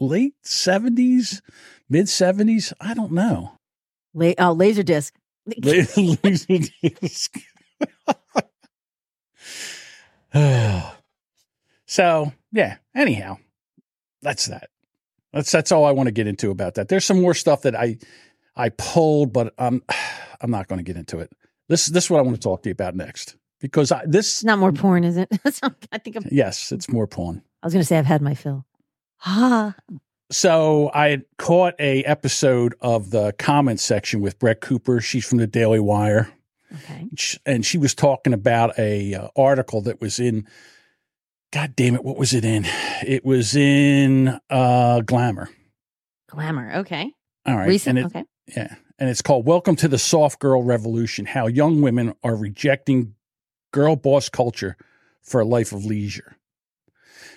late 0.01 0.34
70s, 0.45 1.40
mid 1.88 2.07
70s. 2.07 2.72
I 2.80 2.95
don't 2.95 3.12
know. 3.12 3.53
La- 4.12 4.32
oh, 4.38 4.53
laser 4.53 4.82
disc. 4.82 5.14
laser 5.57 6.59
disc. 6.82 7.36
so, 11.86 12.32
yeah, 12.51 12.78
anyhow, 12.95 13.36
that's 14.20 14.47
that. 14.47 14.70
That's 15.35 15.51
that's 15.51 15.72
all 15.72 15.85
I 15.85 15.91
want 15.91 16.07
to 16.07 16.12
get 16.12 16.26
into 16.26 16.51
about 16.51 16.74
that. 16.74 16.89
There's 16.89 17.05
some 17.05 17.20
more 17.20 17.35
stuff 17.35 17.62
that 17.62 17.74
I 17.74 17.99
I 18.57 18.68
pulled, 18.70 19.32
but 19.32 19.53
um, 19.59 19.82
I'm 20.41 20.51
not 20.51 20.68
going 20.68 20.78
to 20.78 20.85
get 20.85 20.97
into 20.97 21.18
it. 21.18 21.32
This 21.68 21.87
this 21.87 22.05
is 22.05 22.11
what 22.11 22.18
I 22.18 22.22
want 22.22 22.37
to 22.37 22.43
talk 22.43 22.62
to 22.62 22.68
you 22.68 22.72
about 22.72 22.95
next 22.95 23.37
because 23.61 23.91
I, 23.91 24.05
this 24.07 24.37
It's 24.37 24.45
not 24.45 24.59
more 24.59 24.72
porn, 24.72 25.05
is 25.05 25.16
it? 25.16 25.28
I 25.93 25.99
think 25.99 26.16
I'm, 26.16 26.24
yes, 26.30 26.70
it's 26.72 26.89
more 26.89 27.07
porn. 27.07 27.43
I 27.62 27.66
was 27.66 27.72
going 27.72 27.82
to 27.82 27.87
say 27.87 27.99
I've 27.99 28.07
had 28.07 28.22
my 28.22 28.35
fill. 28.35 28.64
Ah, 29.24 29.74
So 30.30 30.91
I 30.95 31.22
caught 31.39 31.74
a 31.78 32.03
episode 32.05 32.74
of 32.80 33.11
the 33.11 33.35
comment 33.39 33.78
section 33.78 34.20
with 34.20 34.39
Brett 34.39 34.61
Cooper. 34.61 35.01
She's 35.01 35.24
from 35.24 35.39
the 35.39 35.47
Daily 35.47 35.78
Wire, 35.78 36.32
okay. 36.74 37.09
And 37.45 37.64
she 37.64 37.78
was 37.78 37.95
talking 37.95 38.32
about 38.32 38.78
a 38.78 39.14
uh, 39.14 39.28
article 39.37 39.82
that 39.82 40.01
was 40.01 40.18
in. 40.18 40.47
God 41.55 41.76
damn 41.76 41.94
it! 41.94 42.02
What 42.02 42.16
was 42.16 42.34
it 42.34 42.44
in? 42.44 42.66
It 43.07 43.24
was 43.24 43.55
in 43.55 44.40
uh, 44.50 45.02
Glamour. 45.02 45.48
Glamour. 46.28 46.78
Okay. 46.78 47.12
All 47.46 47.57
right, 47.57 47.68
Recent. 47.68 47.96
it, 47.96 48.07
okay. 48.07 48.24
yeah, 48.57 48.74
and 48.98 49.09
it's 49.09 49.22
called 49.22 49.46
"Welcome 49.46 49.76
to 49.76 49.86
the 49.86 49.96
Soft 49.96 50.40
Girl 50.40 50.64
Revolution: 50.64 51.26
How 51.26 51.46
Young 51.46 51.80
Women 51.80 52.12
Are 52.24 52.34
Rejecting 52.34 53.14
Girl 53.70 53.94
Boss 53.94 54.28
Culture 54.28 54.76
for 55.22 55.40
a 55.42 55.44
Life 55.44 55.70
of 55.70 55.84
Leisure." 55.84 56.38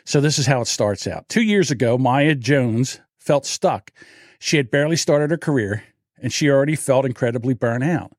So 0.03 0.19
this 0.19 0.39
is 0.39 0.47
how 0.47 0.61
it 0.61 0.67
starts 0.67 1.05
out. 1.05 1.29
Two 1.29 1.43
years 1.43 1.69
ago, 1.69 1.95
Maya 1.95 2.33
Jones 2.33 2.99
felt 3.19 3.45
stuck. 3.45 3.91
She 4.39 4.57
had 4.57 4.71
barely 4.71 4.95
started 4.95 5.29
her 5.29 5.37
career, 5.37 5.83
and 6.19 6.33
she 6.33 6.49
already 6.49 6.75
felt 6.75 7.05
incredibly 7.05 7.53
burnt 7.53 7.83
out. 7.83 8.16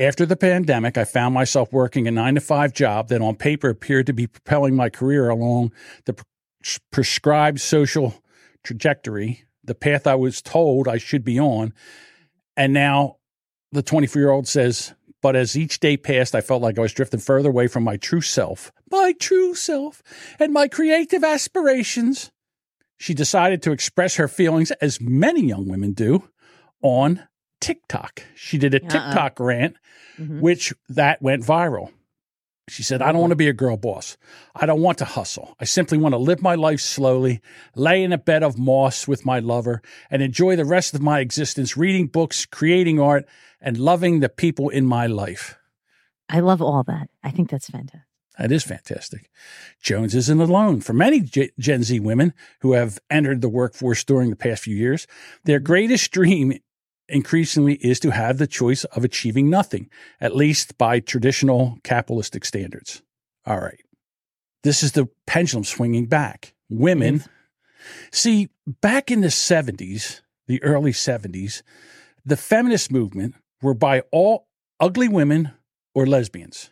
After 0.00 0.24
the 0.24 0.36
pandemic, 0.36 0.96
I 0.96 1.04
found 1.04 1.34
myself 1.34 1.74
working 1.74 2.08
a 2.08 2.10
nine 2.10 2.34
to 2.36 2.40
five 2.40 2.72
job 2.72 3.08
that 3.08 3.20
on 3.20 3.36
paper 3.36 3.68
appeared 3.68 4.06
to 4.06 4.14
be 4.14 4.26
propelling 4.26 4.74
my 4.74 4.88
career 4.88 5.28
along 5.28 5.72
the 6.06 6.14
pres- 6.14 6.80
prescribed 6.90 7.60
social 7.60 8.14
trajectory, 8.64 9.44
the 9.62 9.74
path 9.74 10.06
I 10.06 10.14
was 10.14 10.40
told 10.40 10.88
I 10.88 10.96
should 10.96 11.22
be 11.22 11.38
on. 11.38 11.74
And 12.56 12.72
now 12.72 13.16
the 13.72 13.82
24 13.82 14.22
year 14.22 14.30
old 14.30 14.48
says, 14.48 14.94
but 15.20 15.36
as 15.36 15.54
each 15.54 15.80
day 15.80 15.98
passed, 15.98 16.34
I 16.34 16.40
felt 16.40 16.62
like 16.62 16.78
I 16.78 16.82
was 16.82 16.94
drifting 16.94 17.20
further 17.20 17.50
away 17.50 17.66
from 17.66 17.84
my 17.84 17.98
true 17.98 18.22
self, 18.22 18.72
my 18.90 19.12
true 19.20 19.54
self, 19.54 20.02
and 20.38 20.50
my 20.50 20.66
creative 20.66 21.22
aspirations. 21.22 22.30
She 22.96 23.12
decided 23.12 23.62
to 23.62 23.72
express 23.72 24.16
her 24.16 24.28
feelings, 24.28 24.70
as 24.80 24.98
many 24.98 25.42
young 25.42 25.68
women 25.68 25.92
do, 25.92 26.30
on 26.80 27.28
TikTok. 27.60 28.22
She 28.34 28.58
did 28.58 28.74
a 28.74 28.82
Uh-uh. 28.82 28.88
TikTok 28.88 29.38
rant 29.40 29.76
Mhm. 30.18 30.40
which 30.40 30.72
that 30.88 31.22
went 31.22 31.44
viral. 31.44 31.92
She 32.68 32.82
said, 32.84 33.02
I 33.02 33.10
don't 33.10 33.20
want 33.20 33.32
to 33.32 33.36
be 33.36 33.48
a 33.48 33.52
girl 33.52 33.76
boss. 33.76 34.16
I 34.54 34.64
don't 34.64 34.80
want 34.80 34.98
to 34.98 35.04
hustle. 35.04 35.56
I 35.58 35.64
simply 35.64 35.98
want 35.98 36.12
to 36.12 36.18
live 36.18 36.40
my 36.40 36.54
life 36.54 36.80
slowly, 36.80 37.40
lay 37.74 38.04
in 38.04 38.12
a 38.12 38.18
bed 38.18 38.44
of 38.44 38.58
moss 38.58 39.08
with 39.08 39.26
my 39.26 39.40
lover, 39.40 39.82
and 40.08 40.22
enjoy 40.22 40.54
the 40.54 40.64
rest 40.64 40.94
of 40.94 41.02
my 41.02 41.18
existence 41.18 41.76
reading 41.76 42.06
books, 42.06 42.46
creating 42.46 43.00
art, 43.00 43.26
and 43.60 43.76
loving 43.76 44.20
the 44.20 44.28
people 44.28 44.68
in 44.68 44.86
my 44.86 45.06
life. 45.08 45.58
I 46.28 46.38
love 46.40 46.62
all 46.62 46.84
that. 46.84 47.08
I 47.24 47.32
think 47.32 47.50
that's 47.50 47.68
fantastic. 47.68 48.02
That 48.38 48.52
is 48.52 48.62
fantastic. 48.62 49.28
Jones 49.82 50.14
isn't 50.14 50.40
alone. 50.40 50.80
For 50.80 50.92
many 50.92 51.20
G- 51.22 51.50
Gen 51.58 51.82
Z 51.82 51.98
women 51.98 52.32
who 52.60 52.72
have 52.74 53.00
entered 53.10 53.40
the 53.40 53.48
workforce 53.48 54.04
during 54.04 54.30
the 54.30 54.36
past 54.36 54.62
few 54.62 54.76
years, 54.76 55.08
their 55.44 55.58
greatest 55.58 56.12
dream 56.12 56.54
increasingly 57.10 57.74
is 57.74 58.00
to 58.00 58.10
have 58.10 58.38
the 58.38 58.46
choice 58.46 58.84
of 58.84 59.04
achieving 59.04 59.50
nothing, 59.50 59.88
at 60.20 60.36
least 60.36 60.78
by 60.78 61.00
traditional 61.00 61.78
capitalistic 61.82 62.44
standards. 62.44 63.02
All 63.46 63.60
right. 63.60 63.80
This 64.62 64.82
is 64.82 64.92
the 64.92 65.08
pendulum 65.26 65.64
swinging 65.64 66.06
back. 66.06 66.54
Women, 66.68 67.24
see, 68.12 68.48
back 68.66 69.10
in 69.10 69.22
the 69.22 69.28
70s, 69.28 70.20
the 70.46 70.62
early 70.62 70.92
70s, 70.92 71.62
the 72.24 72.36
feminist 72.36 72.92
movement 72.92 73.34
were 73.62 73.74
by 73.74 74.02
all 74.12 74.46
ugly 74.78 75.08
women 75.08 75.52
or 75.94 76.06
lesbians 76.06 76.70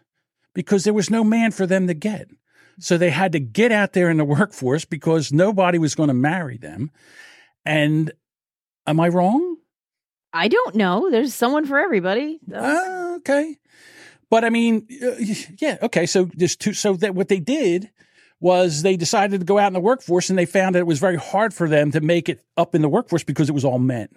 because 0.54 0.84
there 0.84 0.94
was 0.94 1.10
no 1.10 1.24
man 1.24 1.50
for 1.50 1.66
them 1.66 1.86
to 1.86 1.94
get. 1.94 2.28
So 2.80 2.96
they 2.96 3.10
had 3.10 3.32
to 3.32 3.40
get 3.40 3.72
out 3.72 3.92
there 3.92 4.10
in 4.10 4.18
the 4.18 4.24
workforce 4.24 4.84
because 4.84 5.32
nobody 5.32 5.78
was 5.78 5.94
going 5.94 6.08
to 6.08 6.14
marry 6.14 6.56
them. 6.56 6.90
And 7.64 8.12
am 8.86 9.00
I 9.00 9.08
wrong? 9.08 9.47
I 10.32 10.48
don't 10.48 10.74
know. 10.74 11.10
There's 11.10 11.34
someone 11.34 11.66
for 11.66 11.78
everybody. 11.78 12.38
Uh, 12.52 13.14
okay. 13.18 13.56
But 14.30 14.44
I 14.44 14.50
mean, 14.50 14.86
uh, 15.02 15.12
yeah, 15.58 15.78
okay. 15.82 16.06
So 16.06 16.26
just 16.36 16.60
two. 16.60 16.74
So 16.74 16.94
that 16.94 17.14
what 17.14 17.28
they 17.28 17.40
did 17.40 17.90
was 18.40 18.82
they 18.82 18.96
decided 18.96 19.40
to 19.40 19.46
go 19.46 19.58
out 19.58 19.68
in 19.68 19.72
the 19.72 19.80
workforce 19.80 20.30
and 20.30 20.38
they 20.38 20.46
found 20.46 20.74
that 20.74 20.80
it 20.80 20.86
was 20.86 20.98
very 20.98 21.16
hard 21.16 21.52
for 21.52 21.68
them 21.68 21.90
to 21.92 22.00
make 22.00 22.28
it 22.28 22.40
up 22.56 22.74
in 22.74 22.82
the 22.82 22.88
workforce 22.88 23.24
because 23.24 23.48
it 23.48 23.52
was 23.52 23.64
all 23.64 23.78
men. 23.78 24.08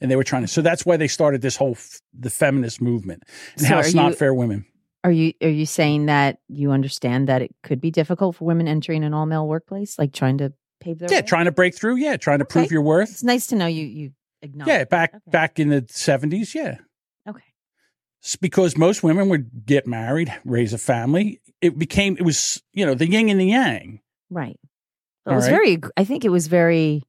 And 0.00 0.10
they 0.10 0.16
were 0.16 0.24
trying 0.24 0.42
to, 0.42 0.48
so 0.48 0.62
that's 0.62 0.86
why 0.86 0.96
they 0.96 1.06
started 1.08 1.42
this 1.42 1.56
whole, 1.56 1.72
f- 1.72 2.00
the 2.18 2.30
feminist 2.30 2.80
movement 2.80 3.22
and 3.56 3.66
So 3.66 3.74
how 3.74 3.78
it's 3.80 3.94
not 3.94 4.14
fair 4.14 4.32
women. 4.32 4.64
Are 5.04 5.12
you 5.12 5.34
are 5.42 5.48
you 5.48 5.66
saying 5.66 6.06
that 6.06 6.40
you 6.48 6.72
understand 6.72 7.28
that 7.28 7.42
it 7.42 7.54
could 7.62 7.80
be 7.80 7.90
difficult 7.90 8.36
for 8.36 8.44
women 8.44 8.66
entering 8.66 9.04
an 9.04 9.14
all 9.14 9.24
male 9.26 9.46
workplace, 9.46 9.98
like 9.98 10.12
trying 10.12 10.38
to 10.38 10.52
pave 10.80 10.98
their 10.98 11.10
Yeah, 11.10 11.20
way? 11.20 11.26
trying 11.26 11.44
to 11.46 11.52
break 11.52 11.74
through. 11.74 11.96
Yeah, 11.96 12.16
trying 12.16 12.40
to 12.40 12.44
prove 12.44 12.70
your 12.70 12.82
worth. 12.82 13.10
It's 13.10 13.22
nice 13.22 13.46
to 13.48 13.56
know 13.56 13.66
you 13.66 13.86
you 13.86 14.10
Yeah, 14.42 14.84
back 14.84 15.10
Okay. 15.14 15.30
back 15.30 15.58
in 15.58 15.68
the 15.68 15.84
seventies. 15.88 16.54
Yeah, 16.54 16.76
Okay. 17.28 17.42
It's 18.20 18.36
because 18.36 18.76
most 18.76 19.02
women 19.02 19.28
would 19.28 19.64
get 19.66 19.86
married, 19.86 20.32
raise 20.44 20.72
a 20.72 20.78
family. 20.78 21.40
It 21.60 21.78
became 21.78 22.16
it 22.18 22.22
was 22.24 22.62
you 22.72 22.84
know 22.86 22.94
the 22.94 23.06
yin 23.08 23.28
and 23.28 23.40
the 23.40 23.46
yang. 23.46 24.00
Right. 24.30 24.58
It 25.26 25.30
All 25.30 25.36
was 25.36 25.44
right. 25.44 25.50
very. 25.50 25.78
I 25.96 26.04
think 26.04 26.24
it 26.24 26.30
was 26.30 26.46
very. 26.46 27.02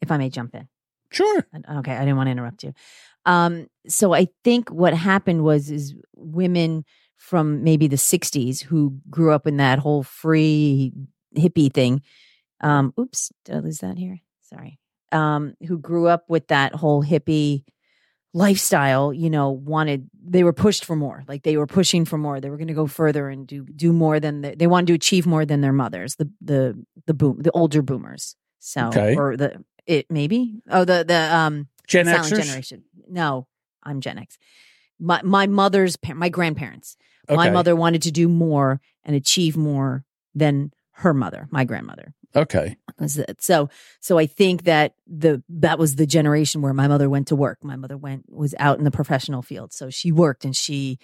If 0.00 0.10
I 0.10 0.16
may 0.16 0.28
jump 0.30 0.54
in. 0.54 0.68
Sure. 1.10 1.46
Okay, 1.78 1.92
I 1.94 2.00
didn't 2.00 2.16
want 2.16 2.26
to 2.26 2.32
interrupt 2.32 2.64
you. 2.64 2.72
Um, 3.26 3.68
so 3.86 4.12
I 4.14 4.26
think 4.42 4.70
what 4.70 4.94
happened 4.94 5.44
was 5.44 5.70
is 5.70 5.94
women 6.16 6.84
from 7.18 7.62
maybe 7.62 7.86
the 7.86 7.96
'60s 7.96 8.62
who 8.62 8.98
grew 9.10 9.30
up 9.32 9.46
in 9.46 9.58
that 9.58 9.78
whole 9.78 10.02
free 10.02 10.92
hippie 11.36 11.72
thing. 11.72 12.02
Um, 12.60 12.92
oops, 12.98 13.30
did 13.44 13.54
I 13.56 13.58
lose 13.60 13.78
that 13.78 13.96
here? 13.98 14.20
Sorry. 14.42 14.78
Um, 15.12 15.54
who 15.66 15.78
grew 15.78 16.06
up 16.08 16.24
with 16.28 16.48
that 16.48 16.74
whole 16.74 17.02
hippie 17.04 17.64
lifestyle? 18.34 19.12
You 19.12 19.30
know, 19.30 19.50
wanted 19.50 20.08
they 20.24 20.44
were 20.44 20.52
pushed 20.52 20.84
for 20.84 20.96
more. 20.96 21.24
Like 21.28 21.42
they 21.42 21.56
were 21.56 21.66
pushing 21.66 22.04
for 22.04 22.18
more. 22.18 22.40
They 22.40 22.50
were 22.50 22.56
going 22.56 22.68
to 22.68 22.74
go 22.74 22.86
further 22.86 23.28
and 23.28 23.46
do 23.46 23.64
do 23.64 23.92
more 23.92 24.20
than 24.20 24.42
the, 24.42 24.54
they 24.56 24.66
wanted 24.66 24.86
to 24.88 24.94
achieve 24.94 25.26
more 25.26 25.44
than 25.44 25.60
their 25.60 25.72
mothers. 25.72 26.16
The 26.16 26.30
the 26.40 26.84
the 27.06 27.14
boom 27.14 27.38
the 27.40 27.50
older 27.52 27.82
boomers. 27.82 28.36
So 28.58 28.88
Okay. 28.88 29.16
or 29.16 29.36
the 29.36 29.64
it 29.86 30.06
maybe 30.10 30.60
oh 30.70 30.84
the 30.84 31.04
the 31.06 31.34
um 31.36 31.68
Gen 31.88 32.06
silent 32.06 32.32
Xers. 32.32 32.44
generation. 32.44 32.84
No, 33.08 33.48
I'm 33.82 34.00
Gen 34.00 34.18
X. 34.18 34.38
My 34.98 35.20
my 35.22 35.46
mother's 35.46 35.96
par- 35.96 36.14
my 36.14 36.28
grandparents. 36.28 36.96
My 37.28 37.50
mother 37.50 37.74
wanted 37.76 38.02
to 38.02 38.10
do 38.12 38.28
more 38.28 38.80
and 39.04 39.16
achieve 39.16 39.56
more 39.56 40.04
than 40.34 40.72
her 40.96 41.14
mother, 41.14 41.48
my 41.50 41.64
grandmother. 41.64 42.14
Okay. 42.34 42.76
Was 42.98 43.18
it- 43.18 43.42
So 43.42 43.68
so 44.00 44.18
I 44.18 44.26
think 44.26 44.64
that 44.64 44.94
the 45.06 45.42
that 45.48 45.78
was 45.78 45.96
the 45.96 46.06
generation 46.06 46.62
where 46.62 46.72
my 46.74 46.88
mother 46.88 47.08
went 47.10 47.28
to 47.28 47.36
work. 47.36 47.62
My 47.62 47.76
mother 47.76 47.96
went 47.96 48.24
was 48.30 48.54
out 48.58 48.78
in 48.78 48.84
the 48.84 48.90
professional 48.90 49.42
field. 49.42 49.72
So 49.72 49.90
she 49.90 50.12
worked 50.12 50.44
and 50.44 50.56
she 50.56 50.98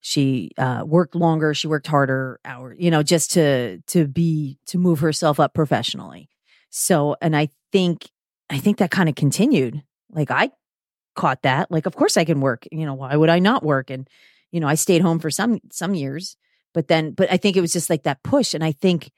she 0.00 0.50
uh, 0.58 0.82
worked 0.86 1.14
longer, 1.14 1.54
she 1.54 1.66
worked 1.66 1.86
harder 1.86 2.38
hours, 2.44 2.76
you 2.78 2.90
know, 2.90 3.02
just 3.02 3.32
to 3.32 3.80
to 3.86 4.06
be 4.06 4.58
to 4.66 4.78
move 4.78 5.00
herself 5.00 5.40
up 5.40 5.54
professionally. 5.54 6.28
So 6.70 7.16
and 7.22 7.36
I 7.36 7.48
think 7.72 8.08
I 8.50 8.58
think 8.58 8.78
that 8.78 8.90
kind 8.90 9.08
of 9.08 9.14
continued. 9.14 9.82
Like 10.10 10.30
I 10.30 10.50
caught 11.16 11.42
that. 11.42 11.70
Like 11.70 11.86
of 11.86 11.94
course 11.96 12.16
I 12.16 12.24
can 12.24 12.40
work. 12.40 12.66
You 12.72 12.84
know, 12.86 12.94
why 12.94 13.14
would 13.16 13.30
I 13.30 13.38
not 13.38 13.62
work? 13.64 13.90
And 13.90 14.08
you 14.52 14.60
know, 14.60 14.68
I 14.68 14.74
stayed 14.74 15.02
home 15.02 15.18
for 15.20 15.30
some 15.30 15.60
some 15.72 15.94
years, 15.94 16.36
but 16.74 16.88
then 16.88 17.12
but 17.12 17.30
I 17.32 17.36
think 17.36 17.56
it 17.56 17.60
was 17.60 17.72
just 17.72 17.90
like 17.90 18.02
that 18.04 18.22
push 18.22 18.54
and 18.54 18.64
I 18.64 18.72
think 18.72 19.10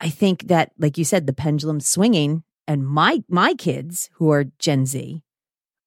I 0.00 0.08
think 0.10 0.48
that, 0.48 0.72
like 0.78 0.98
you 0.98 1.04
said, 1.04 1.26
the 1.26 1.32
pendulum's 1.32 1.88
swinging, 1.88 2.44
and 2.66 2.86
my 2.86 3.22
my 3.28 3.54
kids 3.54 4.10
who 4.14 4.30
are 4.30 4.44
Gen 4.58 4.86
Z 4.86 5.22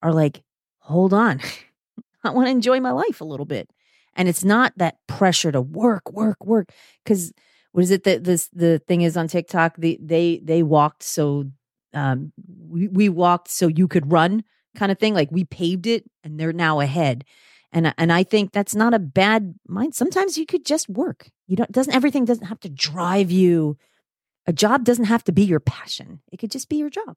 are 0.02 0.12
like, 0.12 0.42
hold 0.78 1.12
on, 1.12 1.40
I 2.24 2.30
want 2.30 2.46
to 2.46 2.52
enjoy 2.52 2.80
my 2.80 2.90
life 2.90 3.20
a 3.20 3.24
little 3.26 3.46
bit, 3.46 3.70
and 4.14 4.28
it's 4.28 4.44
not 4.44 4.72
that 4.76 4.96
pressure 5.06 5.52
to 5.52 5.60
work, 5.60 6.10
work, 6.12 6.44
work. 6.44 6.72
Because 7.04 7.32
what 7.72 7.82
is 7.84 7.90
it 7.90 8.04
that 8.04 8.24
this 8.24 8.48
the 8.52 8.80
thing 8.88 9.02
is 9.02 9.16
on 9.16 9.28
TikTok? 9.28 9.76
The 9.76 9.98
they 10.02 10.40
they 10.42 10.62
walked 10.62 11.02
so 11.02 11.44
um 11.94 12.32
we 12.68 12.88
we 12.88 13.08
walked 13.08 13.48
so 13.48 13.68
you 13.68 13.88
could 13.88 14.10
run 14.10 14.42
kind 14.76 14.90
of 14.92 14.98
thing. 14.98 15.14
Like 15.14 15.30
we 15.30 15.44
paved 15.44 15.86
it, 15.86 16.04
and 16.24 16.38
they're 16.38 16.52
now 16.52 16.80
ahead. 16.80 17.24
And 17.72 17.94
and 17.96 18.12
I 18.12 18.24
think 18.24 18.50
that's 18.52 18.74
not 18.74 18.94
a 18.94 18.98
bad 18.98 19.54
mind. 19.68 19.94
Sometimes 19.94 20.36
you 20.36 20.46
could 20.46 20.64
just 20.64 20.88
work. 20.88 21.30
You 21.46 21.56
don't 21.56 21.70
doesn't 21.70 21.94
everything 21.94 22.24
doesn't 22.24 22.46
have 22.46 22.60
to 22.60 22.68
drive 22.68 23.30
you 23.30 23.76
a 24.50 24.52
job 24.52 24.84
doesn't 24.84 25.04
have 25.04 25.22
to 25.24 25.32
be 25.32 25.44
your 25.44 25.60
passion. 25.60 26.20
It 26.32 26.38
could 26.38 26.50
just 26.50 26.68
be 26.68 26.76
your 26.76 26.90
job. 26.90 27.16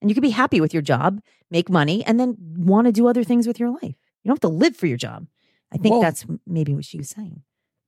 And 0.00 0.10
you 0.10 0.14
could 0.16 0.22
be 0.22 0.30
happy 0.30 0.60
with 0.60 0.74
your 0.74 0.82
job, 0.82 1.20
make 1.48 1.70
money, 1.70 2.04
and 2.04 2.18
then 2.18 2.36
want 2.56 2.86
to 2.86 2.92
do 2.92 3.06
other 3.06 3.22
things 3.22 3.46
with 3.46 3.60
your 3.60 3.70
life. 3.70 3.82
You 4.24 4.26
don't 4.28 4.34
have 4.34 4.40
to 4.40 4.48
live 4.48 4.76
for 4.76 4.88
your 4.88 4.96
job. 4.96 5.28
I 5.72 5.76
think 5.78 5.92
Well, 5.92 6.02
that's 6.02 6.26
maybe 6.44 6.74
what 6.74 6.84
she 6.84 6.98
was 6.98 7.08
saying. 7.08 7.42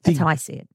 That's 0.05 0.17
the- 0.17 0.23
how 0.25 0.29
I 0.31 0.37
see 0.37 0.53
it. 0.53 0.69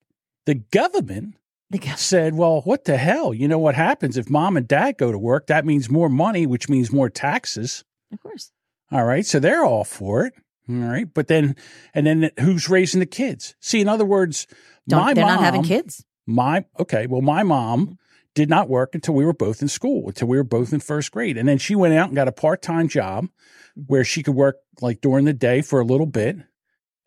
The 0.45 0.55
government 0.55 1.35
said, 1.95 2.35
well, 2.35 2.59
what 2.65 2.83
the 2.83 2.97
hell? 2.97 3.33
You 3.33 3.47
know 3.47 3.57
what 3.57 3.75
happens 3.75 4.17
if 4.17 4.29
mom 4.29 4.57
and 4.57 4.67
dad 4.67 4.97
go 4.97 5.13
to 5.13 5.17
work? 5.17 5.47
That 5.47 5.65
means 5.65 5.89
more 5.89 6.09
money, 6.09 6.45
which 6.45 6.67
means 6.67 6.91
more 6.91 7.09
taxes. 7.09 7.85
Of 8.11 8.21
course. 8.21 8.51
All 8.91 9.05
right. 9.05 9.25
So 9.25 9.39
they're 9.39 9.63
all 9.63 9.85
for 9.85 10.25
it. 10.25 10.33
All 10.67 10.75
right. 10.75 11.07
But 11.13 11.27
then, 11.29 11.55
and 11.93 12.05
then 12.05 12.31
who's 12.39 12.67
raising 12.67 12.99
the 12.99 13.05
kids? 13.05 13.55
See, 13.61 13.79
in 13.79 13.87
other 13.87 14.05
words, 14.05 14.45
Don't, 14.89 14.99
my 15.05 15.13
they're 15.13 15.23
mom, 15.25 15.35
not 15.35 15.43
having 15.45 15.63
kids. 15.63 16.03
my, 16.25 16.65
okay. 16.79 17.07
Well, 17.07 17.21
my 17.21 17.43
mom 17.43 17.87
mm. 17.87 17.97
Did 18.35 18.49
not 18.49 18.69
work 18.69 18.95
until 18.95 19.13
we 19.13 19.25
were 19.25 19.33
both 19.33 19.61
in 19.61 19.67
school, 19.67 20.07
until 20.07 20.27
we 20.27 20.37
were 20.37 20.43
both 20.43 20.71
in 20.73 20.79
first 20.79 21.11
grade. 21.11 21.37
And 21.37 21.47
then 21.47 21.57
she 21.57 21.75
went 21.75 21.93
out 21.93 22.07
and 22.07 22.15
got 22.15 22.27
a 22.27 22.33
part 22.33 22.61
time 22.61 22.87
job 22.87 23.25
mm-hmm. 23.25 23.81
where 23.87 24.03
she 24.03 24.23
could 24.23 24.35
work 24.35 24.57
like 24.81 25.01
during 25.01 25.25
the 25.25 25.33
day 25.33 25.61
for 25.61 25.79
a 25.79 25.85
little 25.85 26.05
bit. 26.05 26.37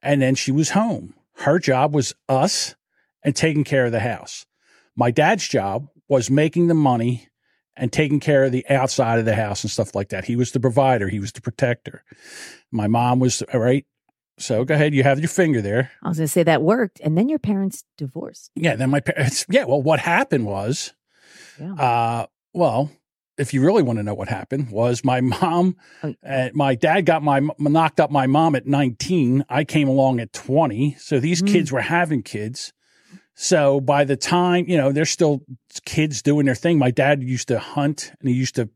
And 0.03 0.21
then 0.21 0.35
she 0.35 0.53
was 0.53 0.71
home. 0.71 1.15
Her 1.37 1.59
job 1.59 1.95
was 1.95 2.15
us 2.29 2.75
and 3.23 3.35
taking 3.35 3.65
care 3.65 3.87
of 3.87 3.93
the 3.93 4.01
house. 4.01 4.47
My 4.97 5.11
dad's 5.11 5.49
job 5.49 5.89
was 6.09 6.31
making 6.31 6.67
the 6.67 6.75
money 6.75 7.29
and 7.77 7.93
taking 7.93 8.21
care 8.21 8.45
of 8.45 8.53
the 8.53 8.67
outside 8.69 9.19
of 9.19 9.25
the 9.25 9.35
house 9.35 9.65
and 9.65 9.71
stuff 9.71 9.95
like 9.95 10.11
that. 10.11 10.27
He 10.27 10.37
was 10.37 10.53
the 10.53 10.61
provider, 10.61 11.09
he 11.09 11.21
was 11.21 11.33
the 11.33 11.41
protector. 11.41 12.05
My 12.71 12.87
mom 12.87 13.19
was, 13.19 13.43
all 13.55 13.61
right. 13.61 13.87
So 14.39 14.65
go 14.65 14.75
ahead. 14.75 14.95
You 14.95 15.03
have 15.05 15.21
your 15.21 15.29
finger 15.29 15.63
there. 15.63 15.93
I 16.03 16.09
was 16.09 16.19
going 16.19 16.27
to 16.27 16.33
say 16.33 16.43
that 16.43 16.63
worked. 16.63 17.01
And 17.01 17.17
then 17.17 17.29
your 17.29 17.39
parents 17.39 17.85
divorced. 17.97 18.51
Yeah. 18.55 18.77
Then 18.77 18.91
my 18.91 19.01
parents, 19.01 19.47
yeah. 19.51 19.65
Well, 19.65 19.83
what 19.83 20.01
happened 20.01 20.47
was, 20.47 20.93
Yeah. 21.61 21.75
uh, 21.75 22.27
well, 22.55 22.91
if 23.39 23.55
you 23.55 23.63
really 23.65 23.83
want 23.83 23.99
to 23.99 24.03
know 24.03 24.15
what 24.15 24.29
happened, 24.29 24.71
was 24.71 25.05
my 25.05 25.21
mom, 25.35 25.77
uh, 26.03 26.49
my 26.55 26.75
dad 26.75 27.03
got 27.07 27.23
my 27.23 27.41
knocked 27.59 28.01
up 28.01 28.11
my 28.11 28.27
mom 28.27 28.55
at 28.55 28.67
19. 28.67 29.45
I 29.49 29.65
came 29.65 29.89
along 29.89 30.21
at 30.21 30.33
20. 30.33 30.97
So 30.99 31.19
these 31.21 31.43
Mm. 31.43 31.49
kids 31.53 31.73
were 31.73 31.81
having 31.81 32.23
kids. 32.23 32.73
So 33.35 33.81
by 33.81 34.05
the 34.05 34.17
time, 34.17 34.67
you 34.69 34.77
know, 34.77 34.93
they're 34.93 35.05
still 35.07 35.41
kids 35.87 36.21
doing 36.23 36.45
their 36.47 36.55
thing. 36.55 36.79
My 36.79 36.91
dad 36.91 37.23
used 37.23 37.49
to 37.49 37.59
hunt 37.59 38.13
and 38.21 38.29
he 38.29 38.35
used 38.35 38.55
to 38.57 38.69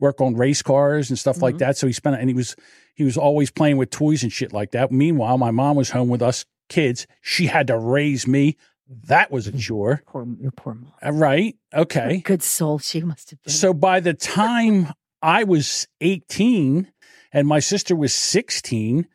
work 0.00 0.20
on 0.20 0.34
race 0.34 0.62
cars 0.62 1.10
and 1.10 1.18
stuff 1.18 1.40
like 1.42 1.54
Mhm. 1.56 1.58
that. 1.58 1.76
So 1.76 1.86
he 1.86 1.92
spent, 1.92 2.16
and 2.16 2.28
he 2.28 2.34
was, 2.34 2.56
he 2.94 3.04
was 3.04 3.16
always 3.16 3.50
playing 3.50 3.76
with 3.76 3.90
toys 3.90 4.22
and 4.22 4.32
shit 4.32 4.52
like 4.52 4.72
that. 4.72 4.90
Meanwhile, 4.90 5.38
my 5.38 5.50
mom 5.52 5.76
was 5.76 5.90
home 5.90 6.08
with 6.08 6.22
us 6.22 6.44
kids. 6.68 7.06
She 7.20 7.46
had 7.46 7.66
to 7.68 7.76
raise 7.78 8.26
me. 8.26 8.56
That 9.04 9.30
was 9.30 9.46
a 9.46 9.52
chore. 9.52 10.02
Poor, 10.06 10.26
your 10.40 10.50
poor 10.50 10.74
mom. 10.74 10.92
Uh, 11.04 11.12
Right. 11.12 11.56
Okay. 11.72 12.22
Good 12.24 12.42
soul 12.42 12.78
she 12.78 13.00
must 13.02 13.30
have 13.30 13.42
been. 13.42 13.52
So 13.52 13.72
by 13.72 14.00
the 14.00 14.14
time 14.14 14.92
I 15.22 15.44
was 15.44 15.86
18 16.00 16.90
and 17.32 17.46
my 17.46 17.60
sister 17.60 17.94
was 17.94 18.12
16, 18.12 19.06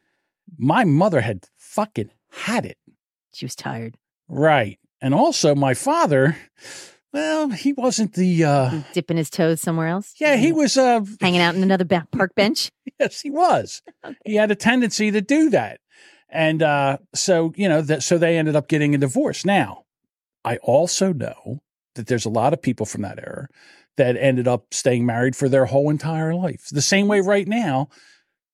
my 0.58 0.86
mother 0.86 1.22
had 1.22 1.46
fucking 1.58 2.10
had 2.32 2.66
it. 2.66 2.78
she 3.34 3.46
was 3.46 3.56
tired. 3.56 3.98
Right. 4.30 4.80
And 5.02 5.14
also 5.14 5.54
my 5.56 5.74
father, 5.74 6.38
well, 7.12 7.50
he 7.50 7.74
wasn't 7.74 8.14
the 8.14 8.44
uh 8.46 8.82
dipping 8.94 9.18
his 9.18 9.30
toes 9.30 9.60
somewhere 9.62 9.88
else. 9.88 10.14
yeah, 10.20 10.36
he 10.38 10.52
was 10.54 10.78
uh 10.78 11.02
hanging 11.20 11.42
out 11.42 11.56
in 11.56 11.64
another 11.64 11.86
ba- 11.86 12.08
park 12.12 12.34
bench. 12.36 12.72
yes, 13.00 13.22
he 13.22 13.30
was. 13.30 13.82
He 14.26 14.36
had 14.36 14.52
a 14.52 14.56
tendency 14.56 15.12
to 15.12 15.22
do 15.22 15.50
that. 15.50 15.80
And 16.36 16.62
uh 16.62 16.98
so, 17.14 17.54
you 17.56 17.70
know, 17.70 17.82
that 17.82 18.04
so 18.04 18.18
they 18.18 18.38
ended 18.38 18.56
up 18.56 18.68
getting 18.68 18.94
a 18.94 19.00
divorce. 19.00 19.46
Now, 19.46 19.84
I 20.44 20.58
also 20.58 21.14
know 21.14 21.62
that 21.96 22.08
there's 22.08 22.26
a 22.26 22.30
lot 22.30 22.54
of 22.54 22.62
people 22.62 22.86
from 22.86 23.02
that 23.04 23.20
era 23.20 23.48
that 23.98 24.18
ended 24.18 24.48
up 24.48 24.74
staying 24.74 25.06
married 25.06 25.36
for 25.36 25.48
their 25.48 25.66
whole 25.66 25.90
entire 25.90 26.36
life. 26.36 26.68
The 26.70 26.82
same 26.82 27.08
way 27.08 27.22
right 27.22 27.48
now 27.48 27.88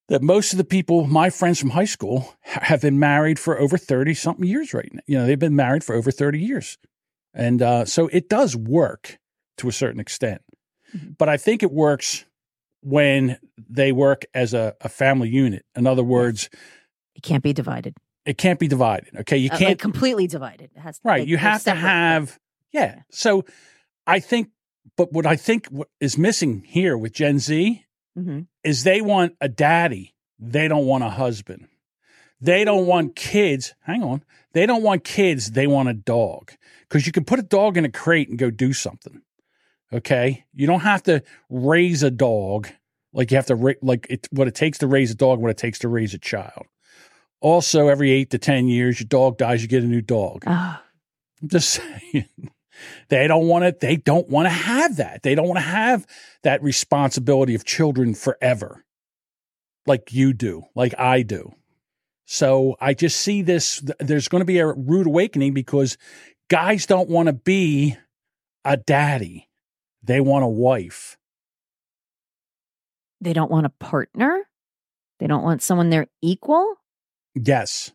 that 0.07 0.21
most 0.21 0.53
of 0.53 0.57
the 0.57 0.63
people, 0.63 1.07
my 1.07 1.29
friends 1.29 1.59
from 1.59 1.71
high 1.71 1.85
school, 1.85 2.35
have 2.41 2.81
been 2.81 2.99
married 2.99 3.39
for 3.39 3.59
over 3.59 3.77
30 3.77 4.13
something 4.13 4.45
years 4.45 4.73
right 4.73 4.89
now. 4.93 5.01
You 5.07 5.17
know, 5.17 5.25
they've 5.25 5.39
been 5.39 5.55
married 5.55 5.83
for 5.83 5.95
over 5.95 6.11
30 6.11 6.39
years. 6.39 6.77
And 7.33 7.61
uh, 7.61 7.85
so 7.85 8.07
it 8.07 8.29
does 8.29 8.55
work 8.55 9.17
to 9.57 9.69
a 9.69 9.71
certain 9.71 9.99
extent. 9.99 10.41
But 11.17 11.29
I 11.29 11.37
think 11.37 11.63
it 11.63 11.71
works 11.71 12.25
when 12.81 13.37
they 13.69 13.91
work 13.91 14.25
as 14.33 14.53
a, 14.53 14.75
a 14.81 14.89
family 14.89 15.29
unit. 15.29 15.65
In 15.75 15.87
other 15.87 16.03
words, 16.03 16.49
It 17.15 17.23
can't 17.23 17.43
be 17.43 17.53
divided. 17.53 17.95
it 18.25 18.37
can't 18.37 18.59
be 18.59 18.67
divided. 18.67 19.09
Okay. 19.21 19.37
You 19.37 19.49
Uh, 19.49 19.53
like 19.53 19.59
can't, 19.59 19.79
completely 19.79 20.27
divided. 20.27 20.71
It 20.75 20.79
has 20.79 20.99
to, 20.99 21.07
right. 21.07 21.19
like, 21.21 21.27
you 21.29 21.37
have 21.37 21.63
to 21.63 21.71
have 21.73 22.39
Yeah. 22.71 23.01
So 23.09 23.45
I 24.07 24.19
think, 24.19 24.49
but 24.97 25.11
what 25.11 25.25
I 25.25 25.35
think 25.35 25.67
is 25.99 26.17
missing 26.17 26.63
here 26.65 26.97
with 26.97 27.13
Gen 27.13 27.39
Z 27.39 27.83
hmm 28.15 28.41
is 28.63 28.83
they 28.83 29.01
want 29.01 29.35
a 29.41 29.47
daddy. 29.49 30.13
They 30.37 30.67
don't 30.67 30.85
want 30.85 31.03
a 31.03 31.09
husband. 31.09 31.67
They 32.39 32.63
don't 32.63 32.85
want 32.85 33.15
kids. 33.15 33.73
Hang 33.81 34.03
on. 34.03 34.23
They 34.53 34.65
don't 34.65 34.83
want 34.83 35.03
kids. 35.03 35.51
They 35.51 35.65
want 35.67 35.89
a 35.89 35.93
dog 35.93 36.51
because 36.87 37.05
you 37.07 37.11
can 37.11 37.23
put 37.25 37.39
a 37.39 37.43
dog 37.43 37.77
in 37.77 37.85
a 37.85 37.89
crate 37.91 38.29
and 38.29 38.37
go 38.37 38.49
do 38.51 38.73
something. 38.73 39.21
Okay. 39.93 40.45
You 40.53 40.67
don't 40.67 40.81
have 40.81 41.03
to 41.03 41.23
raise 41.49 42.03
a 42.03 42.11
dog 42.11 42.67
like 43.13 43.31
you 43.31 43.37
have 43.37 43.45
to, 43.47 43.55
ra- 43.55 43.73
like 43.81 44.07
it, 44.09 44.27
what 44.31 44.47
it 44.47 44.55
takes 44.55 44.77
to 44.79 44.87
raise 44.87 45.11
a 45.11 45.15
dog, 45.15 45.39
what 45.39 45.51
it 45.51 45.57
takes 45.57 45.79
to 45.79 45.87
raise 45.87 46.13
a 46.13 46.19
child. 46.19 46.65
Also, 47.41 47.87
every 47.87 48.11
eight 48.11 48.29
to 48.29 48.37
10 48.37 48.67
years, 48.67 48.99
your 48.99 49.07
dog 49.07 49.37
dies, 49.37 49.61
you 49.61 49.67
get 49.67 49.83
a 49.83 49.87
new 49.87 50.01
dog. 50.01 50.43
Oh, 50.47 50.79
I'm 51.41 51.49
just 51.49 51.69
saying. 52.11 52.25
They 53.09 53.27
don't 53.27 53.47
want 53.47 53.65
to, 53.65 53.75
they 53.79 53.95
don't 53.97 54.29
want 54.29 54.45
to 54.45 54.51
have 54.51 54.97
that. 54.97 55.21
They 55.23 55.35
don't 55.35 55.47
want 55.47 55.57
to 55.57 55.61
have 55.65 56.07
that 56.43 56.63
responsibility 56.63 57.53
of 57.55 57.65
children 57.65 58.13
forever 58.15 58.85
like 59.85 60.13
you 60.13 60.33
do, 60.33 60.63
like 60.75 60.97
I 60.99 61.21
do. 61.23 61.53
So 62.25 62.77
I 62.79 62.93
just 62.93 63.19
see 63.19 63.41
this, 63.41 63.83
there's 63.99 64.27
going 64.27 64.41
to 64.41 64.45
be 64.45 64.59
a 64.59 64.67
rude 64.71 65.07
awakening 65.07 65.53
because 65.53 65.97
guys 66.49 66.85
don't 66.85 67.09
want 67.09 67.27
to 67.27 67.33
be 67.33 67.97
a 68.63 68.77
daddy. 68.77 69.49
They 70.03 70.21
want 70.21 70.43
a 70.45 70.47
wife. 70.47 71.17
they 73.19 73.33
don't 73.33 73.51
want 73.51 73.67
a 73.67 73.73
partner. 73.79 74.47
They 75.19 75.27
don't 75.27 75.43
want 75.43 75.61
someone 75.61 75.89
they're 75.91 76.07
equal. 76.23 76.75
Yes. 77.35 77.91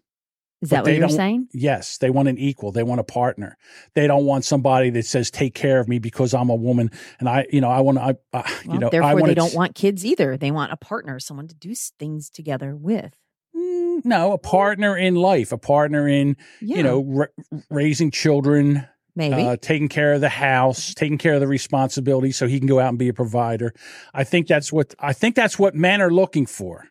Is 0.62 0.70
But 0.70 0.76
that 0.76 0.84
what 0.84 0.96
you're 0.96 1.08
saying? 1.10 1.48
Yes. 1.52 1.98
They 1.98 2.08
want 2.08 2.28
an 2.28 2.38
equal. 2.38 2.72
They 2.72 2.82
want 2.82 2.98
a 2.98 3.04
partner. 3.04 3.58
They 3.94 4.06
don't 4.06 4.24
want 4.24 4.44
somebody 4.44 4.88
that 4.90 5.04
says, 5.04 5.30
take 5.30 5.54
care 5.54 5.78
of 5.80 5.86
me 5.86 5.98
because 5.98 6.32
I'm 6.32 6.48
a 6.48 6.54
woman. 6.54 6.90
And 7.20 7.28
I, 7.28 7.46
you 7.52 7.60
know, 7.60 7.68
I 7.68 7.80
want 7.80 7.98
to, 7.98 8.04
I, 8.04 8.14
I, 8.32 8.50
you 8.64 8.70
Well, 8.70 8.80
know, 8.80 8.86
I 8.86 8.90
therefore, 8.90 9.14
want 9.16 9.26
they 9.26 9.34
don't 9.34 9.54
want 9.54 9.74
kids 9.74 10.04
either. 10.06 10.38
They 10.38 10.50
want 10.50 10.72
a 10.72 10.76
partner, 10.78 11.20
someone 11.20 11.46
to 11.48 11.54
do 11.54 11.74
things 11.98 12.30
together 12.30 12.74
with. 12.74 13.14
Mm, 13.54 14.04
no, 14.06 14.32
a 14.32 14.38
partner 14.38 14.96
in 14.96 15.14
life, 15.14 15.52
a 15.52 15.58
partner 15.58 16.08
in, 16.08 16.36
Yeah, 16.62 16.78
you 16.78 16.82
know, 16.82 17.04
ra- 17.04 17.60
raising 17.70 18.10
children, 18.10 18.86
maybe. 19.14 19.42
uh, 19.42 19.56
taking 19.60 19.88
care 19.88 20.14
of 20.14 20.22
the 20.22 20.30
house, 20.30 20.94
taking 20.94 21.18
care 21.18 21.34
of 21.34 21.40
the 21.40 21.46
responsibility 21.46 22.32
so 22.32 22.46
he 22.46 22.58
can 22.58 22.66
go 22.66 22.80
out 22.80 22.88
and 22.88 22.98
be 22.98 23.08
a 23.08 23.14
provider. 23.14 23.74
I 24.14 24.24
think 24.24 24.46
that's 24.46 24.72
what 24.72 24.94
I 24.98 25.12
think 25.12 25.34
that's 25.36 25.58
what 25.58 25.74
men 25.74 26.00
are 26.00 26.10
looking 26.10 26.46
for. 26.46 26.88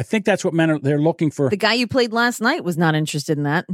I 0.00 0.02
think 0.02 0.24
that's 0.24 0.44
what 0.44 0.54
men 0.54 0.70
are 0.70 0.78
they're 0.78 0.98
looking 1.00 1.30
for. 1.30 1.50
the 1.50 1.56
guy 1.56 1.74
you 1.74 1.86
played 1.86 2.12
last 2.12 2.40
night 2.40 2.64
was 2.64 2.76
not 2.78 2.94
interested 2.94 3.36
in 3.36 3.44
that. 3.44 3.66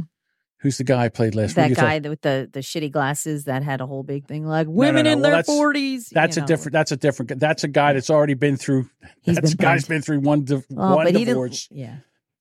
Who's 0.61 0.77
the 0.79 0.83
guy 0.83 1.05
I 1.05 1.09
played 1.09 1.35
last 1.35 1.55
that 1.55 1.73
guy 1.75 1.99
with 1.99 2.21
the 2.21 2.49
the 2.51 2.61
shitty 2.61 2.91
glasses 2.91 3.45
that 3.45 3.61
had 3.63 3.79
a 3.79 3.85
whole 3.85 4.01
big 4.03 4.25
thing 4.27 4.45
like 4.45 4.67
women 4.67 5.05
no. 5.05 5.11
in 5.11 5.17
Well, 5.19 5.23
their 5.23 5.31
that's- 5.39 5.45
forties. 5.45 6.09
That's 6.09 6.35
a 6.35 6.41
different 6.41 6.73
that's 6.73 6.91
a 6.91 6.97
different 6.97 7.39
that's 7.39 7.63
a 7.63 7.67
guy 7.67 7.93
that's 7.93 8.09
already 8.09 8.33
been 8.33 8.57
through 8.57 8.89
He's 9.21 9.35
that's 9.35 9.53
been 9.53 9.63
guy's 9.63 9.87
been 9.87 10.01
through 10.01 10.19
one 10.21 10.43
div- 10.43 10.65
Oh, 10.75 10.95
one 10.95 11.13
divorce. 11.13 11.67
Yeah, 11.71 11.97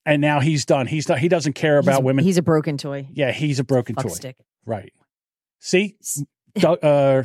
and 0.07 0.21
now 0.23 0.41
he's 0.41 0.65
done. 0.65 0.87
He's 0.87 1.09
not, 1.09 1.19
he 1.19 1.29
doesn't 1.29 1.53
care 1.53 1.79
about 1.79 1.93
He's- 1.97 2.03
women. 2.05 2.25
He's 2.25 2.39
a 2.39 2.43
broken 2.43 2.79
toy. 2.79 3.07
yeah, 3.13 3.33
he's 3.33 3.59
a 3.61 3.65
broken 3.65 3.95
Fuck 3.95 4.05
toy. 4.07 4.15
stick. 4.15 4.37
Right. 4.65 4.93
See, 5.61 5.97
uh, 6.65 7.23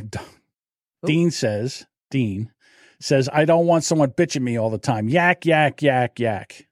Dean 1.06 1.32
says, 1.32 1.86
Dean 2.10 2.52
says, 3.04 3.30
I 3.32 3.46
don't 3.46 3.66
want 3.68 3.84
someone 3.84 4.12
bitching 4.12 4.42
me 4.42 4.58
all 4.58 4.70
the 4.70 4.78
time. 4.78 5.10
Yak, 5.10 5.46
yak, 5.46 5.82
yak, 5.82 6.20
yak. 6.20 6.68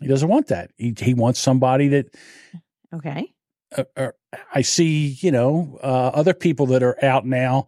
He 0.00 0.06
doesn't 0.06 0.28
want 0.28 0.48
that. 0.48 0.70
He, 0.76 0.94
he 0.98 1.14
wants 1.14 1.40
somebody 1.40 1.88
that 1.88 2.14
Okay. 2.94 3.32
uh, 3.76 3.84
uh, 3.96 4.10
I 4.54 4.62
see, 4.62 5.08
you 5.20 5.30
know, 5.30 5.78
uh, 5.82 5.86
other 6.14 6.34
people 6.34 6.66
that 6.66 6.82
are 6.82 7.02
out 7.04 7.26
now 7.26 7.66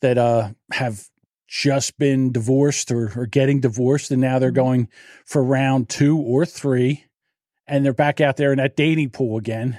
that 0.00 0.16
uh, 0.18 0.50
have 0.72 1.08
just 1.48 1.98
been 1.98 2.32
divorced 2.32 2.90
or, 2.90 3.12
or 3.16 3.26
getting 3.26 3.60
divorced, 3.60 4.10
and 4.10 4.20
now 4.20 4.38
they're 4.38 4.50
Mhm. 4.50 4.54
going 4.54 4.88
for 5.26 5.42
round 5.44 5.88
two 5.88 6.16
or 6.18 6.46
three, 6.46 7.04
and 7.66 7.84
they're 7.84 7.92
back 7.92 8.20
out 8.20 8.36
there 8.36 8.52
in 8.52 8.58
that 8.58 8.76
dating 8.76 9.10
pool 9.10 9.36
again. 9.36 9.78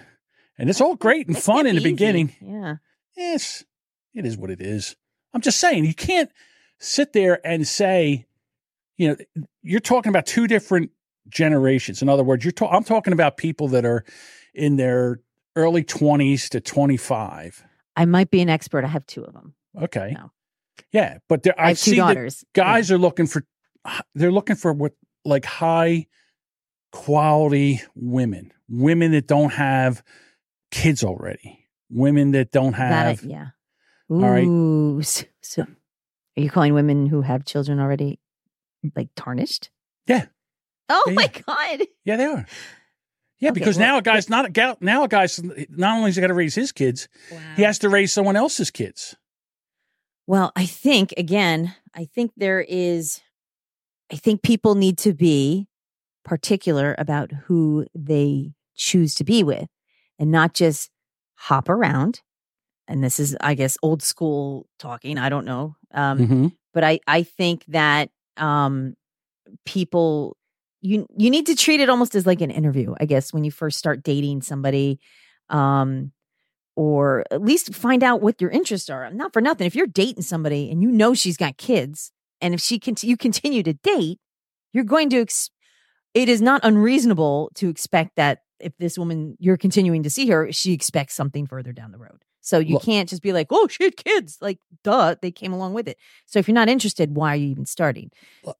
And 0.57 0.69
it's 0.69 0.81
all 0.81 0.95
great 0.95 1.27
and 1.27 1.35
It 1.35 1.41
fun 1.41 1.65
in 1.65 1.75
the 1.75 1.81
easy. 1.81 1.91
beginning. 1.91 2.35
Yeah. 2.39 2.75
Yes, 3.17 3.63
it 4.13 4.25
is 4.25 4.37
what 4.37 4.51
it 4.51 4.61
is. 4.61 4.95
I'm 5.33 5.41
just 5.41 5.59
saying, 5.59 5.85
you 5.85 5.95
can't 5.95 6.29
sit 6.83 7.13
there 7.13 7.45
and 7.45 7.67
say, 7.67 8.25
you 8.97 9.07
know, 9.09 9.45
you're 9.61 9.79
talking 9.79 10.09
about 10.09 10.25
two 10.25 10.47
different 10.47 10.91
generations. 11.29 12.01
In 12.01 12.09
other 12.09 12.23
words, 12.23 12.43
you're 12.43 12.51
ta- 12.51 12.69
I'm 12.69 12.83
talking 12.83 13.13
about 13.13 13.37
people 13.37 13.69
that 13.69 13.85
are 13.85 14.03
in 14.53 14.75
their 14.75 15.21
early 15.55 15.83
20s 15.83 16.49
to 16.49 16.59
25. 16.61 17.63
I 17.95 18.05
might 18.05 18.29
be 18.29 18.41
an 18.41 18.49
expert. 18.49 18.83
I 18.83 18.87
have 18.87 19.05
two 19.05 19.23
of 19.23 19.33
them. 19.33 19.53
Okay. 19.81 20.11
No. 20.13 20.31
Yeah, 20.91 21.19
but 21.29 21.43
there, 21.43 21.59
I 21.59 21.65
I 21.65 21.67
have 21.69 21.79
two 21.79 21.91
see 21.91 21.97
daughters. 21.97 22.43
guys 22.53 22.91
are 22.91 22.97
looking 22.97 23.27
for 23.27 23.45
they're 24.15 24.31
looking 24.31 24.55
for 24.55 24.73
what 24.73 24.93
like 25.23 25.45
high 25.45 26.07
quality 26.91 27.81
women, 27.95 28.51
women 28.67 29.11
that 29.11 29.27
don't 29.27 29.53
have 29.53 30.03
kids 30.71 31.03
already, 31.03 31.67
women 31.89 32.31
that 32.31 32.51
don't 32.51 32.73
Yeah. 32.73 32.89
That 32.89 33.05
have 33.19 33.23
yeah. 33.23 33.47
right. 34.09 34.45
Ooh. 34.45 35.01
So, 35.03 35.25
so 35.41 35.65
are 36.37 36.41
you 36.41 36.49
calling 36.49 36.73
women 36.73 37.07
who 37.07 37.21
have 37.21 37.45
children 37.45 37.79
already 37.79 38.19
like 38.95 39.09
tarnished? 39.15 39.69
Yeah. 40.07 40.25
Oh 40.89 41.03
Yeah, 41.07 41.13
my 41.13 41.29
yeah. 41.33 41.41
god. 41.45 41.87
Yeah, 42.05 42.15
they 42.17 42.25
are. 42.25 42.45
Yeah, 43.39 43.49
Okay, 43.49 43.59
because 43.59 43.77
well, 43.77 43.87
now 43.87 43.97
a 43.97 44.01
guy's 44.01 44.29
not 44.29 44.45
a 44.45 44.49
gal. 44.49 44.77
Now 44.79 45.03
a 45.03 45.07
guy's 45.07 45.41
not 45.69 45.97
only 45.97 46.09
has 46.09 46.15
he 46.15 46.21
got 46.21 46.27
to 46.27 46.33
raise 46.33 46.55
his 46.55 46.71
kids, 46.71 47.07
he 47.55 47.63
has 47.63 47.79
to 47.79 47.89
raise 47.89 48.11
someone 48.13 48.35
else's 48.35 48.71
kids. 48.71 49.15
Well, 50.27 50.51
I 50.55 50.65
think 50.65 51.13
again, 51.17 51.75
I 51.93 52.05
think 52.05 52.31
there 52.37 52.61
is 52.61 53.21
I 54.11 54.15
think 54.15 54.41
people 54.43 54.75
need 54.75 54.97
to 54.99 55.13
be 55.13 55.67
particular 56.23 56.95
about 56.97 57.31
who 57.45 57.85
they 57.93 58.53
choose 58.75 59.13
to 59.15 59.23
be 59.23 59.43
with 59.43 59.67
and 60.19 60.31
not 60.31 60.53
just 60.53 60.89
hop 61.35 61.67
around. 61.69 62.21
And 62.87 63.03
this 63.03 63.19
is 63.19 63.35
I 63.39 63.53
guess 63.53 63.77
old 63.81 64.01
school 64.03 64.67
talking, 64.79 65.17
I 65.17 65.29
don't 65.29 65.45
know. 65.45 65.75
Um 65.93 66.19
Mm-hmm. 66.19 66.47
but 66.73 66.83
I 66.83 66.99
I 67.07 67.23
think 67.23 67.65
that 67.67 68.09
um 68.37 68.95
people 69.65 70.37
you 70.81 71.05
you 71.17 71.29
need 71.29 71.45
to 71.45 71.55
treat 71.55 71.79
it 71.79 71.89
almost 71.89 72.15
as 72.15 72.25
like 72.25 72.41
an 72.41 72.51
interview, 72.51 72.93
I 72.99 73.05
guess, 73.05 73.31
when 73.33 73.43
you 73.43 73.51
first 73.51 73.77
start 73.77 74.03
dating 74.03 74.41
somebody 74.41 74.99
um 75.49 76.11
or 76.75 77.23
at 77.29 77.41
least 77.41 77.73
find 77.75 78.03
out 78.03 78.21
what 78.21 78.41
your 78.41 78.49
interests 78.49 78.89
are. 78.89 79.09
Not 79.11 79.31
for 79.31 79.41
nothing. 79.41 79.67
If 79.67 79.75
you're 79.75 79.85
dating 79.87 80.23
somebody 80.23 80.71
and 80.71 80.81
you 80.81 80.89
know 80.89 81.13
she's 81.13 81.37
got 81.37 81.57
kids 81.57 82.11
and 82.41 82.53
if 82.53 82.59
she 82.61 82.79
can 82.79 82.95
you 83.01 83.15
continue 83.15 83.63
to 83.63 83.73
date, 83.73 84.19
you're 84.73 84.83
going 84.83 85.09
to 85.11 85.21
ex- 85.21 85.51
it 86.13 86.29
is 86.29 86.41
not 86.41 86.61
unreasonable 86.63 87.51
to 87.55 87.69
expect 87.69 88.15
that 88.17 88.39
if 88.59 88.73
this 88.77 88.97
woman 88.97 89.35
you're 89.39 89.57
continuing 89.57 90.03
to 90.03 90.09
see 90.09 90.27
her, 90.27 90.51
she 90.51 90.73
expects 90.73 91.13
something 91.13 91.45
further 91.47 91.71
down 91.73 91.91
the 91.91 91.97
road. 91.97 92.23
So 92.45 92.59
you 92.59 92.73
Well- 92.75 92.81
can't 92.81 93.07
just 93.09 93.21
be 93.21 93.31
like, 93.31 93.47
"Oh, 93.51 93.67
she 93.69 93.85
had 93.85 93.95
kids." 93.95 94.37
Like, 94.41 94.59
duh, 94.83 95.15
they 95.21 95.31
came 95.31 95.53
along 95.53 95.73
with 95.73 95.87
it. 95.87 95.97
So 96.25 96.39
if 96.39 96.47
you're 96.47 96.53
not 96.53 96.67
interested, 96.67 97.15
why 97.15 97.29
are 97.33 97.37
you 97.37 97.47
even 97.47 97.65
starting? 97.65 98.11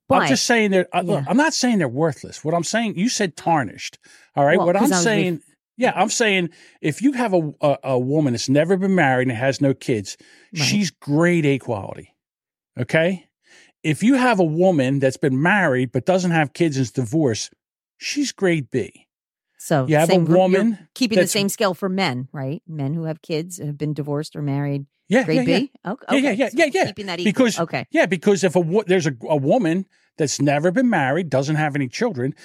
I'm 0.10 0.28
just 0.30 0.46
saying 0.46 0.72
they're. 0.72 0.88
Uh, 0.96 1.02
look, 1.02 1.24
Yeah. 1.24 1.30
I'm 1.30 1.36
not 1.38 1.54
saying 1.54 1.80
they're 1.80 1.88
worthless. 1.90 2.44
What 2.46 2.54
I'm 2.56 2.64
saying, 2.64 2.98
you 2.98 3.10
said 3.10 3.36
tarnished. 3.36 4.00
All 4.36 4.46
right. 4.46 4.58
Well, 4.58 4.68
what 4.68 4.78
I'm 4.78 4.88
saying, 4.94 5.42
yeah, 5.76 5.92
I'm 5.96 6.10
saying 6.10 6.50
if 6.82 7.02
you 7.02 7.12
have 7.12 7.34
a, 7.34 7.54
a 7.62 7.78
a 7.84 8.00
woman 8.00 8.34
that's 8.34 8.48
never 8.48 8.78
been 8.78 8.96
married 8.96 9.28
and 9.28 9.36
has 9.38 9.60
no 9.60 9.74
kids, 9.74 10.16
Right. 10.54 10.64
she's 10.64 10.90
grade 10.90 11.46
A 11.46 11.60
quality. 11.60 12.14
Okay. 12.80 13.28
If 13.84 14.02
you 14.02 14.14
have 14.16 14.40
a 14.40 14.46
woman 14.46 15.00
that's 15.00 15.18
been 15.18 15.42
married 15.42 15.92
but 15.92 16.06
doesn't 16.06 16.32
have 16.32 16.54
kids 16.54 16.78
and 16.78 16.84
is 16.84 16.92
divorced, 16.92 17.52
she's 17.98 18.32
grade 18.32 18.72
B. 18.72 19.03
So 19.64 19.88
You 19.88 19.96
have 19.96 20.10
a 20.10 20.12
same 20.12 20.28
you're 20.28 20.38
woman 20.38 20.90
keeping 20.94 21.18
the 21.18 21.26
same 21.26 21.48
scale 21.48 21.74
for 21.74 21.88
men, 21.88 22.28
right? 22.34 22.62
Men 22.68 22.94
who 22.94 23.06
have 23.06 23.22
kids 23.22 23.60
have 23.60 23.78
been 23.78 23.94
divorced 23.94 24.36
or 24.36 24.42
married, 24.42 24.88
Yeah, 25.08 25.24
grade 25.24 25.48
yeah, 25.48 25.58
yeah. 25.58 25.92
Okay, 25.94 26.06
Yeah, 26.12 26.18
yeah, 26.18 26.32
yeah, 26.32 26.50
So 26.50 26.58
yeah, 26.58 26.70
yeah. 26.74 26.86
Keeping 26.88 27.06
that 27.06 27.22
equal. 27.22 27.32
Because 27.32 27.60
okay, 27.62 27.86
Yeah, 27.90 28.06
because 28.06 28.44
if 28.44 28.58
a 28.58 28.84
there's 28.88 29.08
a, 29.08 29.16
a 29.22 29.38
woman 29.38 29.86
that's 30.18 30.42
never 30.42 30.70
been 30.70 30.90
married, 30.90 31.30
doesn't 31.30 31.56
have 31.56 31.78
any 31.78 31.88
children, 31.88 32.36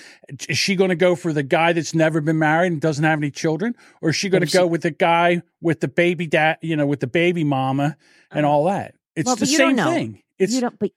is 0.49 0.57
she 0.57 0.77
going 0.77 0.91
to 0.91 0.97
go 0.97 1.17
for 1.17 1.33
the 1.33 1.43
guy 1.43 1.73
that's 1.73 1.93
never 1.93 2.21
been 2.21 2.39
married 2.39 2.71
and 2.71 2.81
doesn't 2.81 3.05
have 3.05 3.19
any 3.19 3.33
children, 3.33 3.75
or 4.01 4.11
is 4.11 4.17
she 4.17 4.29
going 4.29 4.43
to 4.43 4.47
oh, 4.47 4.51
she- 4.51 4.59
go 4.59 4.69
with 4.69 4.83
the 4.83 4.93
guy 4.93 5.43
with 5.61 5.81
the 5.81 5.89
baby 5.89 6.29
dad, 6.29 6.59
you 6.63 6.77
know, 6.77 6.87
with 6.87 7.01
the 7.01 7.09
baby 7.09 7.43
mama 7.43 7.97
and 8.31 8.47
oh. 8.47 8.51
all 8.51 8.65
that? 8.67 8.95
It's. 9.17 9.27
Well, 9.27 9.35
the 9.35 9.41
but 9.41 9.49
you 9.49 9.59
don't 9.59 9.77
same 9.77 9.93
thing. 9.93 10.23
It's 10.39 10.55
you 10.55 10.61
don't. 10.61 10.79
But 10.79 10.93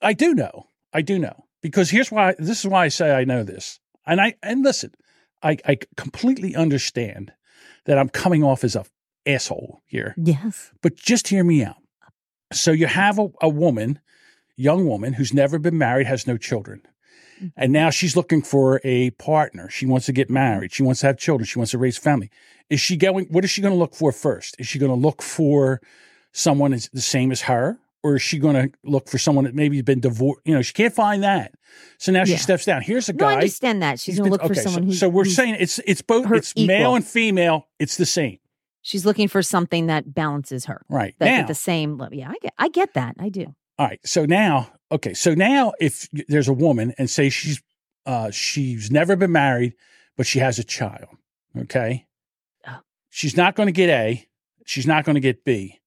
I 0.00 0.12
do 0.12 0.34
know, 0.36 0.68
I 0.92 1.02
do 1.02 1.18
know 1.18 1.46
because 1.62 1.90
here's 1.90 2.12
why. 2.12 2.36
This 2.38 2.60
is 2.60 2.66
why 2.68 2.84
I 2.84 2.88
say 2.90 3.10
I 3.12 3.24
know 3.24 3.42
this, 3.42 3.80
and 4.06 4.20
I 4.20 4.34
and 4.40 4.62
listen, 4.62 4.92
I 5.42 5.58
I 5.66 5.78
completely 5.96 6.54
understand 6.54 7.32
that 7.84 7.98
I'm 7.98 8.08
coming 8.08 8.42
off 8.42 8.64
as 8.64 8.76
a 8.76 8.84
asshole 9.26 9.82
here. 9.86 10.14
yes, 10.16 10.72
But 10.82 10.96
just 10.96 11.28
hear 11.28 11.44
me 11.44 11.64
out. 11.64 11.76
So 12.52 12.70
you 12.70 12.86
have 12.86 13.18
a, 13.18 13.28
a 13.40 13.48
woman, 13.48 13.98
young 14.56 14.86
woman 14.86 15.14
who's 15.14 15.34
never 15.34 15.58
been 15.58 15.76
married, 15.76 16.06
has 16.06 16.26
no 16.26 16.36
children. 16.36 16.82
Mm-hmm. 17.36 17.46
And 17.56 17.72
now 17.72 17.90
she's 17.90 18.16
looking 18.16 18.40
for 18.40 18.80
a 18.84 19.10
partner. 19.10 19.68
She 19.68 19.84
wants 19.84 20.06
to 20.06 20.12
get 20.12 20.30
married. 20.30 20.72
She 20.72 20.82
wants 20.82 21.00
to 21.00 21.08
have 21.08 21.18
children. 21.18 21.44
She 21.46 21.58
wants 21.58 21.72
to 21.72 21.78
raise 21.78 21.98
family. 21.98 22.30
Is 22.70 22.80
she 22.80 22.96
going, 22.96 23.26
what 23.26 23.44
is 23.44 23.50
she 23.50 23.60
going 23.62 23.74
to 23.74 23.78
look 23.78 23.94
for 23.94 24.12
first? 24.12 24.54
Is 24.58 24.66
she 24.66 24.78
going 24.78 24.92
to 24.92 24.96
look 24.96 25.22
for 25.22 25.80
someone 26.32 26.72
is 26.72 26.88
the 26.92 27.00
same 27.00 27.32
as 27.32 27.42
her? 27.42 27.78
Or 28.06 28.14
is 28.16 28.22
she 28.22 28.38
going 28.38 28.54
to 28.54 28.78
look 28.84 29.08
for 29.08 29.18
someone 29.18 29.44
that 29.46 29.54
maybe 29.54 29.76
has 29.78 29.84
been 29.84 29.98
divorced? 30.00 30.42
You 30.44 30.54
know, 30.54 30.62
she 30.62 30.72
can't 30.72 30.94
find 30.94 31.24
that. 31.24 31.52
So 31.98 32.12
now 32.12 32.20
Yeah. 32.20 32.36
she 32.36 32.36
steps 32.36 32.64
down. 32.64 32.82
Here's 32.82 33.08
a 33.08 33.12
No, 33.12 33.26
I 33.26 33.30
guy. 33.30 33.34
understand 33.38 33.82
that. 33.82 33.98
She's 33.98 34.16
going 34.18 34.28
to 34.28 34.32
look 34.32 34.42
for 34.42 34.52
okay, 34.52 34.54
so- 34.60 34.62
someone 34.70 34.82
who's. 34.84 35.00
So, 35.00 35.08
we're 35.08 35.24
saying 35.24 35.56
it's 35.58 35.80
it's 35.86 36.02
both 36.02 36.30
it's 36.30 36.54
male 36.56 36.94
and 36.94 37.04
female. 37.04 37.66
It's 37.80 37.96
the 37.96 38.06
same, 38.06 38.38
she's 38.82 39.04
looking 39.04 39.26
for 39.28 39.42
something 39.42 39.86
that 39.86 40.14
balances 40.14 40.66
her. 40.66 40.82
right? 40.88 41.14
That's 41.18 41.28
now, 41.30 41.40
at 41.40 41.46
the 41.48 41.54
same 41.54 41.98
level. 41.98 42.16
Yeah, 42.16 42.30
I 42.30 42.34
get, 42.40 42.52
I 42.58 42.68
get 42.68 42.94
that. 42.94 43.16
I 43.18 43.28
do. 43.28 43.46
all 43.78 43.86
right. 43.88 44.00
So 44.04 44.24
now, 44.24 44.70
okay. 44.92 45.12
So 45.14 45.34
now, 45.34 45.72
if 45.80 46.08
there's 46.28 46.48
a 46.48 46.52
woman 46.54 46.94
and 46.98 47.10
say 47.10 47.28
she's 47.28 47.60
uh 48.06 48.30
she's 48.30 48.90
never 48.92 49.16
been 49.16 49.32
married, 49.32 49.74
but 50.16 50.26
she 50.28 50.38
has 50.38 50.58
a 50.60 50.64
child, 50.64 51.08
okay, 51.58 52.06
Oh. 52.68 52.78
she's 53.10 53.36
not 53.36 53.56
going 53.56 53.66
to 53.66 53.72
get 53.72 53.90
A. 53.90 54.26
She's 54.64 54.86
not 54.86 55.04
going 55.04 55.14
to 55.16 55.20
get 55.20 55.44
B. 55.44 55.80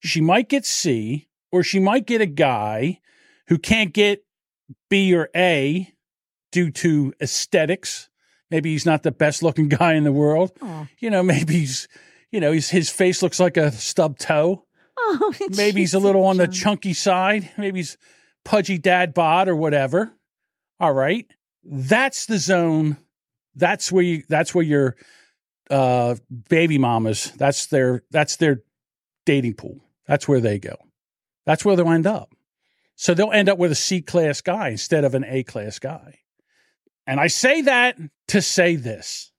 She 0.00 0.20
might 0.20 0.48
get 0.48 0.64
C, 0.64 1.28
or 1.52 1.62
she 1.62 1.78
might 1.78 2.06
get 2.06 2.20
a 2.20 2.26
guy 2.26 3.00
who 3.48 3.58
can't 3.58 3.92
get 3.92 4.24
B 4.90 5.14
or 5.14 5.28
A 5.34 5.92
due 6.52 6.70
to 6.70 7.12
aesthetics. 7.20 8.08
Maybe 8.50 8.72
he's 8.72 8.86
not 8.86 9.02
the 9.02 9.12
best 9.12 9.42
looking 9.42 9.68
guy 9.68 9.94
in 9.94 10.04
the 10.04 10.12
world. 10.12 10.52
Oh, 10.62 10.86
You 10.98 11.10
know, 11.10 11.22
maybe 11.22 11.54
he's, 11.54 11.88
you 12.30 12.40
know, 12.40 12.52
he's, 12.52 12.70
his 12.70 12.90
face 12.90 13.22
looks 13.22 13.40
like 13.40 13.56
a 13.56 13.72
stub 13.72 14.18
toe. 14.18 14.64
oh 14.98 15.34
Maybe 15.56 15.80
he's 15.80 15.94
a 15.94 15.98
little 15.98 16.24
on 16.24 16.36
the 16.36 16.48
chunky 16.48 16.92
side. 16.92 17.50
Maybe 17.56 17.80
he's 17.80 17.96
pudgy 18.44 18.78
dad 18.78 19.14
bod 19.14 19.48
or 19.48 19.56
whatever. 19.56 20.12
All 20.80 20.92
right. 20.92 21.26
That's 21.64 22.26
the 22.26 22.38
zone. 22.38 22.96
That's 23.54 23.90
where 23.90 24.04
you 24.04 24.22
that's 24.28 24.54
where 24.54 24.64
your 24.64 24.96
uh 25.70 26.14
baby 26.48 26.78
mamas, 26.78 27.32
that's 27.36 27.66
their 27.66 28.04
that's 28.10 28.36
their 28.36 28.62
dating 29.26 29.54
pool. 29.54 29.80
That's 30.06 30.26
where 30.28 30.40
they 30.40 30.58
go. 30.58 30.76
That's 31.48 31.64
where 31.64 31.76
they'll 31.76 31.88
end 31.88 32.06
up. 32.06 32.34
So 32.94 33.14
they'll 33.14 33.32
end 33.32 33.48
up 33.48 33.56
with 33.56 33.72
a 33.72 33.74
C 33.74 34.02
class 34.02 34.42
guy 34.42 34.68
instead 34.68 35.02
of 35.02 35.14
an 35.14 35.24
A 35.24 35.44
class 35.44 35.78
guy. 35.78 36.18
And 37.06 37.18
I 37.18 37.28
say 37.28 37.62
that 37.62 37.96
to 38.28 38.42
say 38.42 38.76
this. 38.76 39.32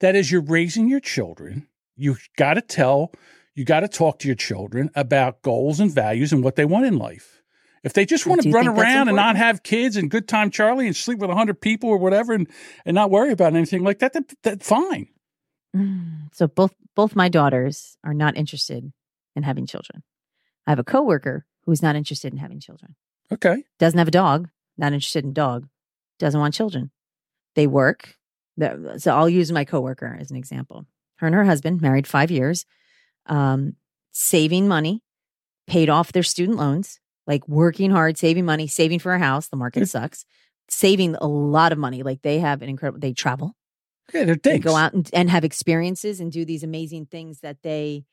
That 0.00 0.16
as 0.16 0.32
you're 0.32 0.40
raising 0.40 0.88
your 0.88 1.00
children, 1.00 1.68
you 1.96 2.16
got 2.38 2.54
to 2.54 2.62
tell 2.62 3.12
you 3.54 3.66
got 3.66 3.80
to 3.80 3.88
talk 3.88 4.20
to 4.20 4.26
your 4.26 4.36
children 4.36 4.90
about 4.94 5.42
goals 5.42 5.80
and 5.80 5.92
values 5.92 6.32
and 6.32 6.42
what 6.42 6.56
they 6.56 6.64
want 6.64 6.86
in 6.86 6.96
life. 6.96 7.42
If 7.82 7.92
they 7.92 8.06
just 8.06 8.26
want 8.26 8.40
to 8.40 8.50
run 8.50 8.66
around 8.66 9.08
and 9.08 9.16
not 9.16 9.36
have 9.36 9.62
kids 9.62 9.98
and 9.98 10.10
good 10.10 10.26
time 10.26 10.50
Charlie 10.50 10.86
and 10.86 10.96
sleep 10.96 11.18
with 11.18 11.28
100 11.28 11.60
people 11.60 11.90
or 11.90 11.98
whatever 11.98 12.32
and, 12.32 12.48
and 12.86 12.94
not 12.94 13.10
worry 13.10 13.32
about 13.32 13.54
anything 13.54 13.84
like 13.84 13.98
that, 13.98 14.14
that, 14.14 14.32
that 14.44 14.62
fine. 14.62 15.08
Mm. 15.76 16.30
So 16.32 16.46
both 16.46 16.72
both 16.94 17.14
my 17.14 17.28
daughters 17.28 17.98
are 18.02 18.14
not 18.14 18.34
interested 18.34 18.90
in 19.36 19.42
having 19.42 19.66
children. 19.66 20.02
I 20.66 20.70
have 20.70 20.78
a 20.78 20.84
coworker 20.84 21.46
who's 21.64 21.82
not 21.82 21.96
interested 21.96 22.32
in 22.32 22.38
having 22.38 22.60
children. 22.60 22.94
Okay. 23.32 23.64
Doesn't 23.78 23.98
have 23.98 24.08
a 24.08 24.12
dog. 24.12 24.48
Not 24.76 24.92
interested 24.92 25.24
in 25.24 25.32
dog. 25.32 25.68
Doesn't 26.18 26.38
want 26.38 26.54
children. 26.54 26.90
They 27.54 27.66
work. 27.66 28.16
So 28.98 29.14
I'll 29.14 29.28
use 29.28 29.50
my 29.50 29.64
coworker 29.64 30.16
as 30.20 30.30
an 30.30 30.36
example. 30.36 30.86
Her 31.16 31.26
and 31.26 31.34
her 31.34 31.44
husband 31.44 31.80
married 31.80 32.06
five 32.06 32.30
years, 32.30 32.66
um, 33.26 33.74
saving 34.12 34.68
money, 34.68 35.02
paid 35.66 35.88
off 35.88 36.12
their 36.12 36.22
student 36.22 36.58
loans, 36.58 37.00
like 37.26 37.46
working 37.48 37.90
hard, 37.90 38.18
saving 38.18 38.44
money, 38.44 38.66
saving 38.66 38.98
for 38.98 39.14
a 39.14 39.18
house. 39.18 39.48
The 39.48 39.56
market 39.56 39.88
sucks. 39.88 40.24
Saving 40.68 41.14
a 41.16 41.26
lot 41.26 41.72
of 41.72 41.78
money. 41.78 42.02
Like 42.02 42.22
they 42.22 42.38
have 42.38 42.62
an 42.62 42.68
incredible. 42.68 43.00
They 43.00 43.12
travel. 43.12 43.54
Yeah, 44.12 44.24
they're 44.24 44.36
They 44.36 44.58
go 44.58 44.76
out 44.76 44.92
and, 44.92 45.08
and 45.12 45.30
have 45.30 45.44
experiences 45.44 46.20
and 46.20 46.30
do 46.30 46.44
these 46.44 46.62
amazing 46.62 47.06
things 47.06 47.40
that 47.40 47.62
they 47.62 48.04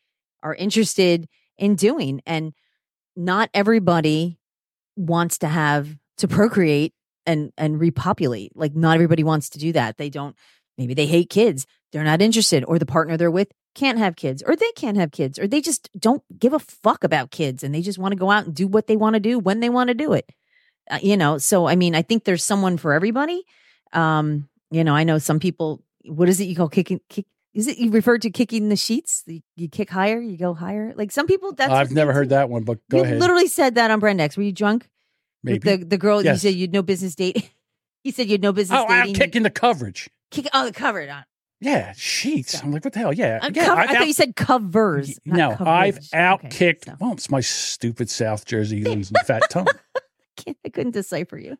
are 0.41 0.55
interested 0.55 1.27
in 1.61 1.75
doing. 1.75 2.21
And 2.25 2.53
not 3.15 3.49
everybody 3.53 4.39
wants 4.97 5.37
to 5.37 5.47
have 5.47 5.87
to 6.17 6.27
procreate 6.27 6.93
and 7.25 7.53
and 7.57 7.79
repopulate. 7.79 8.51
Like 8.55 8.75
not 8.75 8.95
everybody 8.95 9.23
wants 9.23 9.49
to 9.51 9.59
do 9.59 9.71
that. 9.73 9.97
They 9.97 10.09
don't 10.09 10.35
maybe 10.77 10.93
they 10.93 11.05
hate 11.05 11.29
kids. 11.29 11.65
They're 11.91 12.03
not 12.03 12.21
interested 12.21 12.65
or 12.65 12.79
the 12.79 12.85
partner 12.85 13.15
they're 13.15 13.31
with 13.31 13.49
can't 13.73 13.99
have 13.99 14.17
kids 14.17 14.43
or 14.45 14.55
they 14.55 14.71
can't 14.73 14.97
have 14.97 15.11
kids 15.11 15.39
or 15.39 15.47
they 15.47 15.61
just 15.61 15.89
don't 15.97 16.23
give 16.37 16.51
a 16.51 16.59
fuck 16.59 17.05
about 17.05 17.31
kids 17.31 17.63
and 17.63 17.73
they 17.73 17.81
just 17.81 17.99
want 17.99 18.11
to 18.11 18.19
go 18.19 18.29
out 18.29 18.45
and 18.45 18.55
do 18.55 18.67
what 18.67 18.87
they 18.87 18.97
want 18.97 19.13
to 19.13 19.19
do 19.19 19.39
when 19.39 19.61
they 19.61 19.69
want 19.69 19.87
to 19.87 19.93
do 19.93 20.11
it. 20.13 20.29
Uh, 20.89 20.99
you 21.01 21.15
know, 21.15 21.37
so 21.37 21.67
I 21.67 21.75
mean, 21.75 21.95
I 21.95 22.01
think 22.01 22.23
there's 22.23 22.43
someone 22.43 22.77
for 22.77 22.93
everybody. 22.93 23.43
Um, 23.93 24.49
you 24.71 24.83
know, 24.83 24.95
I 24.95 25.03
know 25.03 25.19
some 25.19 25.39
people. 25.39 25.83
What 26.05 26.27
is 26.27 26.39
it 26.39 26.45
you 26.45 26.55
call 26.55 26.69
kicking? 26.69 26.99
Kick? 27.07 27.25
Is 27.53 27.67
it 27.67 27.77
you 27.77 27.91
referred 27.91 28.21
to 28.21 28.29
kicking 28.29 28.69
the 28.69 28.75
sheets? 28.77 29.23
You, 29.27 29.41
you 29.57 29.67
kick 29.67 29.89
higher, 29.89 30.19
you 30.21 30.37
go 30.37 30.53
higher. 30.53 30.93
Like 30.95 31.11
some 31.11 31.27
people. 31.27 31.51
That's 31.53 31.71
I've 31.71 31.91
never 31.91 32.13
heard 32.13 32.29
that 32.29 32.49
one, 32.49 32.63
but 32.63 32.79
go 32.89 32.97
you 32.99 33.03
ahead. 33.03 33.19
literally 33.19 33.47
said 33.47 33.75
that 33.75 33.91
on 33.91 33.99
Brand 33.99 34.21
X. 34.21 34.37
Were 34.37 34.43
you 34.43 34.53
drunk? 34.53 34.89
Maybe. 35.43 35.59
The 35.59 35.83
the 35.83 35.97
girl 35.97 36.23
Yes. 36.23 36.43
you 36.43 36.49
said 36.51 36.57
you'd 36.57 36.71
no 36.71 36.81
business 36.81 37.13
date. 37.15 37.51
he 38.03 38.11
said 38.11 38.27
you'd 38.29 38.41
no 38.41 38.53
business 38.53 38.79
oh, 38.79 38.85
I'm 38.87 39.07
dating. 39.07 39.15
kicking 39.15 39.43
the 39.43 39.49
coverage. 39.49 40.09
Kick, 40.29 40.47
oh, 40.53 40.65
the 40.65 40.71
covered 40.71 41.09
on. 41.09 41.25
Yeah, 41.59 41.93
sheets. 41.95 42.63
I'm 42.63 42.71
like, 42.71 42.83
what 42.85 42.93
the 42.93 42.99
hell? 42.99 43.13
Yeah. 43.13 43.39
Uh, 43.41 43.51
yeah 43.53 43.65
cover- 43.65 43.81
I've 43.81 43.89
I 43.89 43.93
thought 43.95 44.07
you 44.07 44.13
said 44.13 44.35
covers. 44.35 45.19
no, 45.25 45.51
I've 45.59 45.95
coverage. 45.95 46.09
outkicked. 46.11 46.45
Okay, 46.45 46.77
so 46.85 46.95
Well, 46.99 47.11
it's 47.13 47.29
my 47.29 47.41
stupid 47.41 48.09
South 48.09 48.45
Jersey 48.45 48.83
losing 48.83 49.15
fat 49.25 49.43
tongue. 49.51 49.67
can't- 50.37 50.57
I 50.65 50.69
couldn't 50.69 50.93
decipher 50.93 51.37
you. 51.37 51.57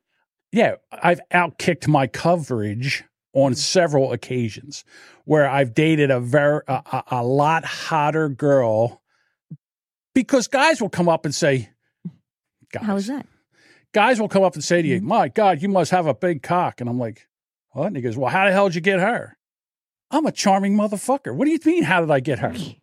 Yeah, 0.53 0.75
I've 0.91 1.21
outkicked 1.31 1.87
my 1.87 2.07
coverage 2.07 3.03
on 3.33 3.55
several 3.55 4.11
occasions 4.11 4.83
where 5.25 5.49
I've 5.49 5.73
dated 5.73 6.11
a 6.11 6.19
very 6.19 6.61
a, 6.67 7.03
a, 7.11 7.23
lot 7.23 7.63
hotter 7.65 8.27
girl 8.29 9.01
because 10.13 10.47
guys 10.47 10.81
will 10.81 10.89
come 10.89 11.07
up 11.07 11.25
and 11.25 11.33
say, 11.33 11.69
guys, 12.73 12.83
How 12.85 12.93
was 12.95 13.07
that? 13.07 13.25
guys 13.93 14.19
will 14.19 14.27
come 14.29 14.43
up 14.43 14.55
and 14.55 14.63
say 14.63 14.81
to 14.81 14.87
you, 14.87 14.99
Mhm. 14.99 15.03
"My 15.05 15.27
God, 15.29 15.61
you 15.61 15.69
must 15.69 15.91
have 15.91 16.07
a 16.07 16.13
big 16.13 16.41
cock," 16.43 16.81
and 16.81 16.89
I'm 16.89 16.99
like, 16.99 17.27
"What?" 17.71 17.87
And 17.87 17.95
he 17.95 18.01
goes, 18.01 18.17
"Well, 18.17 18.29
how 18.29 18.45
the 18.45 18.51
hell 18.51 18.67
did 18.67 18.75
you 18.75 18.81
get 18.81 18.99
her?" 18.99 19.37
I'm 20.09 20.25
a 20.25 20.31
charming 20.31 20.75
motherfucker. 20.75 21.33
What 21.33 21.45
do 21.45 21.51
you 21.51 21.59
mean? 21.65 21.83
How 21.83 22.01
did 22.01 22.11
I 22.11 22.19
get 22.19 22.39
her? 22.39 22.53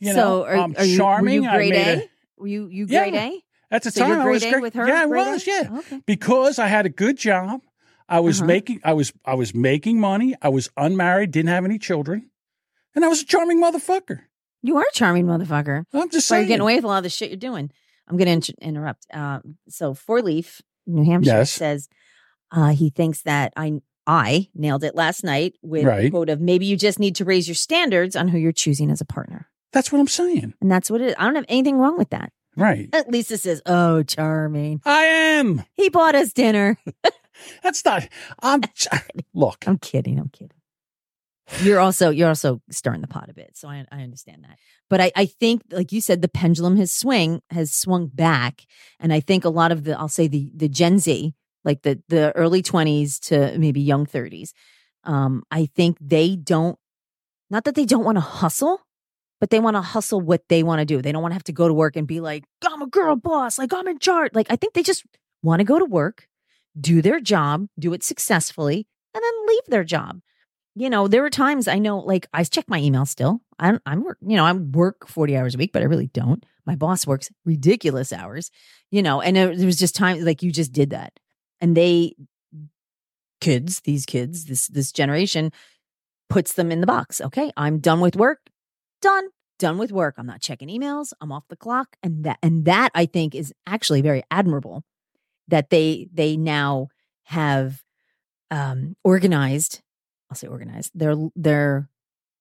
You 0.00 0.12
so 0.12 0.16
know, 0.16 0.44
are, 0.44 0.56
I'm 0.56 0.74
are 0.76 0.84
you, 0.84 0.96
charming. 0.98 1.44
You 1.44 1.48
I 1.48 1.54
grade 1.56 1.72
made 1.72 1.86
A? 1.86 2.02
a- 2.02 2.08
Were 2.36 2.46
you 2.48 2.66
you 2.66 2.86
Yeah. 2.90 3.04
A? 3.04 3.42
At 3.70 3.84
the 3.84 3.90
So 3.90 4.00
time, 4.02 4.20
I 4.20 4.24
grade 4.24 4.34
was 4.34 4.42
A 4.42 4.50
great. 4.50 4.62
with 4.62 4.74
her. 4.74 4.86
Yeah, 4.86 5.02
I 5.02 5.06
grade 5.06 5.26
A? 5.26 5.30
was. 5.30 5.46
Yeah, 5.46 5.68
Okay. 5.78 6.00
because 6.04 6.58
I 6.58 6.66
had 6.66 6.84
a 6.84 6.90
good 6.90 7.16
job. 7.16 7.62
I 8.08 8.20
was 8.20 8.40
Uh-huh. 8.40 8.46
making. 8.48 8.80
I 8.84 8.92
was. 8.92 9.12
I 9.24 9.34
was 9.34 9.54
making 9.54 9.98
money. 10.00 10.34
I 10.42 10.48
was 10.50 10.68
unmarried. 10.76 11.30
Didn't 11.30 11.48
have 11.48 11.64
any 11.64 11.78
children, 11.78 12.30
and 12.94 13.04
I 13.04 13.08
was 13.08 13.22
a 13.22 13.24
charming 13.26 13.62
motherfucker. 13.62 14.20
You 14.62 14.76
are 14.76 14.82
a 14.88 14.92
charming 14.94 15.26
motherfucker. 15.26 15.84
I'm 15.92 16.10
just 16.10 16.26
So 16.28 16.36
you're 16.36 16.46
getting 16.46 16.60
away 16.62 16.76
with 16.76 16.84
a 16.84 16.88
lot 16.88 16.98
of 16.98 17.02
the 17.04 17.10
shit 17.10 17.30
you're 17.30 17.36
doing. 17.36 17.70
I'm 18.08 18.16
going 18.16 18.26
to 18.26 18.32
inter- 18.32 18.52
interrupt. 18.60 19.06
Uh, 19.12 19.40
so 19.68 19.94
Four 19.94 20.20
Leaf, 20.22 20.60
New 20.86 21.04
Hampshire, 21.04 21.30
Yes. 21.38 21.52
says 21.52 21.88
uh, 22.50 22.70
he 22.70 22.90
thinks 22.90 23.22
that 23.22 23.52
I 23.56 23.80
I 24.06 24.48
nailed 24.54 24.84
it 24.84 24.94
last 24.94 25.24
night 25.24 25.54
with 25.62 25.84
Right. 25.84 26.06
a 26.06 26.10
quote 26.10 26.28
of 26.28 26.40
maybe 26.40 26.66
you 26.66 26.76
just 26.76 26.98
need 26.98 27.16
to 27.16 27.24
raise 27.24 27.48
your 27.48 27.54
standards 27.54 28.14
on 28.16 28.28
who 28.28 28.36
you're 28.38 28.52
choosing 28.52 28.90
as 28.90 29.00
a 29.00 29.06
partner, 29.06 29.48
That's 29.72 29.90
what 29.90 29.98
I'm 30.00 30.08
saying. 30.08 30.52
and 30.60 30.70
that's 30.70 30.90
what 30.90 31.00
it 31.00 31.08
is. 31.08 31.14
I 31.18 31.24
don't 31.24 31.36
have 31.36 31.46
anything 31.48 31.78
wrong 31.78 31.96
with 31.96 32.10
that. 32.10 32.32
Right. 32.56 32.88
At 32.92 33.10
least 33.10 33.30
it 33.32 33.38
says, 33.38 33.60
"Oh, 33.66 34.02
charming." 34.02 34.80
I 34.84 35.04
am. 35.04 35.64
He 35.72 35.88
bought 35.88 36.14
us 36.14 36.32
dinner. 36.34 36.78
That's 37.62 37.84
not. 37.84 38.08
I'm. 38.42 38.62
Look. 39.34 39.64
I'm 39.66 39.78
kidding. 39.78 40.18
I'm 40.18 40.28
kidding. 40.28 40.56
You're 41.60 41.80
also 41.80 42.08
you're 42.08 42.28
also 42.28 42.62
stirring 42.70 43.02
the 43.02 43.06
pot 43.06 43.28
a 43.28 43.34
bit, 43.34 43.50
so 43.54 43.68
I 43.68 43.84
I 43.92 44.02
understand 44.02 44.44
that. 44.44 44.58
But 44.88 45.00
I 45.02 45.12
I 45.14 45.26
think, 45.26 45.62
like 45.70 45.92
you 45.92 46.00
said, 46.00 46.22
the 46.22 46.28
pendulum 46.28 46.76
has 46.76 46.92
swing 46.92 47.42
has 47.50 47.74
swung 47.74 48.06
back, 48.06 48.64
and 48.98 49.12
I 49.12 49.20
think 49.20 49.44
a 49.44 49.50
lot 49.50 49.70
of 49.70 49.84
the 49.84 49.98
I'll 49.98 50.08
say 50.08 50.26
the 50.26 50.50
the 50.54 50.68
Gen 50.68 50.98
Z, 50.98 51.34
like 51.62 51.82
the 51.82 52.02
the 52.08 52.34
early 52.34 52.62
twenties 52.62 53.18
to 53.20 53.58
maybe 53.58 53.82
young 53.82 54.06
thirties, 54.06 54.54
um, 55.04 55.42
I 55.50 55.66
think 55.66 55.98
they 56.00 56.36
don't, 56.36 56.78
not 57.50 57.64
that 57.64 57.74
they 57.74 57.84
don't 57.84 58.04
want 58.04 58.16
to 58.16 58.22
hustle, 58.22 58.80
but 59.38 59.50
they 59.50 59.60
want 59.60 59.76
to 59.76 59.82
hustle 59.82 60.20
what 60.20 60.42
they 60.48 60.62
want 60.62 60.80
to 60.80 60.86
do. 60.86 61.02
They 61.02 61.12
don't 61.12 61.22
want 61.22 61.32
to 61.32 61.36
have 61.36 61.44
to 61.44 61.52
go 61.52 61.68
to 61.68 61.74
work 61.74 61.96
and 61.96 62.06
be 62.06 62.20
like, 62.20 62.44
I'm 62.66 62.82
a 62.82 62.86
girl 62.86 63.16
boss, 63.16 63.58
like 63.58 63.72
I'm 63.72 63.86
in 63.86 63.98
charge. 63.98 64.32
Like 64.34 64.46
I 64.50 64.56
think 64.56 64.72
they 64.72 64.82
just 64.82 65.04
want 65.42 65.60
to 65.60 65.64
go 65.64 65.78
to 65.78 65.84
work, 65.84 66.26
do 66.78 67.02
their 67.02 67.20
job, 67.20 67.66
do 67.78 67.92
it 67.92 68.02
successfully, 68.02 68.86
and 69.14 69.22
then 69.22 69.46
leave 69.46 69.62
their 69.68 69.84
job. 69.84 70.20
You 70.74 70.90
know, 70.90 71.06
there 71.06 71.24
are 71.24 71.30
times 71.30 71.68
I 71.68 71.78
know, 71.78 71.98
like 71.98 72.26
I 72.32 72.42
check 72.42 72.64
my 72.68 72.78
email 72.78 73.06
still. 73.06 73.40
I'm, 73.58 73.78
I'm 73.86 74.02
work, 74.02 74.18
you 74.26 74.36
know, 74.36 74.44
I 74.44 74.52
work 74.52 75.06
40 75.06 75.36
hours 75.36 75.54
a 75.54 75.58
week, 75.58 75.72
but 75.72 75.82
I 75.82 75.86
really 75.86 76.08
don't. 76.08 76.44
My 76.66 76.74
boss 76.74 77.06
works 77.06 77.30
ridiculous 77.44 78.12
hours, 78.12 78.50
you 78.90 79.02
know, 79.02 79.20
and 79.20 79.36
there 79.36 79.54
there 79.56 79.66
was 79.66 79.78
just 79.78 79.94
time 79.94 80.24
like 80.24 80.42
you 80.42 80.50
just 80.50 80.72
did 80.72 80.90
that. 80.90 81.12
And 81.60 81.76
they, 81.76 82.16
kids, 83.40 83.82
these 83.82 84.04
kids, 84.04 84.46
this, 84.46 84.66
this 84.66 84.90
generation 84.90 85.52
puts 86.28 86.54
them 86.54 86.72
in 86.72 86.80
the 86.80 86.86
box. 86.86 87.20
Okay. 87.20 87.52
I'm 87.56 87.78
done 87.78 88.00
with 88.00 88.16
work. 88.16 88.40
Done. 89.00 89.28
Done 89.60 89.78
with 89.78 89.92
work. 89.92 90.16
I'm 90.18 90.26
not 90.26 90.40
checking 90.40 90.68
emails. 90.68 91.12
I'm 91.20 91.30
off 91.30 91.44
the 91.48 91.56
clock. 91.56 91.96
And 92.02 92.24
that, 92.24 92.38
and 92.42 92.64
that 92.64 92.90
I 92.94 93.06
think 93.06 93.34
is 93.36 93.52
actually 93.66 94.02
very 94.02 94.24
admirable 94.30 94.82
that 95.48 95.70
they, 95.70 96.08
they 96.12 96.36
now 96.36 96.88
have 97.24 97.82
um, 98.50 98.96
organized. 99.04 99.80
I'll 100.30 100.36
say 100.36 100.46
organized 100.46 100.90
their 100.94 101.14
their 101.36 101.88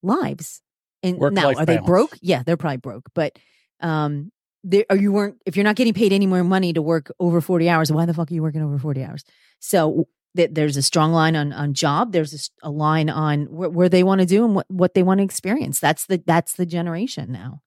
lives. 0.01 0.61
And 1.03 1.17
now, 1.17 1.47
Work-life 1.47 1.57
are 1.57 1.65
they 1.65 1.77
broke? 1.79 2.17
Yeah, 2.21 2.43
they're 2.43 2.57
probably 2.57 2.77
broke. 2.77 3.09
But 3.13 3.37
um, 3.81 4.31
they, 4.63 4.85
or 4.89 4.95
you 4.95 5.11
weren't. 5.11 5.35
If 5.45 5.57
you're 5.57 5.65
not 5.65 5.75
getting 5.75 5.93
paid 5.93 6.13
any 6.13 6.25
more 6.25 6.43
money 6.43 6.71
to 6.73 6.81
work 6.81 7.11
over 7.19 7.41
forty 7.41 7.69
hours, 7.69 7.91
why 7.91 8.05
the 8.05 8.13
fuck 8.13 8.31
are 8.31 8.33
you 8.33 8.41
working 8.41 8.61
over 8.61 8.79
forty 8.79 9.03
hours? 9.03 9.25
So 9.59 10.07
th- 10.37 10.51
there's 10.53 10.77
a 10.77 10.81
strong 10.81 11.11
line 11.11 11.35
on 11.35 11.51
on 11.51 11.73
job. 11.73 12.13
There's 12.13 12.49
a 12.63 12.69
line 12.69 13.09
on 13.09 13.47
wh- 13.47 13.75
where 13.75 13.89
they 13.89 14.03
want 14.03 14.21
to 14.21 14.25
do 14.25 14.45
and 14.45 14.55
what 14.55 14.65
what 14.69 14.93
they 14.93 15.03
want 15.03 15.19
to 15.19 15.25
experience. 15.25 15.79
That's 15.79 16.05
the 16.05 16.23
that's 16.25 16.53
the 16.53 16.65
generation 16.65 17.31
now. 17.31 17.61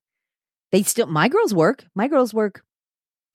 They 0.72 0.82
still 0.82 1.06
my 1.06 1.28
girls 1.28 1.52
work. 1.52 1.84
My 1.94 2.08
girls 2.08 2.32
work 2.32 2.62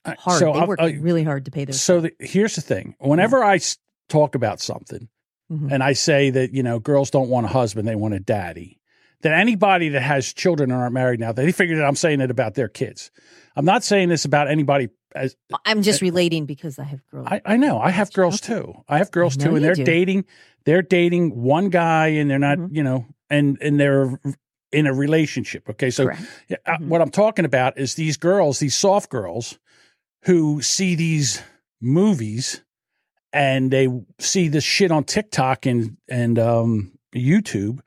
hard. 0.06 0.40
So 0.40 0.54
they 0.54 0.62
work 0.66 0.80
I'll- 0.80 0.94
really 1.00 1.24
hard 1.24 1.46
to 1.46 1.52
pay 1.52 1.66
their. 1.66 1.74
So 1.74 2.02
the, 2.02 2.12
here's 2.20 2.56
the 2.56 2.62
thing: 2.62 2.96
whenever 3.00 3.44
I 3.44 3.60
talk 4.10 4.36
about 4.36 4.60
something, 4.60 5.08
Mhm. 5.52 5.72
and 5.72 5.84
I 5.84 5.94
say 5.94 6.30
that 6.32 6.54
you 6.54 6.64
know 6.64 6.80
girls 6.80 7.10
don't 7.12 7.30
want 7.30 7.46
a 7.46 7.50
husband, 7.50 7.88
they 7.88 7.96
want 7.96 8.14
a 8.14 8.20
daddy. 8.20 8.80
That 9.22 9.34
anybody 9.34 9.90
that 9.90 10.02
has 10.02 10.34
children 10.34 10.72
and 10.72 10.82
aren't 10.82 10.94
married 10.94 11.20
now, 11.20 11.32
they 11.32 11.52
figure 11.52 11.78
that 11.78 11.86
I'm 11.86 11.96
saying 11.96 12.22
it 12.22 12.32
about 12.32 12.56
their 12.56 12.68
kids. 12.68 13.12
I'm 13.56 13.66
not 13.66 13.84
saying 13.84 14.10
this 14.10 14.26
about 14.26 14.50
anybody. 14.50 14.90
As 15.14 15.36
I'm 15.66 15.82
just 15.84 16.02
relating 16.02 16.46
because 16.46 16.80
I 16.80 16.86
have 16.86 17.02
girls. 17.12 17.28
I, 17.30 17.42
I 17.46 17.58
know, 17.58 17.78
I 17.80 17.90
have 17.92 18.14
girls 18.14 18.40
too. 18.40 18.74
I 18.88 18.98
have 18.98 19.12
girls 19.12 19.38
know 19.38 19.48
too, 19.52 19.56
and 19.58 19.66
they're 19.66 19.76
do. 19.76 19.84
dating. 19.84 20.26
They're 20.64 20.82
dating 20.82 21.42
one 21.42 21.70
guy, 21.70 22.08
and 22.08 22.32
they're 22.32 22.40
not, 22.40 22.58
Mhm. 22.58 22.70
you 22.76 22.82
know, 22.82 23.06
and 23.30 23.58
and 23.62 23.78
they're 23.80 24.20
in 24.72 24.88
a 24.88 24.94
relationship. 24.94 25.70
Okay, 25.70 25.90
so 25.92 26.10
uh, 26.10 26.16
Mhm. 26.16 26.88
what 26.88 27.02
I'm 27.02 27.10
talking 27.12 27.44
about 27.46 27.78
is 27.78 27.96
these 27.96 28.16
girls, 28.16 28.60
these 28.60 28.74
soft 28.76 29.10
girls, 29.10 29.60
who 30.24 30.62
see 30.62 30.96
these 30.96 31.42
movies 31.82 32.62
and 33.34 33.72
they 33.72 33.88
see 34.20 34.48
this 34.48 34.64
shit 34.64 34.92
on 34.92 35.04
TikTok 35.04 35.66
and 35.66 35.98
and 36.10 36.38
um, 36.38 36.92
YouTube, 37.16 37.80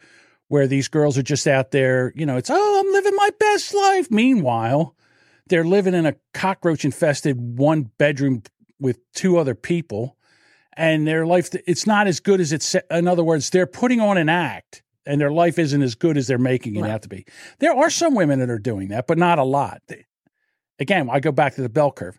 where 0.48 0.66
these 0.66 0.88
girls 0.88 1.18
are 1.18 1.22
just 1.22 1.46
out 1.46 1.70
there. 1.70 2.12
You 2.16 2.26
know, 2.26 2.36
it's 2.36 2.50
oh, 2.50 2.80
I'm 2.80 2.92
living 2.92 3.14
my 3.16 3.30
best 3.38 3.74
life. 3.74 4.10
Meanwhile, 4.10 4.94
they're 5.48 5.64
living 5.64 5.94
in 5.94 6.06
a 6.06 6.14
cockroach 6.32 6.84
infested 6.84 7.58
one 7.58 7.90
bedroom 7.98 8.42
with 8.80 8.98
two 9.12 9.36
other 9.36 9.54
people, 9.54 10.16
and 10.76 11.06
their 11.06 11.26
life 11.26 11.50
it's 11.66 11.86
not 11.86 12.06
as 12.06 12.20
good 12.20 12.40
as 12.40 12.52
it's. 12.52 12.74
In 12.90 13.06
other 13.06 13.24
words, 13.24 13.50
they're 13.50 13.66
putting 13.66 14.00
on 14.00 14.16
an 14.16 14.28
act. 14.28 14.80
And 15.06 15.20
their 15.20 15.30
life 15.30 15.58
isn't 15.58 15.82
as 15.82 15.94
good 15.94 16.16
as 16.16 16.28
they're 16.28 16.38
making 16.38 16.76
it 16.76 16.80
Right. 16.80 16.90
out 16.90 17.02
to 17.02 17.10
be. 17.10 17.26
There 17.58 17.76
are 17.76 17.90
some 17.90 18.14
women 18.14 18.38
that 18.38 18.48
are 18.48 18.58
doing 18.58 18.88
that, 18.88 19.06
but 19.06 19.18
not 19.18 19.38
a 19.38 19.44
lot. 19.44 19.82
Again, 20.78 21.10
I 21.10 21.20
go 21.20 21.30
back 21.30 21.56
to 21.56 21.60
the 21.60 21.68
bell 21.68 21.92
curve. 21.92 22.18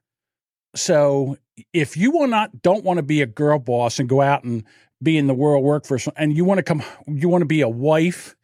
So 0.75 1.37
if 1.73 1.95
you 1.97 2.11
will 2.11 2.27
not 2.27 2.61
don't 2.61 2.83
want 2.83 2.97
to 2.97 3.03
be 3.03 3.21
a 3.21 3.25
girl 3.25 3.59
boss 3.59 3.99
and 3.99 4.09
go 4.09 4.21
out 4.21 4.43
and 4.43 4.63
be 5.01 5.17
in 5.17 5.27
the 5.27 5.33
world 5.33 5.63
work 5.63 5.85
for 5.85 5.97
and 6.15 6.35
you 6.35 6.45
want 6.45 6.57
to 6.57 6.63
come 6.63 6.83
you 7.07 7.29
want 7.29 7.41
to 7.41 7.45
be 7.45 7.61
a 7.61 7.69
wife 7.69 8.35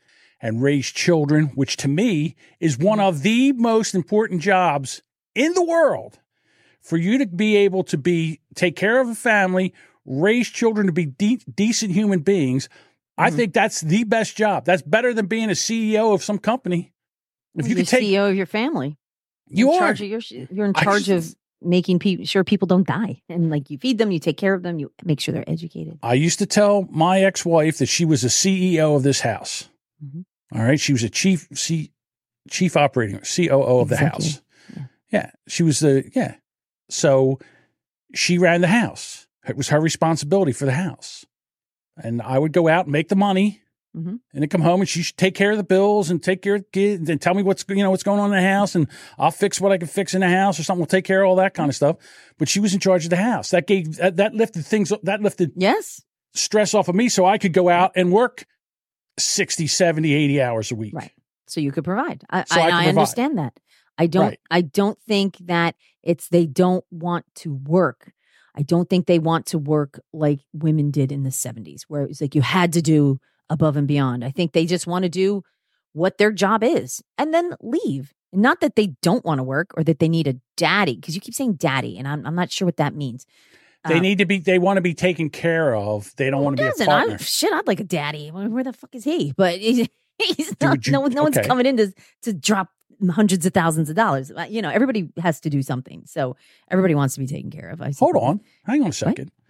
and 0.41 0.61
raise 0.61 0.87
children 0.87 1.47
which 1.55 1.77
to 1.77 1.87
me 1.87 2.35
is 2.59 2.77
one 2.77 2.99
of 2.99 3.21
the 3.21 3.51
most 3.53 3.95
important 3.95 4.41
jobs 4.41 5.01
in 5.33 5.53
the 5.53 5.63
world 5.63 6.19
for 6.81 6.97
you 6.97 7.17
to 7.17 7.25
be 7.25 7.55
able 7.55 7.83
to 7.85 7.97
be 7.97 8.39
take 8.55 8.75
care 8.75 8.99
of 8.99 9.07
a 9.09 9.15
family 9.15 9.73
raise 10.05 10.49
children 10.49 10.87
to 10.87 10.93
be 10.93 11.05
de- 11.05 11.39
decent 11.55 11.93
human 11.93 12.19
beings 12.19 12.67
i 13.17 13.29
Mhm. 13.29 13.35
think 13.35 13.53
that's 13.53 13.81
the 13.81 14.03
best 14.03 14.35
job 14.35 14.65
that's 14.65 14.81
better 14.81 15.13
than 15.13 15.27
being 15.27 15.49
a 15.49 15.53
ceo 15.53 16.13
of 16.13 16.21
some 16.23 16.37
company 16.37 16.91
if 17.55 17.65
you 17.67 17.75
you're 17.75 17.77
could 17.83 17.87
take 17.87 18.03
CEO 18.03 18.29
of 18.29 18.35
your 18.35 18.45
family, 18.45 18.97
you 19.47 19.69
in 19.69 19.75
are 19.75 19.79
charge 19.79 20.01
of 20.01 20.07
your. 20.07 20.21
You're 20.51 20.65
in 20.67 20.73
charge 20.73 21.05
just- 21.05 21.33
of 21.33 21.35
making 21.61 21.99
people 21.99 22.25
sure 22.25 22.43
people 22.43 22.65
don't 22.67 22.87
die, 22.87 23.21
and 23.29 23.49
like 23.49 23.69
you 23.69 23.77
feed 23.77 23.97
them, 23.97 24.11
you 24.11 24.19
take 24.19 24.37
care 24.37 24.53
of 24.53 24.63
them, 24.63 24.79
you 24.79 24.91
make 25.03 25.19
sure 25.19 25.33
they're 25.33 25.49
educated. 25.49 25.99
I 26.03 26.13
used 26.15 26.39
to 26.39 26.45
tell 26.45 26.87
my 26.89 27.21
ex-wife 27.21 27.77
that 27.77 27.85
she 27.87 28.05
was 28.05 28.23
a 28.23 28.27
CEO 28.29 28.95
of 28.95 29.03
this 29.03 29.21
house. 29.21 29.69
Mhm. 30.03 30.25
All 30.53 30.63
right, 30.63 30.79
she 30.79 30.93
was 30.93 31.03
a 31.03 31.09
chief 31.09 31.47
C, 31.53 31.91
chief 32.49 32.75
operating 32.75 33.19
COO 33.19 33.79
of 33.79 33.89
the 33.89 33.97
house. 33.97 34.41
Yeah. 34.75 34.83
yeah. 35.11 35.31
she 35.47 35.63
was 35.63 35.79
the 35.79 36.09
yeah. 36.15 36.35
So 36.89 37.39
she 38.13 38.37
ran 38.37 38.61
the 38.61 38.67
house. 38.67 39.27
It 39.47 39.55
was 39.55 39.69
her 39.69 39.79
responsibility 39.79 40.51
for 40.51 40.65
the 40.65 40.73
house, 40.73 41.25
and 41.97 42.21
I 42.21 42.37
would 42.37 42.51
go 42.51 42.67
out 42.67 42.85
and 42.85 42.91
make 42.91 43.09
the 43.09 43.15
money. 43.15 43.60
Mhm. 43.95 44.19
And 44.33 44.41
then 44.41 44.47
come 44.47 44.61
home 44.61 44.79
and 44.79 44.87
she 44.87 45.01
should 45.03 45.17
take 45.17 45.35
care 45.35 45.51
of 45.51 45.57
the 45.57 45.65
bills 45.65 46.09
and 46.09 46.23
take 46.23 46.41
care 46.41 46.55
of 46.55 46.61
the 46.61 46.67
kids 46.71 47.09
and 47.09 47.21
tell 47.21 47.33
me 47.33 47.43
what's 47.43 47.65
you 47.67 47.75
know 47.83 47.91
what's 47.91 48.03
going 48.03 48.19
on 48.21 48.33
in 48.33 48.41
the 48.41 48.49
house 48.49 48.73
and 48.73 48.87
I'll 49.17 49.31
fix 49.31 49.59
what 49.59 49.73
I 49.73 49.77
can 49.77 49.87
fix 49.89 50.13
in 50.13 50.21
the 50.21 50.29
house 50.29 50.57
or 50.59 50.63
something. 50.63 50.79
We'll 50.79 50.85
take 50.87 51.03
care 51.03 51.23
of 51.23 51.27
all 51.29 51.35
that 51.35 51.53
kind 51.53 51.69
of 51.69 51.75
stuff. 51.75 51.97
But 52.37 52.47
she 52.47 52.61
was 52.61 52.73
in 52.73 52.79
charge 52.79 53.03
of 53.03 53.09
the 53.09 53.17
house. 53.17 53.49
That 53.49 53.67
gave 53.67 53.97
that, 53.97 54.15
that 54.15 54.33
lifted 54.33 54.65
things 54.65 54.93
that 55.03 55.21
lifted 55.21 55.51
Yes, 55.57 56.01
stress 56.33 56.73
off 56.73 56.87
of 56.87 56.95
me 56.95 57.09
so 57.09 57.25
I 57.25 57.37
could 57.37 57.51
go 57.51 57.67
out 57.67 57.91
and 57.95 58.11
work 58.13 58.45
60, 59.19 59.67
70, 59.67 60.13
80 60.13 60.41
hours 60.41 60.71
a 60.71 60.75
week. 60.75 60.93
Right. 60.95 61.11
so 61.47 61.59
you 61.59 61.71
could 61.73 61.83
provide. 61.83 62.23
I, 62.29 62.45
So 62.45 62.59
I 62.61 62.63
I, 62.63 62.65
I 62.67 62.69
provide. 62.85 62.87
understand 62.89 63.37
that. 63.39 63.59
I 63.97 64.07
don't. 64.07 64.25
Right. 64.27 64.39
I 64.49 64.61
don't 64.61 64.97
think 65.01 65.37
that 65.47 65.75
it's 66.01 66.29
they 66.29 66.45
don't 66.47 66.85
want 66.91 67.25
to 67.35 67.53
work. 67.53 68.13
I 68.55 68.61
don't 68.63 68.89
think 68.89 69.05
they 69.05 69.19
want 69.19 69.45
to 69.47 69.57
work 69.57 69.99
like 70.13 70.39
women 70.53 70.91
did 70.91 71.11
in 71.11 71.23
the 71.23 71.29
'70s, 71.29 71.83
where 71.89 72.01
it 72.03 72.07
was 72.07 72.21
like 72.21 72.33
you 72.35 72.41
had 72.41 72.71
to 72.73 72.81
do 72.81 73.19
above 73.51 73.75
and 73.77 73.87
beyond. 73.87 74.23
I 74.25 74.31
think 74.31 74.53
they 74.53 74.65
just 74.65 74.87
want 74.87 75.03
to 75.03 75.09
do 75.09 75.43
what 75.93 76.17
their 76.17 76.31
job 76.31 76.63
is 76.63 77.03
and 77.17 77.33
then 77.33 77.53
leave. 77.61 78.13
Not 78.33 78.61
that 78.61 78.75
they 78.77 78.95
don't 79.01 79.25
want 79.25 79.39
to 79.39 79.43
work 79.43 79.71
or 79.75 79.83
that 79.83 79.99
they 79.99 80.07
need 80.07 80.25
a 80.27 80.35
daddy, 80.55 80.95
because 80.95 81.15
you 81.15 81.21
keep 81.21 81.33
saying 81.33 81.55
daddy, 81.55 81.97
and 81.97 82.07
I'm, 82.07 82.25
I'm 82.25 82.33
not 82.35 82.49
sure 82.49 82.65
what 82.65 82.77
that 82.77 82.95
means. 82.95 83.25
They 83.87 83.95
Um, 83.95 84.01
need 84.01 84.19
to 84.19 84.25
be, 84.25 84.37
they 84.39 84.57
want 84.57 84.77
to 84.77 84.81
be 84.81 84.93
taken 84.93 85.29
care 85.29 85.75
of. 85.75 86.15
They 86.15 86.29
don't 86.29 86.43
want 86.43 86.55
to 86.57 86.63
be 86.63 86.83
a 86.83 86.85
partner. 86.85 87.15
I, 87.15 87.17
shit, 87.17 87.51
I'd 87.51 87.67
like 87.67 87.79
a 87.81 87.83
daddy. 87.83 88.29
Where, 88.29 88.63
the 88.63 88.71
fuck 88.73 88.95
is 88.95 89.03
he? 89.03 89.33
But 89.35 89.59
he's, 89.59 89.87
he's 90.17 90.55
not, 90.61 90.71
would 90.71 90.87
you- 90.87 90.93
no, 90.93 91.05
no 91.07 91.23
one's 91.23 91.37
coming 91.39 91.65
in 91.65 91.75
to, 91.77 91.91
to 92.21 92.31
drop 92.33 92.69
hundreds 93.09 93.45
of 93.47 93.53
thousands 93.53 93.89
of 93.89 93.95
dollars. 93.95 94.31
Uh, 94.31 94.45
You 94.47 94.61
know, 94.61 94.69
everybody 94.69 95.09
has 95.21 95.39
to 95.41 95.49
do 95.49 95.61
something. 95.63 96.03
So 96.05 96.37
everybody 96.69 96.93
wants 96.95 97.15
to 97.15 97.19
be 97.19 97.27
taken 97.27 97.49
care 97.51 97.69
of. 97.69 97.81
I 97.81 97.91
Hold 97.99 98.15
on. 98.15 98.39
Hang 98.65 98.83
on 98.83 98.89
a 98.91 98.93
second. 98.93 99.25
What? 99.25 99.40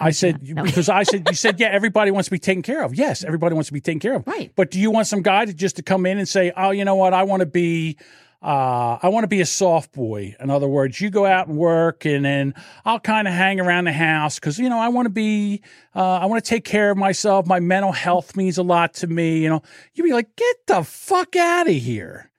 I 0.00 0.10
said, 0.10 0.46
No. 0.48 0.62
because 0.62 0.88
I 0.88 1.02
said, 1.02 1.26
you 1.28 1.34
said, 1.34 1.58
yeah, 1.60 1.68
everybody 1.68 2.10
wants 2.10 2.28
to 2.28 2.30
be 2.30 2.38
taken 2.38 2.62
care 2.62 2.84
of. 2.84 2.94
Yes, 2.94 3.24
everybody 3.24 3.54
wants 3.54 3.68
to 3.68 3.72
be 3.72 3.80
taken 3.80 4.00
care 4.00 4.14
of. 4.14 4.26
Right. 4.26 4.52
But 4.54 4.70
do 4.70 4.78
you 4.78 4.90
want 4.90 5.06
some 5.06 5.22
guy 5.22 5.44
to 5.44 5.52
just 5.52 5.76
to 5.76 5.82
come 5.82 6.06
in 6.06 6.18
and 6.18 6.28
say, 6.28 6.52
oh, 6.56 6.70
you 6.70 6.84
know 6.84 6.94
what? 6.94 7.12
I 7.12 7.24
want 7.24 7.40
to 7.40 7.46
be, 7.46 7.96
uh, 8.40 8.98
I 9.02 9.08
want 9.08 9.24
to 9.24 9.28
be 9.28 9.40
a 9.40 9.46
soft 9.46 9.92
boy. 9.92 10.36
In 10.38 10.50
other 10.50 10.68
words, 10.68 11.00
you 11.00 11.10
go 11.10 11.26
out 11.26 11.48
and 11.48 11.56
work 11.56 12.04
and 12.04 12.24
then 12.24 12.54
I'll 12.84 13.00
kind 13.00 13.26
of 13.26 13.34
hang 13.34 13.58
around 13.58 13.86
the 13.86 13.92
house 13.92 14.36
because, 14.38 14.58
you 14.58 14.68
know, 14.68 14.78
I 14.78 14.88
want 14.88 15.06
to 15.06 15.10
be, 15.10 15.62
uh, 15.96 16.18
I 16.18 16.26
want 16.26 16.44
to 16.44 16.48
take 16.48 16.64
care 16.64 16.92
of 16.92 16.96
myself. 16.96 17.46
My 17.46 17.58
mental 17.58 17.90
health 17.92 18.36
means 18.36 18.56
a 18.58 18.62
lot 18.62 18.94
to 18.94 19.08
me. 19.08 19.38
You 19.38 19.48
know, 19.48 19.62
you'd 19.94 20.04
be 20.04 20.12
like, 20.12 20.36
get 20.36 20.56
the 20.68 20.84
fuck 20.84 21.34
out 21.34 21.66
of 21.68 21.74
here. 21.74 22.30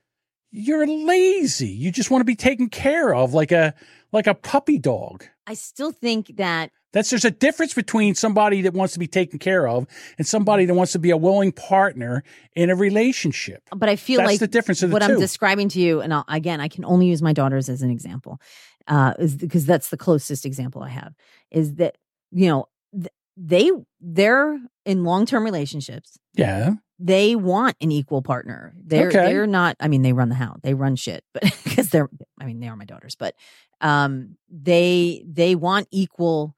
You're 0.52 0.88
lazy. 0.88 1.68
You 1.68 1.92
just 1.92 2.10
want 2.10 2.22
to 2.22 2.26
be 2.26 2.36
taken 2.36 2.70
care 2.70 3.14
of 3.14 3.34
like 3.34 3.52
a, 3.52 3.76
like 4.14 4.26
a 4.28 4.34
puppy 4.34 4.80
dog. 4.80 5.26
I 5.46 5.54
still 5.56 5.92
think 5.92 6.38
that 6.38 6.72
That's 6.92 7.10
there's 7.12 7.26
a 7.26 7.32
difference 7.32 7.74
between 7.74 8.16
somebody 8.16 8.62
that 8.64 8.74
wants 8.74 8.94
to 8.94 9.00
be 9.00 9.08
taken 9.08 9.38
care 9.40 9.68
of 9.68 9.86
and 10.18 10.26
somebody 10.26 10.66
that 10.66 10.74
wants 10.74 10.92
to 10.94 11.00
be 11.00 11.12
a 11.12 11.18
willing 11.18 11.52
partner 11.52 12.24
in 12.56 12.70
a 12.70 12.76
relationship. 12.76 13.62
but 13.76 13.90
I 13.90 13.96
feel 13.96 14.18
That's 14.18 14.28
like 14.32 14.40
the 14.40 14.48
difference 14.48 14.82
of 14.82 14.90
the 14.90 14.94
what 14.94 15.04
two. 15.04 15.14
I'm 15.14 15.20
describing 15.20 15.70
to 15.70 15.80
you, 15.80 16.02
and 16.02 16.14
I'll, 16.14 16.26
again, 16.28 16.60
I 16.62 16.68
can 16.68 16.84
only 16.86 17.06
use 17.08 17.22
my 17.22 17.34
daughters 17.34 17.70
as 17.70 17.82
an 17.84 17.92
example, 17.92 18.40
uh, 18.88 19.14
is 19.20 19.36
because 19.36 19.66
that's 19.66 19.90
the 19.90 19.98
closest 19.98 20.46
example 20.46 20.82
I 20.82 20.90
have. 20.90 21.14
Is 21.52 21.76
that 21.76 21.98
you 22.32 22.48
know 22.48 22.68
th- 22.94 23.14
they 23.38 23.72
they're 24.02 24.60
in 24.86 25.04
long 25.04 25.26
term 25.26 25.44
relationships. 25.44 26.18
Yeah. 26.34 26.72
They 27.02 27.36
want 27.38 27.78
an 27.80 27.94
equal 27.94 28.22
partner. 28.22 28.74
They're 28.84 29.08
Okay. 29.08 29.32
they're 29.32 29.48
not. 29.48 29.78
I 29.80 29.88
mean, 29.88 30.02
they 30.02 30.12
run 30.12 30.28
the 30.30 30.36
house. 30.36 30.60
They 30.64 30.74
run 30.74 30.96
shit, 30.98 31.24
but 31.34 31.44
because 31.64 31.90
they're. 31.92 32.10
I 32.42 32.46
mean, 32.46 32.60
they 32.60 32.68
are 32.68 32.76
my 32.76 32.86
daughters, 32.86 33.16
but 33.16 33.36
um, 33.80 34.36
they 34.50 35.24
they 35.26 35.56
want 35.56 35.88
equal 35.92 36.56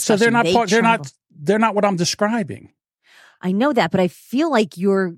So 0.00 0.16
they're 0.16 0.30
not 0.30 0.44
They 0.44 0.52
part, 0.52 0.70
they're 0.70 0.82
not 0.82 1.12
they're 1.30 1.58
not 1.58 1.74
what 1.74 1.84
I'm 1.84 1.96
describing. 1.96 2.72
I 3.40 3.52
know 3.52 3.72
that, 3.72 3.90
but 3.90 4.00
I 4.00 4.08
feel 4.08 4.50
like 4.50 4.76
you're. 4.76 5.14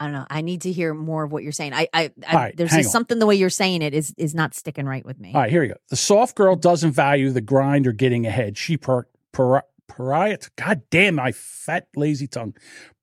I 0.00 0.04
don't 0.04 0.12
know. 0.12 0.26
I 0.30 0.42
need 0.42 0.60
to 0.62 0.70
hear 0.70 0.94
more 0.94 1.24
of 1.24 1.32
what 1.32 1.42
you're 1.42 1.50
saying. 1.50 1.74
I, 1.74 1.88
I, 1.92 2.12
I 2.24 2.34
right, 2.34 2.56
there's 2.56 2.70
just 2.70 2.92
something 2.92 3.18
the 3.18 3.26
way 3.26 3.34
you're 3.34 3.50
saying 3.50 3.82
it 3.82 3.94
is 3.94 4.14
is 4.16 4.32
not 4.32 4.54
sticking 4.54 4.86
right 4.86 5.04
with 5.04 5.18
me. 5.18 5.32
All 5.34 5.40
right, 5.40 5.50
here 5.50 5.60
we 5.60 5.68
go. 5.68 5.74
The 5.88 5.96
soft 5.96 6.36
girl 6.36 6.54
doesn't 6.54 6.92
value 6.92 7.30
the 7.30 7.40
grind 7.40 7.84
or 7.84 7.92
getting 7.92 8.24
ahead. 8.24 8.56
She 8.56 8.76
per, 8.76 9.08
per, 9.32 9.62
pariah, 9.88 10.38
God 10.56 10.82
damn 10.90 11.16
my 11.16 11.32
fat 11.32 11.88
lazy 11.96 12.26
tongue, 12.26 12.54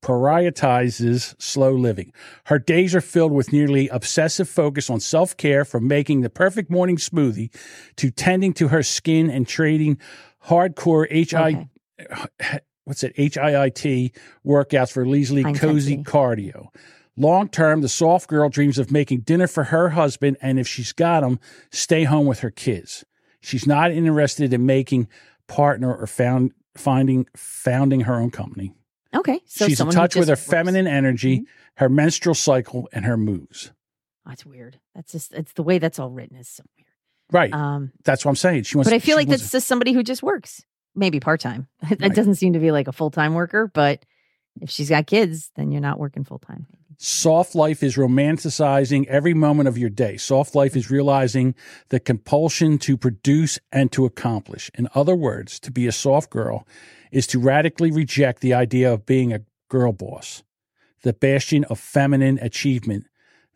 prioritizes 0.02 1.40
slow 1.40 1.72
living. 1.72 2.12
Her 2.44 2.58
days 2.58 2.94
are 2.94 3.00
filled 3.00 3.32
with 3.32 3.52
nearly 3.52 3.88
obsessive 3.88 4.48
focus 4.48 4.88
on 4.88 5.00
self 5.00 5.36
care, 5.36 5.64
from 5.64 5.86
making 5.86 6.22
the 6.22 6.30
perfect 6.30 6.70
morning 6.70 6.96
smoothie 6.96 7.52
to 7.96 8.10
tending 8.10 8.52
to 8.54 8.68
her 8.68 8.82
skin 8.82 9.30
and 9.30 9.46
trading 9.46 9.98
hardcore 10.46 11.06
HI 11.10 11.68
Okay. 12.00 12.60
what's 12.84 13.02
it 13.02 13.16
HIIT 13.16 14.12
workouts 14.46 14.92
for 14.92 15.04
leisurely 15.06 15.42
cozy 15.54 15.98
cardio. 15.98 16.68
Long 17.16 17.48
term, 17.48 17.80
the 17.80 17.88
soft 17.88 18.28
girl 18.28 18.48
dreams 18.50 18.78
of 18.78 18.90
making 18.90 19.20
dinner 19.20 19.46
for 19.46 19.64
her 19.64 19.90
husband, 19.90 20.36
and 20.42 20.58
if 20.58 20.68
she's 20.68 20.92
got 20.92 21.22
him, 21.24 21.40
stay 21.72 22.04
home 22.04 22.26
with 22.26 22.40
her 22.40 22.50
kids. 22.50 23.04
She's 23.40 23.66
not 23.66 23.90
interested 23.90 24.52
in 24.52 24.66
making 24.66 25.08
partner 25.46 25.94
or 25.94 26.06
found 26.06 26.52
finding 26.76 27.26
founding 27.36 28.00
her 28.02 28.14
own 28.14 28.30
company. 28.30 28.72
Okay. 29.14 29.40
So 29.46 29.66
She's 29.66 29.80
in 29.80 29.90
touch 29.90 30.14
with 30.16 30.28
her 30.28 30.32
works- 30.32 30.42
Mm-hmm. 30.42 30.50
feminine 30.50 30.86
energy, 30.86 31.44
her 31.76 31.88
menstrual 31.88 32.34
cycle, 32.34 32.88
and 32.92 33.04
her 33.04 33.16
moves. 33.16 33.72
That's 34.26 34.44
weird. 34.44 34.78
That's 34.94 35.12
just 35.12 35.32
it's 35.34 35.52
the 35.54 35.62
way 35.62 35.78
that's 35.78 35.98
all 35.98 36.10
written 36.10 36.36
is 36.36 36.48
so 36.48 36.64
weird. 36.76 36.86
Right. 37.32 37.52
Um, 37.52 37.92
That's 38.04 38.24
what 38.24 38.30
I'm 38.30 38.36
saying. 38.36 38.64
She 38.64 38.76
wants. 38.76 38.88
but 38.90 38.94
I 38.94 38.98
feel 39.00 39.16
like 39.16 39.26
that's 39.28 39.50
just 39.50 39.66
somebody 39.66 39.92
who 39.92 40.02
just 40.04 40.22
works, 40.22 40.62
maybe 40.94 41.18
part 41.20 41.40
time. 41.40 41.66
It 41.90 42.00
Right. 42.00 42.14
doesn't 42.14 42.36
seem 42.36 42.52
to 42.52 42.58
be 42.60 42.70
like 42.70 42.86
a 42.88 42.92
full 42.92 43.10
time 43.10 43.34
worker. 43.34 43.68
But 43.72 44.04
if 44.60 44.70
she's 44.70 44.88
got 44.90 45.06
kids, 45.08 45.50
then 45.56 45.72
you're 45.72 45.80
not 45.80 45.98
working 45.98 46.22
full 46.24 46.38
time. 46.38 46.66
Soft 46.98 47.54
life 47.54 47.82
is 47.82 47.96
romanticizing 47.96 49.06
every 49.06 49.34
moment 49.34 49.68
of 49.68 49.76
your 49.76 49.90
day. 49.90 50.16
Soft 50.16 50.54
life 50.54 50.74
is 50.74 50.90
realizing 50.90 51.54
the 51.90 52.00
compulsion 52.00 52.78
to 52.78 52.96
produce 52.96 53.58
and 53.70 53.92
to 53.92 54.04
accomplish. 54.04 54.70
In 54.74 54.88
other 54.94 55.14
words, 55.14 55.60
to 55.60 55.70
be 55.70 55.86
a 55.86 55.92
soft 55.92 56.30
girl 56.30 56.66
is 57.12 57.26
to 57.28 57.38
radically 57.38 57.90
reject 57.90 58.40
the 58.40 58.54
idea 58.54 58.92
of 58.92 59.06
being 59.06 59.32
a 59.32 59.42
girl 59.68 59.92
boss, 59.92 60.42
the 61.02 61.12
bastion 61.12 61.64
of 61.64 61.78
feminine 61.78 62.38
achievement 62.40 63.06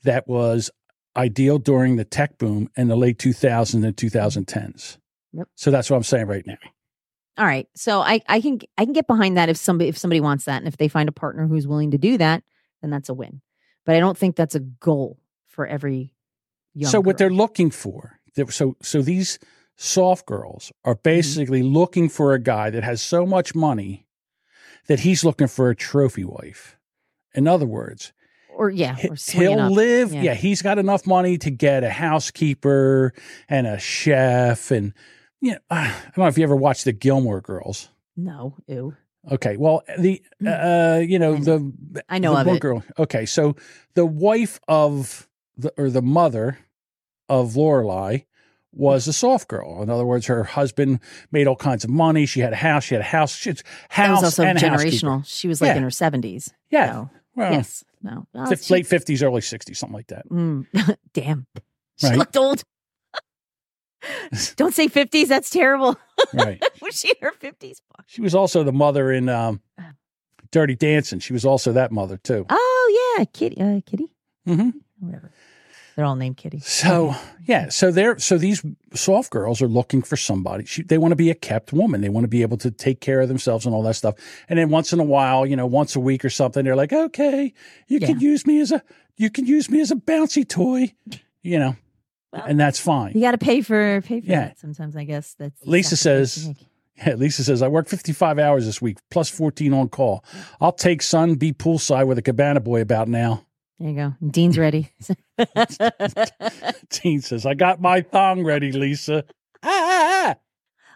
that 0.04 0.28
was 0.28 0.70
ideal 1.16 1.58
during 1.58 1.96
the 1.96 2.04
tech 2.04 2.38
boom 2.38 2.68
in 2.76 2.88
the 2.88 2.96
late 2.96 3.18
2000s 3.18 3.84
and 3.84 3.96
2010s. 3.96 4.98
Yep. 5.32 5.48
So 5.54 5.70
that's 5.70 5.90
what 5.90 5.96
I'm 5.96 6.02
saying 6.02 6.26
right 6.26 6.46
now. 6.46 6.58
All 7.38 7.46
right. 7.46 7.68
So 7.74 8.00
I, 8.00 8.20
I 8.28 8.40
can 8.40 8.60
I 8.76 8.84
can 8.84 8.92
get 8.92 9.06
behind 9.06 9.36
that 9.36 9.48
if 9.48 9.56
somebody 9.56 9.88
if 9.88 9.96
somebody 9.96 10.20
wants 10.20 10.44
that 10.44 10.58
and 10.58 10.68
if 10.68 10.76
they 10.76 10.88
find 10.88 11.08
a 11.08 11.12
partner 11.12 11.46
who's 11.46 11.66
willing 11.66 11.92
to 11.92 11.98
do 11.98 12.18
that, 12.18 12.42
then 12.82 12.90
that's 12.90 13.08
a 13.08 13.14
win. 13.14 13.40
But 13.86 13.96
I 13.96 14.00
don't 14.00 14.16
think 14.18 14.36
that's 14.36 14.54
a 14.54 14.60
goal 14.60 15.18
for 15.48 15.66
every 15.66 16.14
young 16.74 16.90
so 16.90 17.00
what 17.00 17.18
they're 17.18 17.30
looking 17.30 17.70
for 17.70 18.20
so 18.50 18.76
so 18.80 19.02
these 19.02 19.38
soft 19.76 20.26
girls 20.26 20.70
are 20.84 20.94
Mm-hmm. 20.94 21.02
basically 21.02 21.62
looking 21.62 22.08
for 22.08 22.32
a 22.34 22.38
guy 22.38 22.70
that 22.70 22.84
has 22.84 23.02
so 23.02 23.26
much 23.26 23.54
money 23.54 24.06
that 24.86 25.00
he's 25.00 25.24
looking 25.24 25.48
for 25.48 25.70
a 25.70 25.74
trophy 25.76 26.24
wife 26.24 26.76
in 27.34 27.48
other 27.48 27.66
words 27.66 28.12
or 28.54 28.70
yeah, 28.70 28.96
or 29.08 29.16
he'll 29.32 29.58
up. 29.58 29.72
live 29.72 30.12
Yeah. 30.12 30.22
yeah. 30.22 30.34
he's 30.34 30.62
got 30.62 30.78
enough 30.78 31.06
money 31.06 31.38
to 31.38 31.50
get 31.50 31.82
a 31.82 31.90
housekeeper 31.90 33.12
and 33.48 33.66
a 33.66 33.78
chef 33.78 34.70
and 34.70 34.92
you 35.40 35.52
know 35.52 35.58
i 35.70 35.88
don't 36.04 36.18
know 36.18 36.26
if 36.26 36.38
you 36.38 36.44
ever 36.44 36.56
watched 36.56 36.84
the 36.84 36.92
gilmore 36.92 37.40
girls 37.40 37.88
No, 38.16 38.56
ew. 38.68 38.94
Okay. 39.32 39.56
Well, 39.56 39.82
the 39.98 40.22
uh, 40.46 41.00
you 41.06 41.18
know 41.18 41.34
I 41.34 41.38
know. 41.38 41.44
the 41.44 42.04
I 42.08 42.18
know 42.18 42.34
the 42.34 42.40
of 42.40 42.46
one 42.46 42.56
it. 42.56 42.60
girl. 42.62 42.84
Okay, 42.98 43.26
so 43.26 43.56
the 43.94 44.06
wife 44.06 44.60
of 44.68 45.28
the 45.56 45.72
or 45.76 45.90
the 45.90 46.02
mother 46.02 46.58
of 47.28 47.52
Lorelai 47.54 48.24
was 48.72 49.06
a 49.08 49.12
soft 49.12 49.48
girl. 49.48 49.82
In 49.82 49.90
other 49.90 50.06
words, 50.06 50.26
her 50.26 50.44
husband 50.44 51.00
made 51.32 51.46
all 51.46 51.56
kinds 51.56 51.84
of 51.84 51.90
money. 51.90 52.24
She 52.24 52.40
had 52.40 52.52
a 52.52 52.56
house. 52.56 52.84
She 52.84 52.94
had 52.94 53.02
a 53.02 53.04
house. 53.04 53.34
She 53.36 53.50
had 53.50 53.56
That 53.58 53.64
house 53.90 54.22
was 54.22 54.24
also 54.38 54.44
and 54.44 54.58
generational. 54.58 55.24
She 55.26 55.48
was 55.48 55.60
like 55.60 55.68
Yeah. 55.70 55.76
in 55.78 55.82
her 55.82 55.90
seventies. 55.90 56.52
Yeah. 56.70 56.92
So, 56.92 57.10
Well, 57.36 57.52
yes. 57.52 57.84
No. 58.02 58.26
Fif- 58.48 58.70
late 58.70 58.86
fifties, 58.86 59.22
early 59.22 59.40
sixties, 59.42 59.78
something 59.78 59.96
like 59.96 60.06
that. 60.06 60.26
Mm, 60.30 60.66
damn. 61.12 61.46
She 61.96 62.06
Right. 62.06 62.16
looked 62.16 62.36
old. 62.36 62.62
Don't 64.56 64.74
say 64.74 64.88
50s. 64.88 65.28
That's 65.28 65.50
terrible. 65.50 65.96
Right. 66.32 66.62
was 66.82 66.98
she 66.98 67.08
in 67.08 67.16
her 67.20 67.32
50s? 67.32 67.80
She 68.06 68.20
was 68.20 68.34
also 68.34 68.62
the 68.62 68.72
mother 68.72 69.12
in 69.12 69.28
um, 69.28 69.60
Dirty 70.50 70.74
Dancing. 70.74 71.20
She 71.20 71.32
was 71.32 71.44
also 71.44 71.72
that 71.72 71.92
mother 71.92 72.16
too. 72.16 72.46
Oh, 72.48 73.14
yeah. 73.18 73.24
Kitty. 73.24 73.60
Uh, 73.60 73.80
Kitty? 73.84 74.12
hmm 74.46 74.70
Whatever. 74.98 75.32
They're 75.96 76.06
all 76.06 76.16
named 76.16 76.38
Kitty. 76.38 76.60
So 76.60 77.14
yeah, 77.44 77.68
so 77.68 77.90
they're 77.90 78.18
so 78.18 78.38
these 78.38 78.64
soft 78.94 79.30
girls 79.30 79.60
are 79.60 79.68
looking 79.68 80.00
for 80.00 80.16
somebody. 80.16 80.64
She, 80.64 80.82
they 80.82 80.96
want 80.96 81.12
to 81.12 81.16
be 81.16 81.30
a 81.30 81.34
kept 81.34 81.72
woman. 81.74 82.00
They 82.00 82.08
want 82.08 82.24
to 82.24 82.28
be 82.28 82.42
able 82.42 82.56
to 82.58 82.70
take 82.70 83.00
care 83.00 83.20
of 83.20 83.28
themselves 83.28 83.66
and 83.66 83.74
all 83.74 83.82
that 83.82 83.96
stuff. 83.96 84.14
And 84.48 84.58
then 84.58 84.70
once 84.70 84.92
in 84.94 85.00
a 85.00 85.04
while, 85.04 85.44
you 85.44 85.56
know, 85.56 85.66
once 85.66 85.96
a 85.96 86.00
week 86.00 86.24
or 86.24 86.30
something, 86.30 86.64
they're 86.64 86.76
like, 86.76 86.92
okay, 86.92 87.52
you 87.88 88.00
can 88.00 88.18
use 88.20 88.46
me 88.46 88.60
as 88.60 88.72
a 88.72 88.82
you 89.16 89.28
can 89.30 89.44
use 89.44 89.68
me 89.68 89.80
as 89.80 89.90
a 89.90 89.96
bouncy 89.96 90.48
toy, 90.48 90.94
you 91.42 91.58
know, 91.58 91.76
Well, 92.32 92.42
and 92.46 92.60
that's 92.60 92.78
fine. 92.78 93.12
You 93.14 93.20
got 93.22 93.32
to 93.32 93.38
pay 93.38 93.60
for 93.60 94.00
pay 94.02 94.20
for 94.20 94.26
Yeah. 94.26 94.40
that 94.48 94.58
sometimes, 94.58 94.94
I 94.96 95.04
guess. 95.04 95.34
That's 95.38 95.64
Lisa 95.66 95.96
says- 95.96 96.50
Yeah, 97.06 97.14
Lisa 97.14 97.42
says 97.44 97.62
I 97.62 97.68
work 97.68 97.88
fifty 97.88 98.12
five 98.12 98.38
hours 98.38 98.66
this 98.66 98.82
week 98.82 98.98
plus 99.10 99.30
fourteen 99.30 99.72
on 99.72 99.88
call. 99.88 100.22
I'll 100.60 100.70
take 100.72 101.00
son, 101.00 101.36
be 101.36 101.50
poolside 101.54 102.06
with 102.06 102.18
a 102.18 102.22
cabana 102.22 102.60
boy 102.60 102.82
about 102.82 103.08
now. 103.08 103.46
There 103.78 103.88
you 103.88 103.96
go. 103.96 104.14
Dean's 104.30 104.58
ready. 104.58 104.90
Dean 106.90 107.20
says 107.22 107.46
I 107.46 107.54
got 107.54 107.80
my 107.80 108.02
thong 108.02 108.44
ready, 108.44 108.72
Lisa. 108.72 109.24
Ah, 109.62 109.68
ah, 109.68 110.26
ah. 110.28 110.34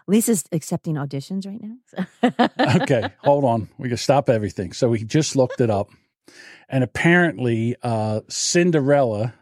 Lisa's 0.07 0.43
accepting 0.51 0.93
auditions 0.95 1.47
right 1.47 1.59
now. 1.59 2.81
okay, 2.83 3.09
hold 3.19 3.43
on. 3.43 3.69
We 3.79 3.87
can 3.89 3.97
stop 3.97 4.29
everything. 4.29 4.73
So 4.73 4.89
we 4.89 5.03
just 5.03 5.35
looked 5.35 5.59
it 5.59 5.71
up. 5.71 5.89
And 6.69 6.83
apparently, 6.83 7.75
uh, 7.81 8.21
Cinderella 8.29 9.33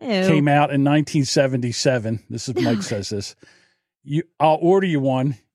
Ew. 0.00 0.08
came 0.26 0.48
out 0.48 0.70
in 0.72 0.84
1977. 0.84 2.24
This 2.30 2.48
is 2.48 2.54
Mike 2.56 2.82
says 2.82 3.08
this. 3.08 3.34
You, 4.04 4.22
I'll 4.38 4.58
order 4.60 4.86
you 4.86 5.00
one. 5.00 5.36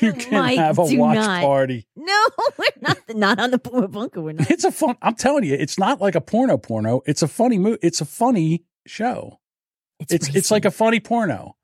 You 0.00 0.14
can 0.14 0.32
Mike, 0.40 0.56
have 0.58 0.78
a 0.78 0.82
watch 0.96 1.16
not. 1.16 1.42
party. 1.42 1.86
No, 1.94 2.26
we're 2.58 2.66
not 2.80 2.98
not 3.14 3.38
on 3.38 3.50
the 3.50 3.58
Bunker. 3.58 4.22
We're 4.22 4.32
not. 4.32 4.50
It's 4.50 4.64
a 4.64 4.72
fun. 4.72 4.96
I'm 5.02 5.14
telling 5.14 5.44
you, 5.44 5.52
it's 5.54 5.78
not 5.78 6.00
like 6.00 6.14
a 6.14 6.22
porno 6.22 6.56
porno. 6.56 7.02
It's 7.04 7.20
a 7.20 7.28
funny 7.28 7.58
movie. 7.58 7.76
It's 7.82 8.00
a 8.00 8.06
funny 8.06 8.64
show. 8.86 9.40
It's 10.00 10.34
it's 10.34 10.50
like 10.50 10.64
a 10.64 10.70
funny 10.70 11.00
porno. 11.00 11.56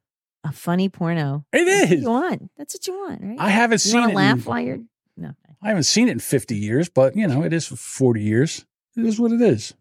a 0.44 0.52
funny 0.52 0.90
porno. 0.90 1.46
It 1.50 1.64
That's 1.64 1.92
is. 1.92 2.02
you 2.02 2.10
want. 2.10 2.50
That's 2.58 2.74
what 2.74 2.86
you 2.86 2.92
want, 2.92 3.22
right? 3.22 3.36
I 3.40 3.48
haven't 3.48 3.82
you 3.86 3.90
seen 3.92 4.10
it. 4.10 4.14
laugh 4.14 4.36
in- 4.38 4.44
while 4.44 4.60
you're 4.60 4.78
no. 5.16 5.30
I 5.62 5.68
haven't 5.68 5.84
seen 5.84 6.08
it 6.08 6.12
in 6.12 6.18
50 6.18 6.56
years, 6.56 6.90
but 6.90 7.16
you 7.16 7.26
know, 7.26 7.42
it 7.42 7.54
is 7.54 7.66
40 7.68 8.20
years. 8.20 8.66
It 8.98 9.06
is 9.06 9.18
what 9.18 9.32
it 9.32 9.40
is. 9.40 9.72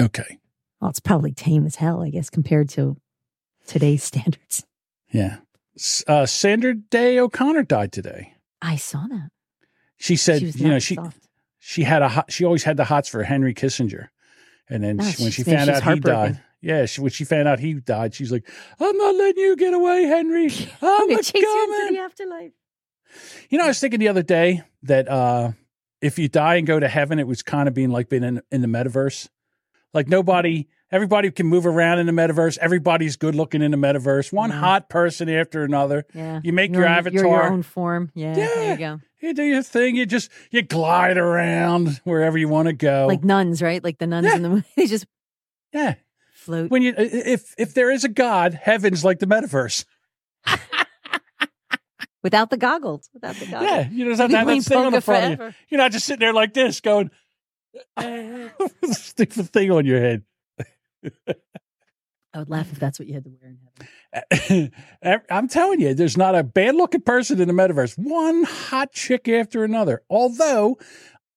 Okay. 0.00 0.38
Well, 0.86 0.90
it's 0.90 1.00
probably 1.00 1.32
tame 1.32 1.66
as 1.66 1.74
hell, 1.74 2.00
I 2.04 2.10
guess, 2.10 2.30
compared 2.30 2.68
to 2.70 2.96
today's 3.66 4.04
standards. 4.04 4.64
Yeah. 5.10 5.38
Uh, 6.06 6.26
Sandra 6.26 6.74
Day 6.74 7.18
O'Connor 7.18 7.64
died 7.64 7.90
today. 7.90 8.34
I 8.62 8.76
saw 8.76 9.04
that. 9.08 9.30
She 9.96 10.14
said, 10.14 10.42
she 10.42 10.46
you 10.50 10.68
know, 10.68 10.78
she 10.78 10.94
soft. 10.94 11.26
she 11.58 11.82
had 11.82 12.02
a 12.02 12.08
hot, 12.08 12.30
she 12.30 12.44
always 12.44 12.62
had 12.62 12.76
the 12.76 12.84
hots 12.84 13.08
for 13.08 13.24
Henry 13.24 13.52
Kissinger, 13.52 14.10
and 14.68 14.84
then 14.84 15.00
Oh, 15.00 15.04
she, 15.10 15.22
when 15.24 15.32
she 15.32 15.42
found 15.42 15.70
out 15.70 15.82
he 15.82 15.98
died, 15.98 16.40
yeah, 16.60 16.86
she, 16.86 17.00
when 17.00 17.10
she 17.10 17.24
found 17.24 17.48
out 17.48 17.58
he 17.58 17.74
died, 17.74 18.14
she's 18.14 18.30
like, 18.30 18.48
"I'm 18.78 18.96
not 18.96 19.16
letting 19.16 19.42
you 19.42 19.56
get 19.56 19.74
away, 19.74 20.04
Henry. 20.04 20.46
I'm 20.82 20.88
I'm 20.88 21.08
gonna 21.08 21.18
a 21.18 21.22
chase 21.24 21.42
you 21.42 21.82
into 21.82 21.94
the 21.94 21.98
afterlife. 22.00 22.52
You 23.50 23.58
know, 23.58 23.64
I 23.64 23.68
was 23.68 23.80
thinking 23.80 23.98
the 23.98 24.06
other 24.08 24.22
day 24.22 24.62
that 24.84 25.08
uh, 25.08 25.50
if 26.00 26.16
you 26.16 26.28
die 26.28 26.54
and 26.56 26.66
go 26.66 26.78
to 26.78 26.86
heaven, 26.88 27.18
it 27.18 27.26
was 27.26 27.42
kind 27.42 27.66
of 27.66 27.74
being 27.74 27.90
like 27.90 28.08
being 28.08 28.22
in, 28.22 28.40
in 28.52 28.60
the 28.60 28.68
metaverse. 28.68 29.28
Like 29.94 30.08
nobody, 30.08 30.68
everybody 30.90 31.30
can 31.30 31.46
move 31.46 31.66
around 31.66 31.98
in 31.98 32.06
the 32.06 32.12
metaverse. 32.12 32.58
Everybody's 32.58 33.16
good 33.16 33.34
looking 33.34 33.62
in 33.62 33.70
the 33.70 33.76
metaverse. 33.76 34.32
One 34.32 34.50
Yeah. 34.50 34.60
hot 34.60 34.88
person 34.88 35.28
after 35.28 35.62
another. 35.64 36.04
Yeah. 36.14 36.40
You 36.42 36.52
make 36.52 36.72
You're 36.72 36.82
your 36.82 36.88
avatar. 36.88 37.12
You're 37.22 37.26
your 37.30 37.44
own 37.52 37.62
form. 37.62 38.10
Yeah. 38.14 38.34
There 38.34 38.62
Yeah. 38.64 38.72
you 38.72 38.78
go. 38.78 39.00
You 39.20 39.34
do 39.34 39.42
your 39.42 39.62
thing. 39.62 39.96
You 39.96 40.06
just 40.06 40.30
you 40.50 40.62
glide 40.62 41.16
around 41.18 42.00
wherever 42.04 42.36
you 42.38 42.48
want 42.48 42.66
to 42.68 42.72
go. 42.74 43.06
Like 43.08 43.24
nuns, 43.24 43.62
right? 43.62 43.82
Like 43.82 43.98
the 43.98 44.06
nuns 44.06 44.26
Yeah. 44.26 44.36
in 44.36 44.42
the 44.42 44.48
movie. 44.48 44.64
They 44.76 44.86
just 44.86 45.06
yeah. 45.72 45.94
float. 46.34 46.70
When 46.70 46.82
you 46.82 46.94
if 46.96 47.54
if 47.58 47.74
there 47.74 47.90
is 47.90 48.04
a 48.04 48.08
God, 48.08 48.54
heaven's 48.54 49.04
like 49.04 49.18
the 49.18 49.26
metaverse. 49.26 49.84
without 52.22 52.50
the 52.50 52.56
goggles. 52.56 53.08
Without 53.14 53.36
the 53.36 53.46
goggles. 53.46 53.70
Yeah, 53.70 53.88
you 53.90 54.04
just 54.06 54.20
have 54.20 54.30
You'll 54.30 54.40
to 54.44 54.52
have 54.52 54.64
that 54.64 54.68
thing 54.68 54.78
on 54.78 54.92
the 54.92 55.00
front. 55.00 55.40
Of 55.40 55.48
you. 55.48 55.54
You're 55.70 55.78
not 55.78 55.92
just 55.92 56.06
sitting 56.06 56.20
there 56.20 56.32
like 56.34 56.54
this 56.54 56.80
going. 56.80 57.10
Stick 58.92 59.30
the 59.30 59.44
thing 59.44 59.70
on 59.70 59.84
your 59.86 60.00
head. 60.00 60.22
I 61.04 62.38
would 62.40 62.50
laugh 62.50 62.70
if 62.70 62.78
that's 62.78 62.98
what 62.98 63.08
you 63.08 63.14
had 63.14 63.24
to 63.24 63.30
wear 63.30 63.56
in 64.50 64.72
heaven. 64.90 65.22
I'm 65.30 65.48
telling 65.48 65.80
you, 65.80 65.94
there's 65.94 66.16
not 66.18 66.34
a 66.34 66.42
bad 66.42 66.74
looking 66.74 67.00
person 67.00 67.40
in 67.40 67.48
the 67.48 67.54
metaverse. 67.54 67.96
One 67.96 68.42
hot 68.44 68.92
chick 68.92 69.28
after 69.28 69.64
another. 69.64 70.02
Although, 70.10 70.78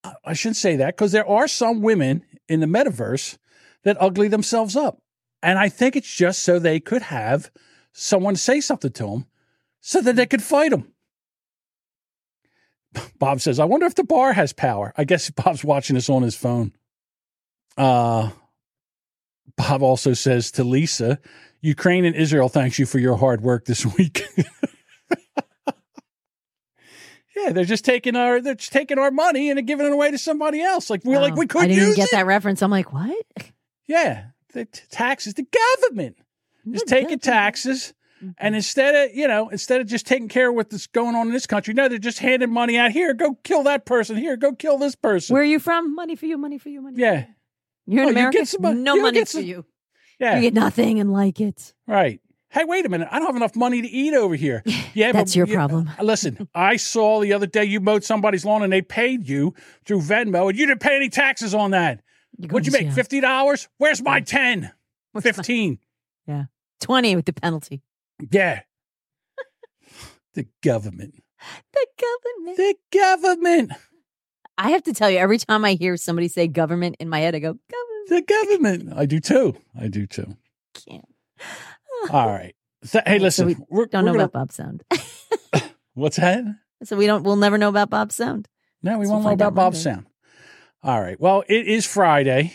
I- 0.04 0.14
I 0.26 0.32
shouldn't 0.34 0.56
say 0.56 0.76
that 0.76 0.96
because 0.96 1.12
there 1.12 1.26
are 1.26 1.48
some 1.48 1.80
women 1.80 2.22
in 2.48 2.60
the 2.60 2.66
metaverse 2.66 3.38
that 3.82 3.96
ugly 4.00 4.28
themselves 4.28 4.76
up. 4.76 5.00
And 5.42 5.58
I 5.58 5.70
think 5.70 5.96
it's 5.96 6.14
just 6.14 6.42
so 6.42 6.58
they 6.58 6.80
could 6.80 7.02
have 7.02 7.50
someone 7.92 8.36
say 8.36 8.60
something 8.60 8.92
to 8.92 9.06
them 9.06 9.26
so 9.80 10.02
that 10.02 10.16
they 10.16 10.26
could 10.26 10.42
fight 10.42 10.70
them. 10.70 10.92
Bob 13.18 13.40
says, 13.40 13.58
I 13.58 13.64
wonder 13.64 13.86
if 13.86 13.94
the 13.94 14.04
bar 14.04 14.32
has 14.34 14.52
power. 14.52 14.92
I 14.98 15.04
guess 15.04 15.30
Bob's 15.30 15.64
watching 15.64 15.94
this 15.94 16.10
on 16.10 16.22
his 16.22 16.36
phone. 16.36 16.72
Uh, 17.78 18.30
Bob 19.60 19.82
also 19.82 20.14
says 20.14 20.50
to 20.52 20.64
Lisa, 20.64 21.18
Ukraine 21.60 22.06
and 22.06 22.16
Israel 22.16 22.48
thanks 22.48 22.78
you 22.78 22.86
for 22.86 22.98
your 22.98 23.16
hard 23.16 23.42
work 23.42 23.66
this 23.66 23.84
week. 23.84 24.22
yeah, 27.36 27.52
they're 27.52 27.64
just 27.64 27.84
taking 27.84 28.16
our 28.16 28.40
they're 28.40 28.54
just 28.54 28.72
taking 28.72 28.98
our 28.98 29.10
money 29.10 29.50
and 29.50 29.66
giving 29.66 29.86
it 29.86 29.92
away 29.92 30.10
to 30.10 30.18
somebody 30.18 30.62
else. 30.62 30.88
Like 30.88 31.04
we're 31.04 31.20
like 31.20 31.34
Oh, 31.34 31.36
we 31.36 31.46
could 31.46 31.62
I 31.62 31.66
didn't 31.66 31.96
get 31.96 32.08
it. 32.08 32.12
that 32.12 32.24
reference. 32.26 32.62
I'm 32.62 32.70
like, 32.70 32.92
what? 32.92 33.26
Yeah, 33.86 34.28
the 34.54 34.64
t- 34.64 34.80
taxes, 34.90 35.34
the 35.34 35.46
government 35.78 36.16
is 36.72 36.82
taking 36.84 37.18
taxes 37.18 37.92
mm-hmm. 38.22 38.30
And 38.38 38.54
instead 38.54 38.94
of, 38.94 39.16
you 39.16 39.26
know, 39.26 39.48
instead 39.48 39.80
of 39.80 39.86
just 39.86 40.06
taking 40.06 40.28
care 40.28 40.50
of 40.50 40.54
what's 40.54 40.86
going 40.88 41.14
on 41.14 41.26
in 41.26 41.32
this 41.32 41.46
country, 41.46 41.72
no, 41.74 41.88
they're 41.88 41.98
just 41.98 42.18
handing 42.18 42.52
money 42.52 42.76
out 42.76 42.92
here. 42.92 43.14
Go 43.14 43.34
kill 43.44 43.62
that 43.64 43.86
person. 43.86 44.16
Here, 44.16 44.36
go 44.36 44.52
kill 44.52 44.78
this 44.78 44.94
person. 44.94 45.34
Where 45.34 45.42
are 45.42 45.46
you 45.46 45.58
from? 45.58 45.94
Money 45.94 46.16
for 46.16 46.26
you, 46.26 46.36
money 46.36 46.58
for 46.58 46.68
you, 46.68 46.82
money. 46.82 46.96
for 46.96 47.00
yeah, 47.00 47.20
you. 47.20 47.34
You're 47.90 48.02
in 48.04 48.08
Oh, 48.08 48.10
you 48.12 48.16
America. 48.16 48.38
get 48.38 48.48
some 48.48 48.64
uh, 48.64 48.72
no 48.72 48.94
you 48.94 49.02
money 49.02 49.18
get 49.18 49.28
for 49.28 49.40
you. 49.40 49.64
yeah, 50.18 50.36
You 50.36 50.42
get 50.42 50.54
nothing 50.54 51.00
and 51.00 51.12
like 51.12 51.40
it. 51.40 51.74
right. 51.86 52.20
Hey, 52.52 52.64
wait 52.64 52.84
a 52.84 52.88
minute. 52.88 53.06
I 53.12 53.18
don't 53.20 53.26
have 53.26 53.36
enough 53.36 53.54
money 53.54 53.80
to 53.80 53.88
eat 53.88 54.12
over 54.14 54.34
here. 54.34 54.62
Yeah, 54.94 55.12
That's 55.12 55.32
but, 55.32 55.36
your 55.36 55.46
yeah, 55.46 55.52
uh, 55.52 55.68
problem. 55.68 55.90
Uh, 55.98 56.02
listen, 56.02 56.48
I 56.54 56.76
saw 56.76 57.20
the 57.20 57.32
other 57.32 57.46
day 57.46 57.64
you 57.64 57.78
mowed 57.80 58.02
somebody's 58.02 58.44
lawn 58.44 58.64
and 58.64 58.72
they 58.72 58.82
paid 58.82 59.28
you 59.28 59.54
through 59.84 60.00
Venmo 60.00 60.48
and 60.50 60.58
you 60.58 60.66
didn't 60.66 60.80
pay 60.80 60.96
any 60.96 61.08
taxes 61.08 61.54
on 61.54 61.70
that. 61.70 62.00
What'd 62.38 62.66
you 62.66 62.72
make? 62.72 62.92
Fifty 62.92 63.20
dollars? 63.20 63.68
Where's 63.78 64.02
my 64.02 64.20
ten? 64.20 64.72
Fifteen. 65.20 65.78
Twenty 66.80 67.14
with 67.14 67.26
the 67.26 67.32
penalty. 67.32 67.82
Yeah. 68.32 68.60
the 70.34 70.46
government. 70.62 71.22
The 71.72 71.86
government. 72.00 72.56
The 72.56 72.74
government. 72.98 73.72
I 74.58 74.70
have 74.70 74.82
to 74.84 74.92
tell 74.92 75.10
you, 75.10 75.18
every 75.18 75.38
time 75.38 75.64
I 75.64 75.72
hear 75.74 75.96
somebody 75.96 76.28
say 76.28 76.46
government 76.48 76.96
in 77.00 77.08
my 77.08 77.20
head, 77.20 77.34
I 77.34 77.38
go 77.38 77.52
government. 77.70 77.79
The 78.10 78.22
government. 78.22 78.92
I 78.94 79.06
do 79.06 79.20
too. 79.20 79.56
I 79.80 79.88
do 79.88 80.06
too. 80.06 80.36
All 82.10 82.26
right. 82.28 82.54
So- 82.82 83.00
hey, 83.06 83.18
So 83.18 83.22
listen. 83.22 83.46
we 83.46 83.56
we're, 83.68 83.86
Don't 83.86 84.04
we're 84.04 84.06
know 84.06 84.12
gonna- 84.12 84.24
about 84.24 84.32
Bob 84.32 84.52
Sound. 84.52 84.82
what's 85.94 86.16
that? 86.16 86.44
so 86.84 86.96
we 86.96 87.06
don't. 87.06 87.22
We'll 87.22 87.36
never 87.36 87.56
know 87.58 87.68
about 87.68 87.90
Bob 87.90 88.10
Sound. 88.12 88.48
No, 88.82 88.98
we 88.98 89.06
So 89.06 89.12
won't 89.12 89.24
know 89.24 89.30
about 89.32 89.54
Bob 89.54 89.72
Monday. 89.74 89.78
Sound. 89.78 90.06
All 90.82 91.00
right. 91.00 91.20
Well, 91.20 91.44
it 91.48 91.68
is 91.68 91.86
Friday. 91.86 92.52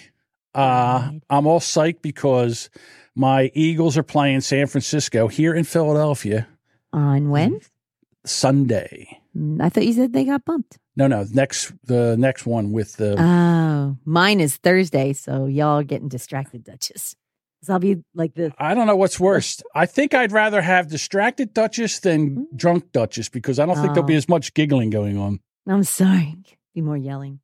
Uh, 0.55 1.11
I'm 1.29 1.45
all 1.47 1.59
psyched 1.59 2.01
because 2.01 2.69
my 3.15 3.51
Eagles 3.53 3.97
are 3.97 4.03
playing 4.03 4.41
San 4.41 4.67
Francisco 4.67 5.27
here 5.27 5.53
in 5.53 5.63
Philadelphia 5.63 6.47
On 6.91 7.29
when? 7.29 7.59
Sunday. 8.25 9.21
Mm, 9.37 9.61
I 9.61 9.69
thought 9.69 9.85
you 9.85 9.93
said 9.93 10.11
they 10.13 10.23
got 10.25 10.43
bumped. 10.45 10.79
No, 10.97 11.07
no, 11.07 11.25
next 11.33 11.73
the 11.85 12.15
next 12.17 12.45
one 12.45 12.71
with 12.71 12.95
the 12.97 13.15
Oh, 13.19 13.97
mine 14.05 14.39
is 14.39 14.55
Thursday, 14.57 15.13
so 15.13 15.45
y'all 15.45 15.83
getting 15.83 16.07
distracted, 16.07 16.63
Duchess. 16.63 17.15
'Cause 17.61 17.69
I'll 17.69 17.79
be 17.79 18.03
like 18.13 18.33
the 18.35 18.53
I 18.57 18.73
don't 18.75 18.85
know 18.87 18.95
what's 18.95 19.19
worst. 19.19 19.63
I 19.73 19.85
think 19.87 20.13
I'd 20.13 20.31
rather 20.31 20.61
have 20.61 20.87
distracted 20.87 21.53
Duchess 21.53 21.99
than 21.99 22.47
drunk 22.55 22.91
Duchess 22.91 23.27
because 23.29 23.59
I 23.59 23.65
don't 23.65 23.75
think 23.75 23.93
there'll 23.93 24.03
be 24.07 24.13
Oh. 24.13 24.17
as 24.17 24.29
much 24.29 24.53
giggling 24.53 24.89
going 24.89 25.17
on. 25.17 25.39
I'm 25.67 25.83
sorry. 25.83 26.35
Be 26.73 26.81
more 26.81 26.97
yelling. 26.97 27.39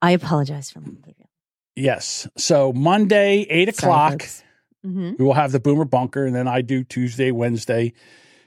I 0.00 0.12
apologize 0.12 0.70
for 0.70 0.80
my. 0.80 0.90
Yes. 1.74 2.28
So 2.36 2.72
Monday, 2.72 3.46
eight 3.50 3.68
o'clock, 3.68 4.22
hmm 4.84 5.12
we 5.18 5.24
will 5.24 5.34
have 5.34 5.52
the 5.52 5.60
Boomer 5.60 5.84
Bunker, 5.84 6.24
and 6.24 6.34
then 6.34 6.46
I 6.48 6.62
do 6.62 6.84
Tuesday, 6.84 7.30
Wednesday, 7.32 7.92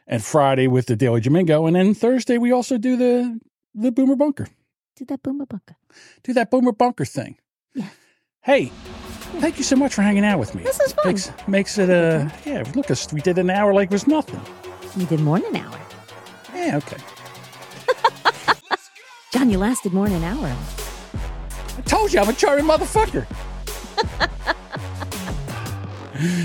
and 0.07 0.23
Friday 0.23 0.67
with 0.67 0.85
the 0.87 0.95
Daily 0.95 1.19
Jamingo, 1.21 1.67
and 1.67 1.75
then 1.75 1.93
Thursday 1.93 2.37
we 2.37 2.51
also 2.51 2.77
do 2.77 2.95
the 2.97 3.39
the 3.73 3.91
Boomer 3.91 4.15
Bunker. 4.15 4.47
Do 4.95 5.05
that 5.05 5.23
boomer 5.23 5.45
bunker. 5.45 5.77
Do 6.23 6.33
that 6.33 6.51
Boomer 6.51 6.73
Bunker 6.73 7.05
thing. 7.05 7.37
Yeah. 7.73 7.87
Hey, 8.41 8.65
thank 9.39 9.57
you 9.57 9.63
so 9.63 9.75
much 9.75 9.93
for 9.93 10.01
hanging 10.01 10.25
out 10.25 10.37
with 10.37 10.53
me. 10.53 10.63
This 10.63 10.79
is 10.79 10.93
fun. 10.93 11.07
Makes 11.07 11.31
makes 11.47 11.77
it 11.77 11.89
uh 11.89 12.29
yeah. 12.45 12.63
Look, 12.75 12.91
us 12.91 13.11
we 13.11 13.21
did 13.21 13.37
an 13.37 13.49
hour 13.49 13.73
like 13.73 13.87
it 13.87 13.93
was 13.93 14.05
nothing. 14.05 14.41
You 14.95 15.05
did 15.07 15.21
more 15.21 15.39
than 15.39 15.55
an 15.55 15.65
hour. 15.65 15.79
Yeah. 16.53 16.77
Okay. 16.77 16.97
John, 19.33 19.49
you 19.49 19.57
lasted 19.57 19.93
more 19.93 20.07
than 20.07 20.17
an 20.17 20.37
hour. 20.37 20.55
I 21.77 21.81
told 21.81 22.13
you 22.13 22.19
I'm 22.19 22.29
a 22.29 22.33
charming 22.33 22.65
motherfucker. 22.65 23.25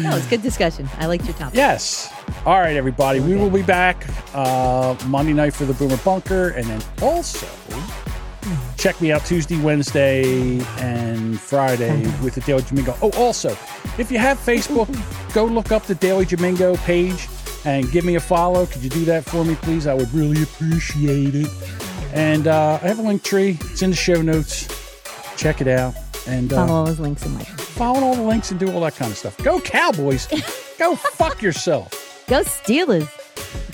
No, 0.01 0.17
it's 0.17 0.27
good 0.27 0.41
discussion. 0.41 0.89
I 0.97 1.05
liked 1.05 1.27
your 1.27 1.35
topic. 1.35 1.55
Yes. 1.55 2.11
All 2.47 2.61
right, 2.61 2.77
everybody. 2.77 3.19
We 3.19 3.35
will 3.35 3.51
be 3.51 3.63
back 3.63 4.07
uh, 4.33 4.97
Monday 5.07 5.33
night 5.33 5.53
for 5.53 5.65
the 5.65 5.75
Boomer 5.75 5.97
Bunker, 6.05 6.51
and 6.51 6.65
then 6.67 6.81
also 7.03 7.49
check 8.79 9.01
me 9.01 9.11
out 9.11 9.27
Tuesday, 9.27 9.61
Wednesday, 9.61 10.61
and 10.79 11.41
Friday 11.41 12.03
with 12.23 12.37
the 12.37 12.41
Daily 12.43 12.63
Jamingo. 12.63 12.97
Oh, 13.03 13.11
also, 13.21 13.51
if 13.99 14.13
you 14.13 14.19
have 14.19 14.39
Facebook, 14.39 14.87
go 15.35 15.45
look 15.45 15.73
up 15.73 15.87
the 15.87 15.97
Daily 15.97 16.25
Jamingo 16.25 16.77
page 16.85 17.27
and 17.65 17.91
give 17.91 18.05
me 18.05 18.15
a 18.15 18.21
follow. 18.21 18.65
Could 18.67 18.85
you 18.85 18.91
do 18.91 19.05
that 19.07 19.25
for 19.25 19.45
me, 19.45 19.57
please? 19.57 19.89
I 19.89 19.95
would 19.95 20.15
really 20.15 20.41
appreciate 20.45 21.35
it. 21.35 21.51
And 22.13 22.47
uh, 22.47 22.79
I 22.81 22.87
have 22.87 23.01
a 23.01 23.03
link 23.03 23.25
tree. 23.25 23.59
It's 23.61 23.83
in 23.83 23.91
the 23.91 23.97
show 23.97 24.23
notes. 24.23 24.69
Check 25.37 25.61
it 25.61 25.67
out. 25.67 25.97
And 26.29 26.53
uh, 26.53 26.65
Follow 26.65 26.79
all 26.79 26.85
those 26.85 27.01
links 27.01 27.27
in 27.27 27.35
my 27.35 27.43
follow 27.43 28.05
all 28.05 28.15
the 28.15 28.23
links 28.23 28.53
and 28.53 28.61
do 28.61 28.71
all 28.71 28.83
that 28.83 28.95
kind 28.95 29.11
of 29.11 29.19
stuff. 29.19 29.37
Go 29.39 29.61
Cowboys. 29.61 30.29
go 30.79 30.95
fuck 30.95 31.43
yourself. 31.43 32.06
Go 32.29 32.43
Steelers. 32.43 33.09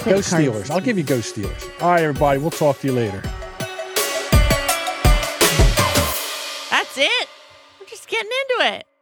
Go 0.05 0.19
Steelers. 0.19 0.71
I'll 0.71 0.81
give 0.81 0.99
you 0.99 1.05
Go 1.05 1.19
Steelers. 1.19 1.83
All 1.83 1.89
right, 1.89 2.03
everybody. 2.03 2.39
We'll 2.39 2.51
talk 2.51 2.79
to 2.81 2.87
you 2.87 2.93
later. 2.93 3.23
That's 6.71 6.99
it. 6.99 7.29
We're 7.81 7.87
just 7.87 8.09
getting 8.09 8.31
into 8.31 8.75
it. 8.75 8.87